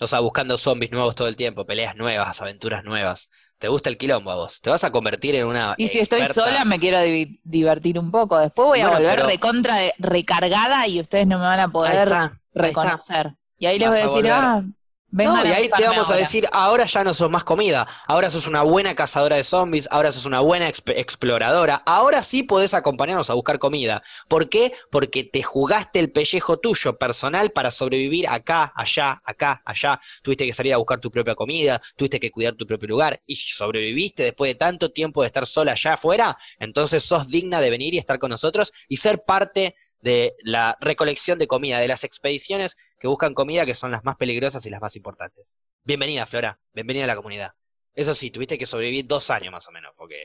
[0.00, 3.30] O sea, buscando zombies nuevos todo el tiempo, peleas nuevas, aventuras nuevas.
[3.62, 4.60] ¿Te gusta el quilombo a vos?
[4.60, 6.98] ¿Te vas a convertir en una Y si estoy sola, me quiero
[7.44, 8.36] divertir un poco.
[8.36, 9.28] Después voy a Bueno, volver pero-
[9.76, 12.38] de- recargada y ustedes no me van a Ahí poder está, ahí está.
[12.82, 13.34] reconocer.
[13.58, 14.64] Y ahí les Vas voy a decir, ah,
[15.12, 16.16] vengan No, y a ahí te vamos a ahora.
[16.16, 20.10] decir, ahora ya no sos más comida, ahora sos una buena cazadora de zombies, ahora
[20.10, 24.02] sos una buena exp- exploradora, ahora sí podés acompañarnos a buscar comida.
[24.26, 24.72] ¿Por qué?
[24.90, 30.00] Porque te jugaste el pellejo tuyo personal para sobrevivir acá, allá, acá, allá.
[30.22, 33.36] Tuviste que salir a buscar tu propia comida, tuviste que cuidar tu propio lugar y
[33.36, 37.94] sobreviviste después de tanto tiempo de estar sola allá afuera, entonces sos digna de venir
[37.94, 42.76] y estar con nosotros y ser parte de la recolección de comida, de las expediciones
[42.98, 45.56] que buscan comida, que son las más peligrosas y las más importantes.
[45.84, 47.52] Bienvenida, Flora, bienvenida a la comunidad.
[47.94, 50.22] Eso sí, tuviste que sobrevivir dos años más o menos, porque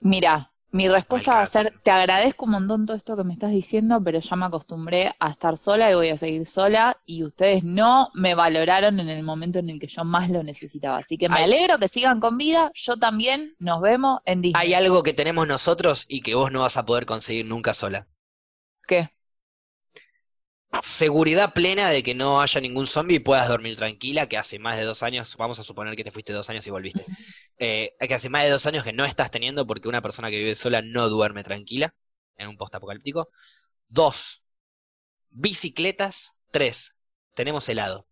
[0.00, 3.50] Mira, mi respuesta va a ser, te agradezco un montón todo esto que me estás
[3.50, 7.62] diciendo, pero ya me acostumbré a estar sola y voy a seguir sola y ustedes
[7.62, 10.96] no me valoraron en el momento en el que yo más lo necesitaba.
[10.96, 14.60] Así que me alegro que sigan con vida, yo también, nos vemos en Disney.
[14.60, 18.08] hay algo que tenemos nosotros y que vos no vas a poder conseguir nunca sola.
[18.92, 19.08] ¿Qué?
[20.82, 24.76] Seguridad plena de que no haya ningún zombie y puedas dormir tranquila, que hace más
[24.76, 27.06] de dos años, vamos a suponer que te fuiste dos años y volviste.
[27.58, 30.36] Eh, que hace más de dos años que no estás teniendo porque una persona que
[30.36, 31.94] vive sola no duerme tranquila
[32.36, 33.30] en un post-apocalíptico.
[33.88, 34.42] Dos,
[35.30, 36.32] bicicletas.
[36.50, 36.94] Tres,
[37.32, 38.06] tenemos helado.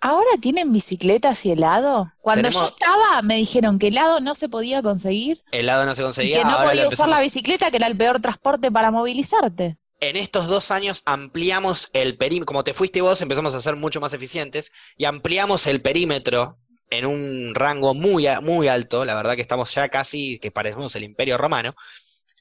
[0.00, 2.12] ¿Ahora tienen bicicletas y helado?
[2.20, 6.04] Cuando yo estaba me dijeron que helado no se podía conseguir Helado no se y
[6.04, 9.78] conseguía, que no podía usar la bicicleta, que era el peor transporte para movilizarte.
[10.00, 14.00] En estos dos años ampliamos el perímetro, como te fuiste vos, empezamos a ser mucho
[14.00, 16.58] más eficientes y ampliamos el perímetro
[16.90, 21.04] en un rango muy, muy alto, la verdad que estamos ya casi, que parecemos el
[21.04, 21.74] Imperio Romano.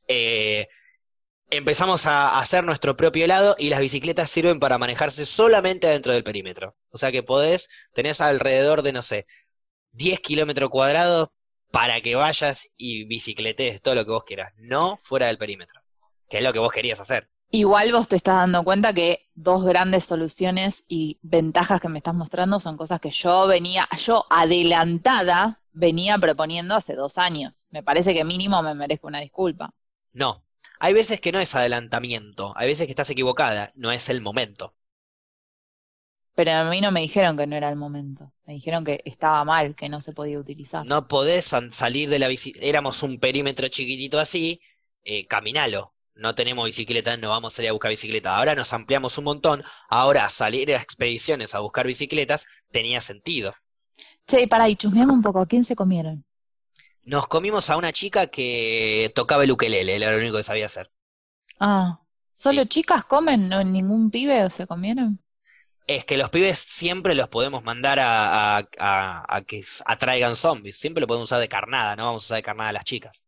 [0.08, 0.68] Eh,
[1.50, 6.24] empezamos a hacer nuestro propio helado y las bicicletas sirven para manejarse solamente dentro del
[6.24, 6.76] perímetro.
[6.90, 9.28] O sea que podés, tenés alrededor de, no sé,
[9.94, 11.30] 10 kilómetros cuadrados
[11.72, 15.82] para que vayas y bicicletes todo lo que vos quieras, no fuera del perímetro,
[16.30, 17.30] que es lo que vos querías hacer.
[17.52, 22.14] Igual vos te estás dando cuenta que dos grandes soluciones y ventajas que me estás
[22.14, 27.68] mostrando son cosas que yo venía, yo adelantada venía proponiendo hace dos años.
[27.70, 29.74] Me parece que mínimo me merezco una disculpa.
[30.14, 30.44] No.
[30.80, 34.76] Hay veces que no es adelantamiento, hay veces que estás equivocada, no es el momento.
[36.36, 38.34] Pero a mí no me dijeron que no era el momento.
[38.46, 40.86] Me dijeron que estaba mal, que no se podía utilizar.
[40.86, 44.62] No podés salir de la bici, éramos un perímetro chiquitito así,
[45.06, 45.95] eh, caminalo.
[46.16, 48.38] No tenemos bicicleta, no vamos a salir a buscar bicicleta.
[48.38, 53.54] Ahora nos ampliamos un montón, ahora salir a expediciones a buscar bicicletas tenía sentido.
[54.28, 56.24] Che, y pará, y chusmeame un poco, ¿a quién se comieron?
[57.04, 60.92] Nos comimos a una chica que tocaba el ukelele, era lo único que sabía hacer.
[61.60, 62.00] Ah,
[62.34, 62.66] ¿solo Sí.
[62.66, 63.50] chicas comen?
[63.50, 65.22] ¿No ningún pibe se comieron?
[65.88, 70.78] Es que los pibes siempre los podemos mandar a, a- a- a que atraigan zombies,
[70.78, 73.24] siempre lo podemos usar de carnada, no vamos a usar de carnada a las chicas.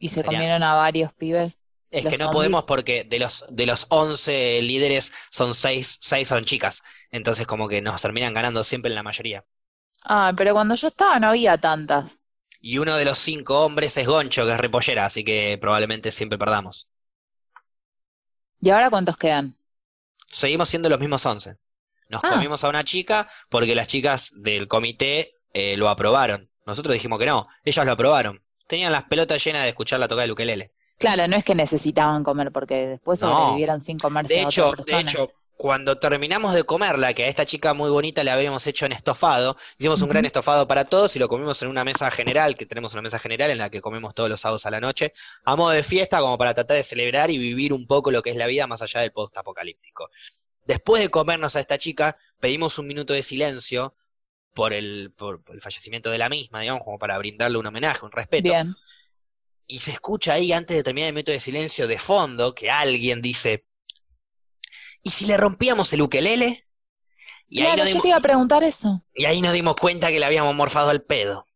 [0.00, 1.60] Y se Sería- comieron a varios pibes.
[1.92, 2.32] Es que no zombies.
[2.32, 6.82] podemos porque de los, de los 11 líderes son 6, seis son chicas,
[7.12, 9.44] entonces como que nos terminan ganando siempre en la mayoría.
[10.04, 12.18] Ah, pero cuando yo estaba no había tantas.
[12.60, 16.38] Y uno de los cinco hombres es Goncho, que es repollera, así que probablemente siempre
[16.38, 16.88] perdamos.
[18.60, 19.56] ¿Y ahora cuántos quedan?
[20.30, 21.56] Seguimos siendo los mismos 11.
[22.08, 22.30] Nos Ah.
[22.30, 26.48] comimos a una chica porque las chicas del comité eh, lo aprobaron.
[26.66, 28.42] Nosotros dijimos que no, ellas lo aprobaron.
[28.70, 30.70] Tenían las pelotas llenas de escucharla tocar el ukelele.
[30.96, 33.30] Claro, no es que necesitaban comer porque después No.
[33.30, 37.44] sobrevivieron sin comerse De a hecho, de hecho, cuando terminamos de comerla, que a esta
[37.44, 41.18] chica muy bonita le habíamos hecho en estofado, hicimos un gran estofado para todos y
[41.18, 44.14] lo comimos en una mesa general, que tenemos una mesa general en la que comemos
[44.14, 47.28] todos los sábados a la noche, a modo de fiesta, como para tratar de celebrar
[47.32, 50.10] y vivir un poco lo que es la vida más allá del post-apocalíptico.
[50.64, 53.94] Después de comernos a esta chica, pedimos un minuto de silencio
[54.54, 58.04] por el, por, por el fallecimiento de la misma, digamos, como para brindarle un homenaje,
[58.04, 58.52] un respeto.
[58.52, 58.74] Bien.
[59.66, 63.22] Y se escucha ahí, antes de terminar el minuto de silencio, de fondo, que alguien
[63.22, 63.64] dice,
[65.02, 66.66] ¿y si le rompíamos el ukelele?
[67.48, 69.04] Y, ahí Claro, nos yo dimos, te iba a preguntar eso.
[69.14, 71.46] y ahí nos dimos cuenta que le habíamos morfado al pedo.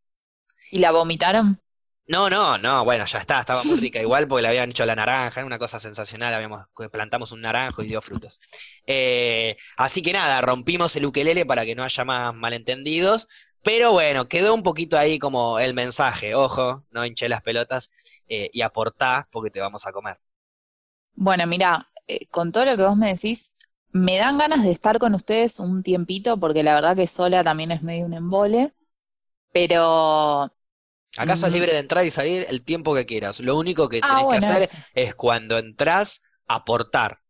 [0.71, 1.61] ¿Y la vomitaron?
[2.07, 4.95] No, no, no, bueno, ya está, estaba muy rica igual porque le habían hecho la
[4.95, 8.41] naranja, era una cosa sensacional, habíamos, plantamos un naranjo y dio frutos.
[8.87, 13.29] Eh, así que nada, rompimos el ukelele para que no haya más malentendidos,
[13.63, 17.91] pero bueno, quedó un poquito ahí como el mensaje, ojo, no hinché las pelotas
[18.29, 20.19] eh, y aportá porque te vamos a comer.
[21.15, 23.57] Bueno, mira, eh, con todo lo que vos me decís,
[23.93, 27.71] me dan ganas de estar con ustedes un tiempito porque la verdad que sola también
[27.71, 28.75] es medio un embole.
[29.53, 30.53] Pero,
[31.17, 31.53] Acá sos Mm.
[31.53, 33.41] libre de entrar y salir el tiempo que quieras.
[33.41, 34.79] Lo único que ah, tenés bueno, que hacer eso.
[34.95, 37.21] es cuando entrás, aportar.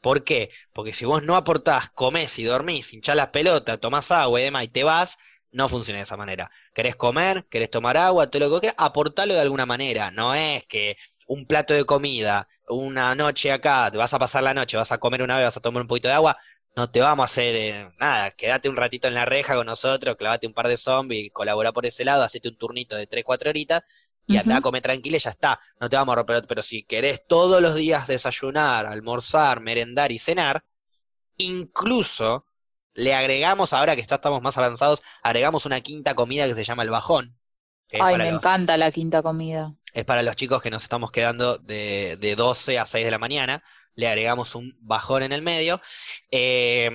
[0.00, 0.50] ¿Por qué?
[0.72, 4.64] Porque si vos no aportás, comés y dormís, hinchás las pelotas, tomás agua y demás
[4.64, 5.18] y te vas,
[5.50, 6.50] no funciona de esa manera.
[6.74, 7.46] ¿Querés comer?
[7.50, 8.30] ¿Querés tomar agua?
[8.30, 10.10] Todo lo que quieras, aportalo de alguna manera.
[10.10, 10.96] No es que
[11.26, 14.98] un plato de comida, una noche acá, te vas a pasar la noche, vas a
[14.98, 16.38] comer una vez, vas a tomar un poquito de agua,
[16.78, 18.30] no te vamos a hacer eh, nada.
[18.32, 21.86] Quédate un ratito en la reja con nosotros, clavate un par de zombies, colabora por
[21.86, 23.82] ese lado, hacete un turnito de 3, 4 horitas
[24.26, 24.42] y Ujú.
[24.42, 25.60] andá a comer tranquila y ya está.
[25.80, 30.18] No te vamos a romper, pero si querés todos los días desayunar, almorzar, merendar y
[30.18, 30.64] cenar,
[31.38, 32.46] incluso
[32.94, 36.82] le agregamos, ahora que está- estamos más avanzados, agregamos una quinta comida que se llama
[36.84, 37.38] el bajón.
[37.98, 39.74] Ay, me los- encanta la quinta comida.
[39.92, 43.18] es para los chicos que nos estamos quedando de, de 12 a 6 de la
[43.18, 43.62] mañana.
[43.98, 45.80] Le agregamos un bajón en el medio.
[46.30, 46.88] Eh,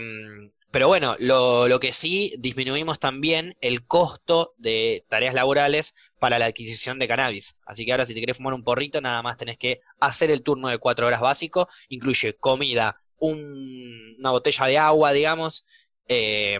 [0.71, 6.45] pero bueno, lo, lo que sí, disminuimos también el costo de tareas laborales para la
[6.45, 7.55] adquisición de cannabis.
[7.65, 10.41] Así que ahora si te querés fumar un porrito, nada más tenés que hacer el
[10.43, 11.67] turno de 4 horas básico.
[11.89, 15.65] Incluye comida, un- una botella de agua, digamos,
[16.07, 16.57] eh,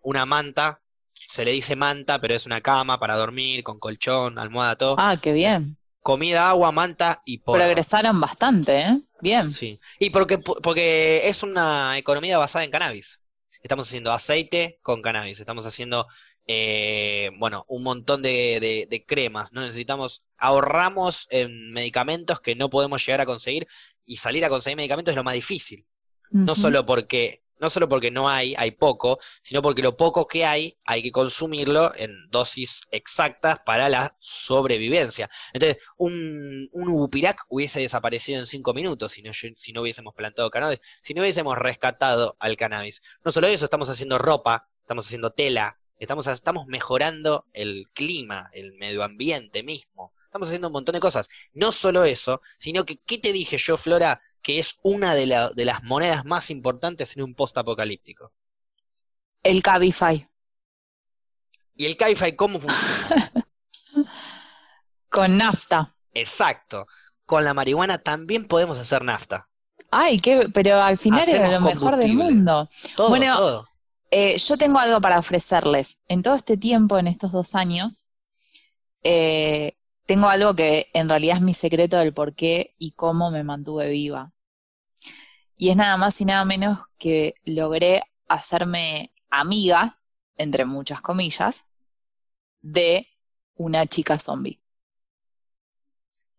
[0.00, 0.80] una manta.
[1.28, 5.16] Se le dice manta, pero es una cama para dormir, con colchón, almohada, todo Ah,
[5.22, 5.76] qué bien.
[6.00, 7.60] comida, agua, manta y porro.
[7.60, 8.98] Progresaron bastante, ¿eh?
[9.24, 9.50] Bien.
[9.50, 9.80] Sí.
[9.98, 13.20] Y porque, porque es una economía basada en cannabis.
[13.62, 16.06] Estamos haciendo aceite con cannabis, estamos haciendo,
[16.46, 19.52] eh, bueno, un montón de, de- de cremas.
[19.52, 23.66] No necesitamos, ahorramos en medicamentos que no podemos llegar a conseguir
[24.04, 25.86] y salir a conseguir medicamentos es lo más difícil.
[26.30, 30.44] No solo porque, no solo porque no hay, hay poco, sino porque lo poco que
[30.44, 35.30] hay, hay que consumirlo en dosis exactas para la sobrevivencia.
[35.52, 40.50] Entonces, un, un Ubupirac hubiese desaparecido en cinco minutos si no, si no hubiésemos plantado
[40.50, 43.02] cannabis, si no hubiésemos rescatado al cannabis.
[43.24, 48.74] No solo eso, estamos haciendo ropa, estamos haciendo tela, estamos, estamos mejorando el clima, el
[48.74, 50.12] medio ambiente mismo.
[50.24, 51.28] Estamos haciendo un montón de cosas.
[51.52, 54.20] No solo eso, sino que, ¿qué te dije yo, Flora?
[54.44, 58.32] Que es una de, la- de las monedas más importantes en un post-apocalíptico.
[59.42, 60.28] El Cabify.
[61.74, 63.32] ¿Y el Cabify cómo funciona?
[65.08, 65.92] Con nafta.
[66.12, 66.86] Exacto.
[67.26, 69.48] Con la marihuana también podemos hacer nafta.
[69.90, 72.68] Ay, qué, pero al final era Hacemos lo mejor del mundo.
[72.96, 73.68] Todo, Bueno, todo.
[74.10, 75.98] Eh, yo tengo algo para ofrecerles.
[76.08, 78.08] En todo este tiempo, en estos dos años,
[79.02, 79.76] eh,
[80.06, 83.88] tengo algo que en realidad es mi secreto del por qué y cómo me mantuve
[83.88, 84.33] viva.
[85.56, 90.00] Y es nada más y nada menos que logré hacerme amiga,
[90.36, 91.66] entre muchas comillas,
[92.60, 93.06] de
[93.54, 94.60] una chica zombie.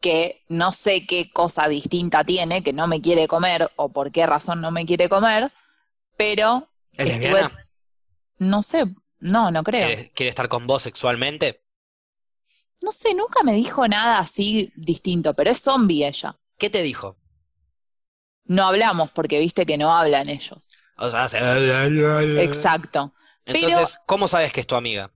[0.01, 4.27] que no sé qué cosa distinta tiene, que no me quiere comer o por qué
[4.27, 5.51] razón no me quiere comer,
[6.15, 7.69] pero ¿Es estuve- lesbiana?
[8.37, 8.85] no sé,
[9.19, 9.87] no, no creo.
[9.87, 11.63] ¿Quiere, quiere estar con vos sexualmente?
[12.83, 16.37] No sé, nunca me dijo nada así distinto, pero es zombie ella.
[16.59, 17.17] ¿Qué te dijo?
[18.45, 20.69] No hablamos porque viste que no hablan ellos.
[20.97, 21.27] O sea.
[22.41, 23.13] Exacto.
[23.45, 25.11] Entonces, ¿cómo sabes que es tu amiga?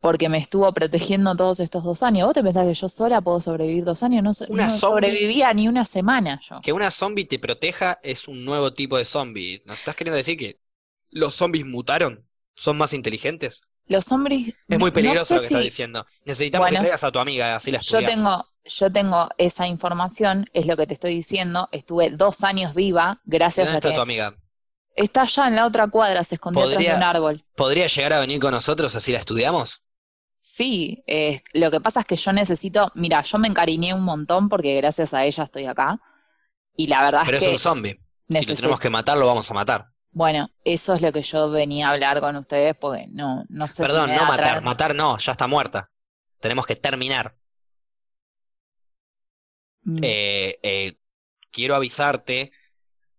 [0.00, 2.26] Porque me estuvo protegiendo todos estos dos años.
[2.26, 4.22] ¿Vos te pensás que yo sola puedo sobrevivir dos años?
[4.24, 6.60] No, Una no sobrevivía ni una semana yo.
[6.60, 9.62] Que una zombie te proteja es un nuevo tipo de zombie.
[9.64, 10.58] ¿Nos estás queriendo decir que
[11.10, 12.26] los zombies mutaron?
[12.54, 13.62] ¿Son más inteligentes?
[13.86, 14.54] Los zombies.
[14.68, 16.04] Es muy no peligroso sé lo que estás diciendo.
[16.24, 16.80] Necesitamos que Bueno.
[16.80, 18.04] traigas a tu amiga, así la Yo estudiamos.
[18.04, 21.68] tengo, yo tengo esa información, es lo que te estoy diciendo.
[21.72, 24.36] Estuve dos años viva gracias ¿Dónde a está que tu amiga?
[24.94, 27.44] está allá en la otra cuadra, se escondió atrás de un árbol.
[27.56, 29.82] ¿Podría llegar a venir con nosotros así la estudiamos?
[30.38, 34.48] Sí, eh, lo que pasa es que yo necesito, mira, yo me encariñé un montón
[34.48, 36.00] porque gracias a ella estoy acá.
[36.76, 38.00] Y la verdad Pero es es que, un zombie.
[38.28, 39.92] Si lo tenemos que matar, lo vamos a matar.
[40.10, 43.76] bueno, eso es lo que yo venía a hablar con ustedes porque no, no sé
[43.76, 44.60] si Perdón, me no matar.
[44.60, 45.90] traer- Matar no, ya está muerta.
[46.40, 47.36] Tenemos que terminar.
[49.84, 49.98] Mm.
[50.02, 50.96] Eh, eh,
[51.50, 52.52] quiero avisarte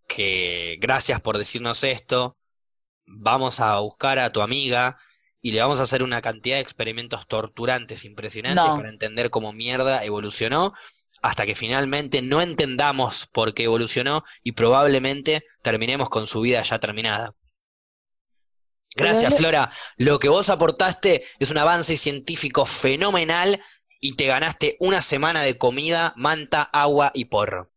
[0.07, 2.37] que gracias por decirnos esto.
[3.05, 4.97] Vamos a buscar a tu amiga
[5.41, 8.77] y le vamos a hacer una cantidad de experimentos torturantes impresionantes No.
[8.77, 10.73] para entender cómo mierda evolucionó,
[11.21, 16.79] hasta que finalmente no entendamos por qué evolucionó y probablemente terminemos con su vida ya
[16.79, 17.35] terminada.
[18.95, 19.71] Gracias, Flora.
[19.97, 23.61] Lo que vos aportaste es un avance científico fenomenal
[24.05, 27.69] y te ganaste una semana de comida, manta, agua y porro.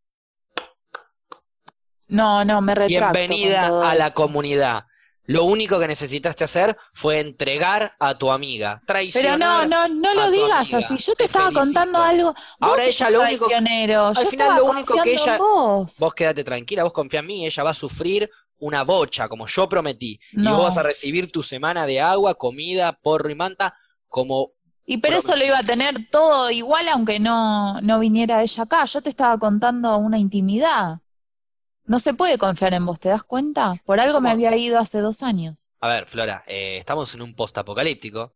[2.08, 4.86] No, no, me retracto Bienvenida a la comunidad.
[5.24, 8.76] Lo único que necesitaste hacer fue entregar a tu amiga.
[8.80, 9.68] Pero Traicionar.
[9.68, 10.78] no, no, no a lo digas amiga.
[10.78, 10.96] así.
[10.98, 11.64] Yo te, Te estaba felicito.
[11.64, 12.32] contando algo.
[12.32, 14.12] Vos Ahora ella lo único- traicionero.
[14.12, 15.96] Yo al final lo único que ella- vos.
[15.98, 18.28] Vos quédate tranquila, vos confía en mí, ella va a sufrir
[18.58, 20.18] una bocha, como yo prometí.
[20.32, 20.56] Y No.
[20.56, 23.74] vos vas a recibir tu semana de agua, comida, porro y manta,
[24.08, 24.52] como
[24.86, 28.84] Y pero eso lo iba a tener todo igual aunque no, no viniera ella acá.
[28.84, 31.00] Yo te estaba contando una intimidad.
[31.84, 33.82] No se puede confiar en vos, ¿te das cuenta?
[33.84, 35.68] Por algo me había ido hace dos años.
[35.80, 38.34] A ver, Flora, eh, estamos en un post-apocalíptico.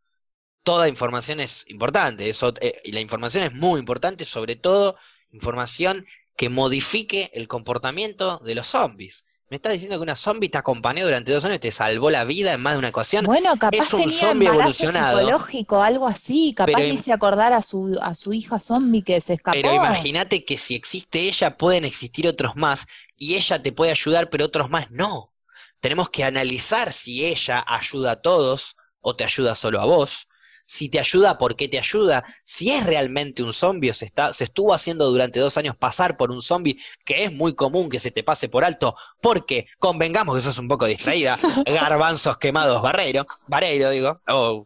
[0.65, 2.29] Toda información es importante.
[2.29, 4.97] Eso, eh, y la información es muy importante, sobre todo
[5.33, 6.05] información
[6.37, 9.25] que modifique el comportamiento de los zombies.
[9.51, 12.23] Me estás diciendo que una zombie te acompañó durante dos años y te salvó la
[12.23, 13.25] vida en más de una ocasión.
[13.25, 15.19] Bueno, capaz es un tenía zombie evolucionado.
[15.19, 16.55] psicológico, algo así.
[16.57, 19.59] Capaz Pero le hice acordar a su, a su hija zombie que se escapó.
[19.61, 22.87] Pero imagínate que si existe ella, pueden existir otros más
[23.17, 25.33] y ella te puede ayudar, pero otros más no.
[25.81, 30.29] Tenemos que analizar si ella ayuda a todos o te ayuda solo a vos.
[30.71, 32.25] Si te ayuda, ¿por qué te ayuda?
[32.45, 36.17] Si es realmente un zombie o se, está, se estuvo haciendo durante dos años pasar
[36.17, 40.37] por un zombie, que es muy común que se te pase por alto, porque convengamos
[40.37, 41.37] que sos un poco distraída.
[41.67, 43.27] Garbanzos quemados, Barreiro.
[43.49, 44.21] Barreiro, digo.
[44.29, 44.65] Oh,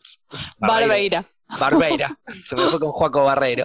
[0.58, 0.88] Barreiro.
[0.88, 1.30] Barbeira.
[1.58, 2.18] Barbeira.
[2.44, 3.64] Se me fue con Juaco Barreiro.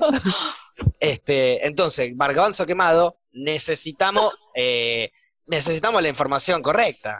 [0.97, 5.11] Este, entonces, Garbanzo quemado, necesitamos, eh,
[5.45, 7.19] necesitamos la información correcta.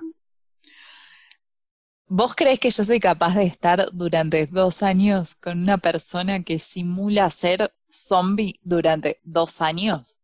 [2.09, 6.59] ¿Vos crees que yo soy capaz de estar durante dos años con una persona que
[6.59, 10.17] simula ser zombie durante dos años?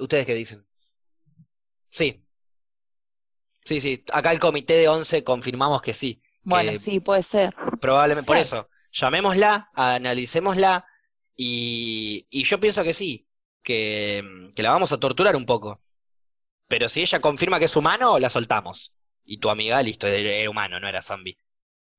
[0.00, 0.66] ¿Ustedes qué dicen?
[1.92, 2.22] Sí.
[3.64, 4.04] Sí, sí.
[4.12, 6.22] Acá el comité de 11 confirmamos que sí.
[6.42, 7.54] Bueno, Que sí, puede ser.
[7.80, 10.84] Probablemente, por eso, llamémosla, analicémosla
[11.36, 13.28] y, y yo pienso que sí,
[13.62, 14.22] que,
[14.54, 15.82] que la vamos a torturar un poco.
[16.68, 18.94] Pero si ella confirma que es humano, la soltamos.
[19.30, 21.38] Y tu amiga, listo, era humano, no era zombie.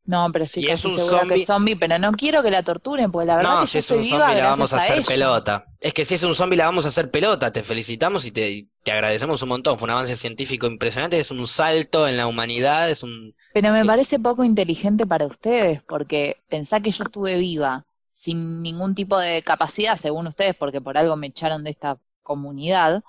[0.03, 2.43] No, pero estoy Si es casi un segura que zombie- es zombie, pero no quiero
[2.43, 4.47] que la torturen, porque la verdad No, que si yo es un estoy zombie la
[4.49, 5.65] vamos a hacer pelota.
[5.79, 7.51] Es que si es un zombie la vamos a hacer pelota.
[7.51, 9.77] Te felicitamos y te, te agradecemos un montón.
[9.77, 11.19] Fue un avance científico impresionante.
[11.19, 12.89] Es un salto en la humanidad.
[12.89, 13.35] Es un.
[13.53, 13.85] Pero me Eh.
[13.85, 19.41] parece poco inteligente para ustedes, porque pensá que yo estuve viva sin ningún tipo de
[19.43, 23.03] capacidad, según ustedes, porque por algo me echaron de esta comunidad,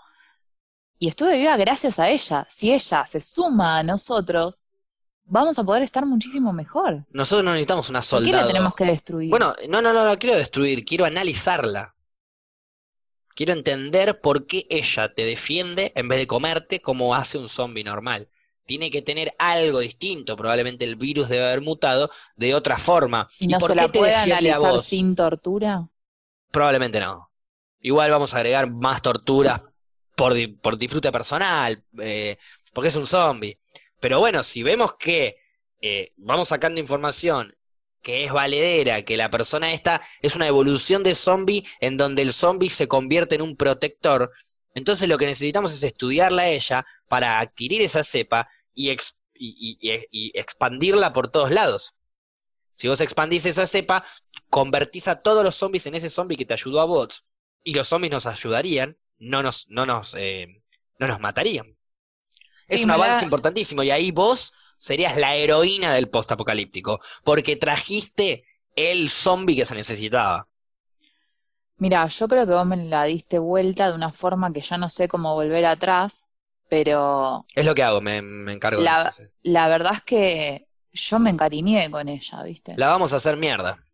[1.03, 2.47] y estuve viva gracias a ella.
[2.49, 4.63] Si ella se suma a nosotros,
[5.25, 7.05] vamos a poder estar muchísimo mejor.
[7.11, 8.43] Nosotros no necesitamos una ¿Por qué soldado.
[8.43, 9.29] la tenemos que destruir?
[9.29, 10.85] Bueno, no, no, no la quiero destruir.
[10.85, 11.97] Quiero analizarla.
[13.35, 17.83] Quiero entender por qué ella te defiende en vez de comerte como hace un zombie
[17.83, 18.29] normal.
[18.65, 20.37] Tiene que tener algo distinto.
[20.37, 23.27] Probablemente el virus debe haber mutado de otra forma.
[23.41, 25.89] ¿Y no por se qué la puede analizar sin tortura?
[26.53, 27.29] Probablemente no.
[27.81, 29.63] Igual vamos a agregar más torturas
[30.23, 32.39] por, por disfrute personal, eh,
[32.73, 33.59] porque es un zombie.
[33.99, 35.37] Pero bueno, si vemos que
[35.81, 37.57] eh, vamos sacando información
[38.03, 42.33] que es valedera, que la persona esta es una evolución de zombie en donde el
[42.33, 44.31] zombie se convierte en un protector.
[44.77, 48.97] Entonces lo que necesitamos es estudiarla a ella para adquirir esa cepa y,
[49.35, 51.97] y expandirla por todos lados.
[52.77, 54.05] Si vos expandís esa cepa,
[54.51, 57.25] convertís a todos los zombies en ese zombie que te ayudó a vos,
[57.65, 60.63] y los zombies nos ayudarían, no nos, no nos, eh,
[60.99, 61.77] no nos matarían.
[62.69, 68.45] es un avance importantísimo, y ahí vos serías la heroína del post-apocalíptico, porque trajiste
[68.75, 70.49] el zombie que se necesitaba.
[71.77, 74.89] Mira, yo creo que vos me la diste vuelta de una forma que ya no
[74.89, 76.29] sé cómo volver atrás,
[76.69, 77.45] pero...
[77.55, 79.23] Es lo que hago, me, encargo de eso.
[79.43, 82.75] La verdad es que yo me encariñé con ella, ¿viste?
[82.77, 83.85] La vamos a hacer mierda.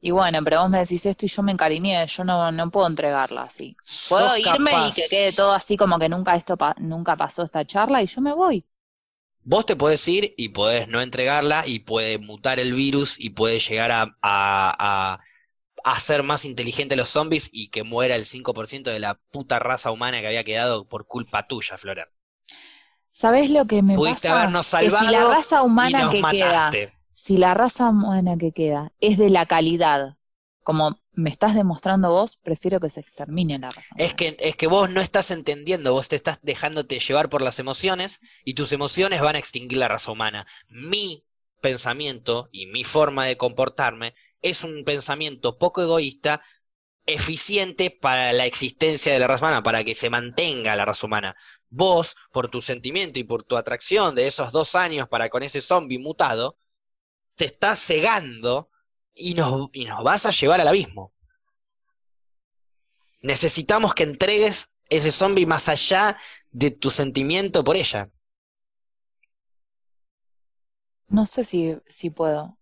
[0.00, 2.86] Y bueno, pero vos me decís esto y yo me encariñé, yo no, no puedo
[2.86, 3.76] entregarla así.
[4.08, 8.02] Puedo irme y que quede todo así como que nunca esto nunca pasó esta charla
[8.02, 8.64] y yo me voy.
[9.42, 13.58] Vos te podés ir y podés no entregarla y puede mutar el virus y puede
[13.60, 15.14] llegar a, a,
[15.84, 19.90] a hacer más inteligente los zombies y que muera el 5% de la puta raza
[19.90, 22.10] humana que había quedado por culpa tuya, Flora.
[23.12, 24.56] ¿Sabés lo que me pasa?
[24.76, 26.80] que si la raza humana que queda,
[27.20, 30.16] si la raza humana que queda es de la calidad,
[30.62, 34.06] como me estás demostrando vos, prefiero que se extermine la raza humana.
[34.06, 37.58] Es que, es que vos no estás entendiendo, vos te estás dejándote llevar por las
[37.58, 40.46] emociones y tus emociones van a extinguir la raza humana.
[40.70, 41.22] Mi
[41.60, 46.40] pensamiento y mi forma de comportarme es un pensamiento poco egoísta
[47.04, 51.36] eficiente para la existencia de la raza humana, para que se mantenga la raza humana.
[51.68, 55.60] Vos, por tu sentimiento y por tu atracción de esos dos años para con ese
[55.60, 56.56] zombie mutado,
[57.40, 58.68] te estás cegando
[59.14, 61.14] y nos, y nos vas a llevar al abismo.
[63.22, 66.18] Necesitamos que entregues ese zombie más allá
[66.50, 68.10] de tu sentimiento por ella.
[71.08, 72.58] No sé si, si puedo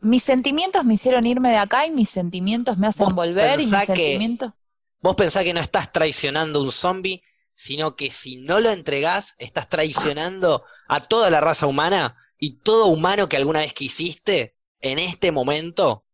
[0.00, 3.84] mis sentimientos me hicieron irme de acá y mis sentimientos me hacen volver y mis
[3.84, 4.52] sentimientos...
[5.00, 7.22] Vos pensás que no estás traicionando un zombie,
[7.54, 12.86] sino que si no lo entregás, estás traicionando a toda la raza humana y todo
[12.86, 16.04] humano que alguna vez quisiste, en este momento,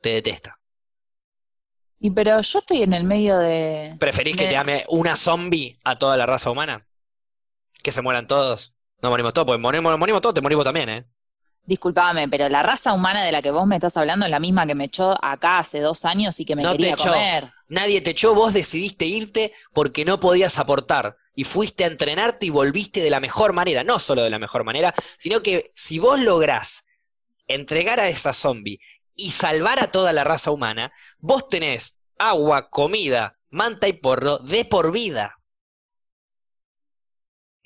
[0.00, 0.58] te detesta.
[1.98, 3.96] Y pero yo estoy en el medio de...
[4.00, 6.86] ¿Preferís que te ame una zombie a toda la raza humana?
[7.82, 8.74] Que se mueran todos.
[9.02, 11.06] No morimos todos, porque morimos, morimos todos, te morimos también, ¿eh?
[11.64, 14.66] Disculpame, pero la raza humana de la que vos me estás hablando es la misma
[14.66, 17.52] que me echó acá hace dos años y que me quería comer.
[17.68, 21.16] Nadie te echó, vos decidiste irte porque no podías aportar.
[21.40, 23.82] Y fuiste a entrenarte y volviste de la mejor manera.
[23.82, 26.84] No solo de la mejor manera, sino que si vos lográs
[27.48, 28.78] entregar a esa zombie
[29.16, 34.66] y salvar a toda la raza humana, vos tenés agua, comida, manta y porro de
[34.66, 35.38] por vida.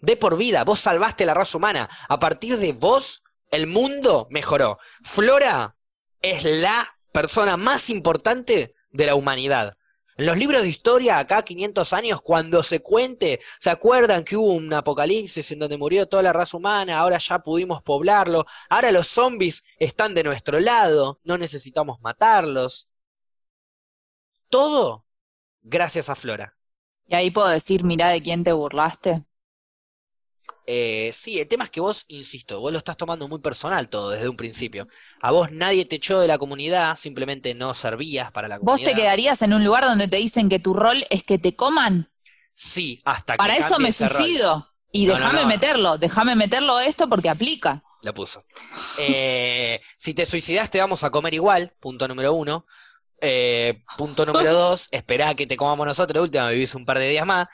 [0.00, 1.90] De por vida, vos salvaste a la raza humana.
[2.08, 4.78] A partir de vos, el mundo mejoró.
[5.02, 5.74] Flora
[6.22, 9.76] es la persona más importante de la humanidad.
[10.16, 14.52] En los libros de historia, acá 500 años, cuando se cuente, ¿se acuerdan que hubo
[14.52, 16.98] un apocalipsis en donde murió toda la raza humana?
[16.98, 18.46] Ahora ya pudimos poblarlo.
[18.68, 21.20] Ahora los zombies están de nuestro lado.
[21.24, 22.88] No necesitamos matarlos.
[24.48, 25.04] Todo
[25.62, 26.56] gracias a Flora.
[27.06, 29.24] Y ahí puedo decir, mira de quién te burlaste.
[30.66, 34.10] Eh, sí, el tema es que vos, insisto, vos lo estás tomando muy personal todo
[34.10, 34.88] desde un principio.
[35.20, 38.78] A vos nadie te echó de la comunidad, simplemente no servías para la comunidad.
[38.78, 41.54] ¿Vos te quedarías en un lugar donde te dicen que tu rol es que te
[41.54, 42.10] coman?
[42.54, 44.70] Sí, hasta que Para eso me suicido.
[44.90, 47.82] Y déjame meterlo, déjame meterlo esto porque aplica.
[48.02, 48.44] Lo puso.
[49.00, 52.64] Eh, si te suicidas te vamos a comer igual, punto número uno.
[53.20, 57.26] Eh, punto número dos, esperá que te comamos nosotros, última, vivís un par de días
[57.26, 57.48] más.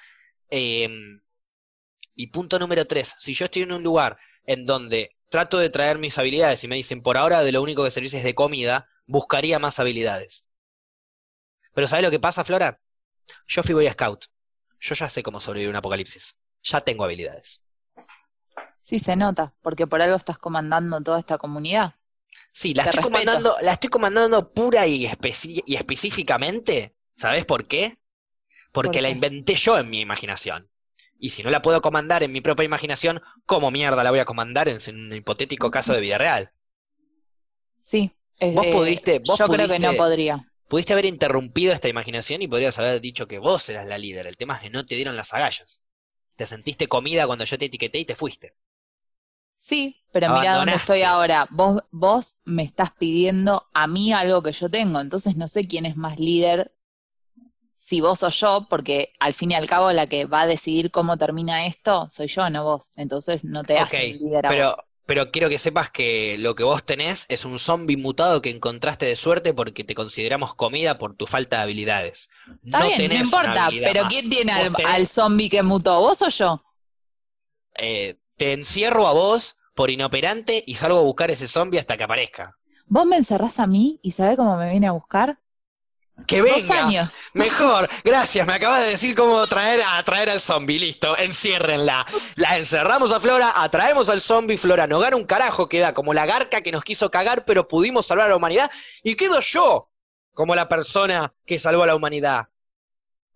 [0.51, 0.89] Eh,
[2.20, 5.97] y punto número tres, si yo estoy en un lugar en donde trato de traer
[5.97, 8.86] mis habilidades y me dicen por ahora de lo único que servís es de comida,
[9.06, 10.44] buscaría más habilidades.
[11.72, 12.78] Pero ¿sabes lo que pasa, Flora?
[13.47, 14.26] Yo fui Boy Scout.
[14.80, 16.38] Yo ya sé cómo sobrevivir un apocalipsis.
[16.62, 17.62] Ya tengo habilidades.
[18.82, 21.94] Sí, se nota, porque por algo estás comandando toda esta comunidad.
[22.51, 25.09] Sí, la estoy comandando, la estoy comandando pura y,
[25.64, 26.94] y específicamente.
[27.16, 27.98] ¿Sabes por qué?
[28.72, 30.68] Porque la inventé yo en mi imaginación.
[31.20, 34.24] Y si no la puedo comandar en mi propia imaginación, ¿cómo mierda la voy a
[34.24, 36.51] comandar en un hipotético caso de vida real?
[37.78, 38.10] Sí.
[38.40, 39.20] vos pudiste.
[39.22, 40.47] yo creo que no podría.
[40.66, 44.26] Pudiste haber interrumpido esta imaginación y podrías haber dicho que vos eras la líder.
[44.26, 45.80] El tema es que no te dieron las agallas.
[46.36, 48.55] Te sentiste comida cuando yo te etiqueté y te fuiste.
[49.56, 51.47] Sí, pero mira dónde estoy ahora.
[51.51, 55.84] Vos, vos me estás pidiendo a mí algo que yo tengo, entonces no sé quién
[55.84, 56.72] es más líder
[57.90, 60.92] si vos o yo, porque al fin y al cabo la que va a decidir
[60.92, 62.92] cómo termina esto soy yo, no vos.
[62.94, 64.76] Entonces no te hace líder a pero, vos.
[65.06, 69.06] pero quiero que sepas que lo que vos tenés es un zombie mutado que encontraste
[69.06, 72.30] de suerte porque te consideramos comida por tu falta de habilidades.
[72.64, 75.98] Está bien, no importa, pero ¿quién tiene al, zombie que mutó?
[75.98, 76.62] ¿Vos o yo?
[77.76, 82.04] Eh, te encierro a vos por inoperante y salgo a buscar ese zombie hasta que
[82.04, 82.56] aparezca.
[82.86, 85.39] ¿Vos me encerrás a mí y sabés cómo me viene a buscar?
[86.26, 86.56] Que venga.
[86.56, 87.14] Dos años.
[87.34, 87.88] Mejor.
[88.05, 88.47] Gracias.
[88.47, 90.78] Me acabas de decir cómo traer a traer al zombie.
[90.78, 91.16] Listo.
[91.16, 92.06] Enciérrenla.
[92.36, 94.56] La encerramos a Flora, atraemos al zombie.
[94.56, 95.68] Flora no gana un carajo.
[95.68, 98.70] Queda como la garca que nos quiso cagar, pero pudimos salvar a la humanidad.
[99.02, 99.90] Y quedo yo
[100.34, 102.48] como la persona que salvó a la humanidad.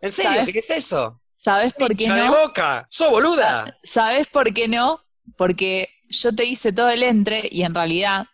[0.01, 0.45] ¿En serio?
[0.51, 1.21] ¿Qué es eso?
[1.35, 2.15] ¿Sabes por qué no?
[2.15, 2.87] de boca!
[2.91, 3.79] ¡Sos boluda!
[3.83, 5.01] ¿Sabes por qué no?
[5.37, 8.27] Porque yo te hice todo el entre y en realidad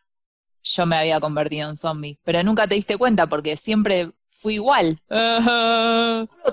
[0.62, 2.18] yo me había convertido en zombie.
[2.24, 5.00] Pero nunca te diste cuenta porque siempre fui igual.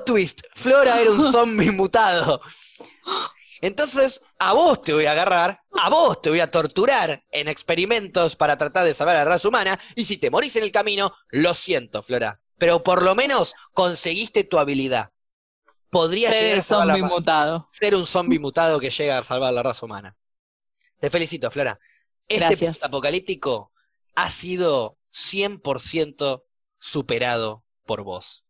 [0.06, 2.42] twist, Flora era un zombie mutado.
[3.62, 8.36] Entonces, a vos te voy a agarrar, a vos te voy a torturar en experimentos
[8.36, 11.16] para tratar de salvar a la raza humana, y si te morís en el camino,
[11.30, 12.40] lo siento, Flora.
[12.58, 15.12] Pero por lo menos conseguiste tu habilidad.
[15.90, 17.70] Podría ser zombie mutado.
[17.72, 20.16] Ser un zombie mutado que llega a salvar a la raza humana.
[21.00, 21.80] Te felicito, Flora.
[22.28, 23.72] Este apocalíptico
[24.16, 26.44] ha sido 100%
[26.80, 28.46] superado por vos.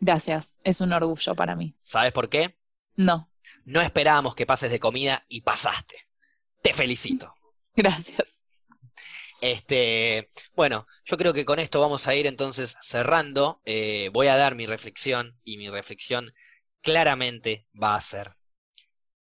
[0.00, 1.74] Gracias, es un orgullo para mí.
[1.78, 2.56] ¿Sabes por qué?
[2.96, 3.30] No.
[3.66, 6.08] No esperábamos que pases de comida y pasaste.
[6.62, 7.34] Te felicito.
[7.76, 8.42] Gracias.
[9.40, 13.60] Este, bueno, yo creo que con esto vamos a ir entonces cerrando.
[13.66, 16.32] Eh, voy a dar mi reflexión y mi reflexión
[16.80, 18.30] claramente va a ser,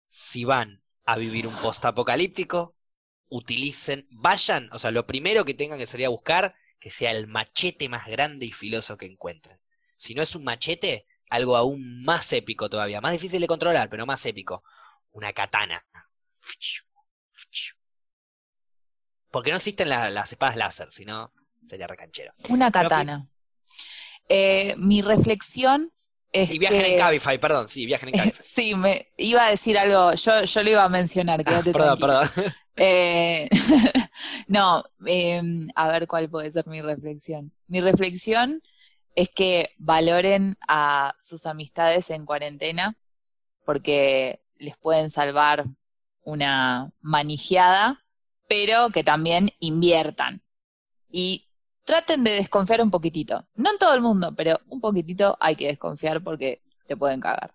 [0.09, 2.77] si van a vivir un post-apocalíptico,
[3.29, 7.27] utilicen, vayan, o sea, lo primero que tengan que salir a buscar que sea el
[7.27, 9.59] machete más grande y filoso que encuentren.
[9.97, 14.07] Si no es un machete, algo aún más épico todavía, más difícil de controlar, pero
[14.07, 14.63] más épico,
[15.11, 15.85] una katana.
[19.31, 21.33] Porque no existen las espadas láser, sino
[21.69, 22.33] sería recanchero.
[22.49, 23.29] Una katana.
[24.29, 25.93] Eh, mi reflexión
[26.33, 28.43] y viajen en Cabify, perdón, sí, viajen en Cabify.
[28.43, 32.31] sí, me iba a decir algo, yo, yo lo iba a mencionar, quédate Perdón, perdón.
[32.81, 33.49] Eh,
[34.47, 37.51] no, em, a ver cuál puede ser mi reflexión.
[37.67, 38.63] Mi reflexión
[39.17, 42.97] es que valoren a sus amistades en cuarentena
[43.65, 45.65] porque les pueden salvar
[46.23, 48.05] una manijeada,
[48.47, 50.43] pero que también inviertan.
[51.11, 51.48] Y
[51.89, 53.47] traten de desconfiar un poquitito.
[53.55, 57.51] No en todo el mundo, pero un poquitito hay que desconfiar porque te pueden cagar.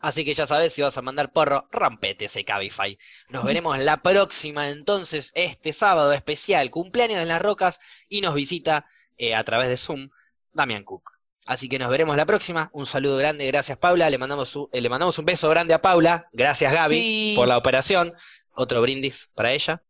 [0.00, 2.98] Así que ya sabes, si vas a mandar porro, rompete ese Cabify.
[3.28, 7.78] Nos veremos la próxima entonces, este sábado especial, cumpleaños en las rocas,
[8.08, 8.84] y nos visita
[9.16, 10.10] eh, a través de Zoom
[10.52, 11.12] Damian Cook.
[11.46, 12.68] Así que nos veremos la próxima.
[12.72, 14.10] Un saludo grande, gracias Paula.
[14.10, 16.28] Le mandamos, eh, le mandamos un beso grande a Paula.
[16.32, 18.12] Gracias Gaby por la operación.
[18.54, 19.84] Otro brindis para ella.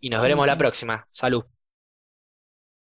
[0.00, 1.06] Y nos veremos la próxima.
[1.12, 1.44] Salud.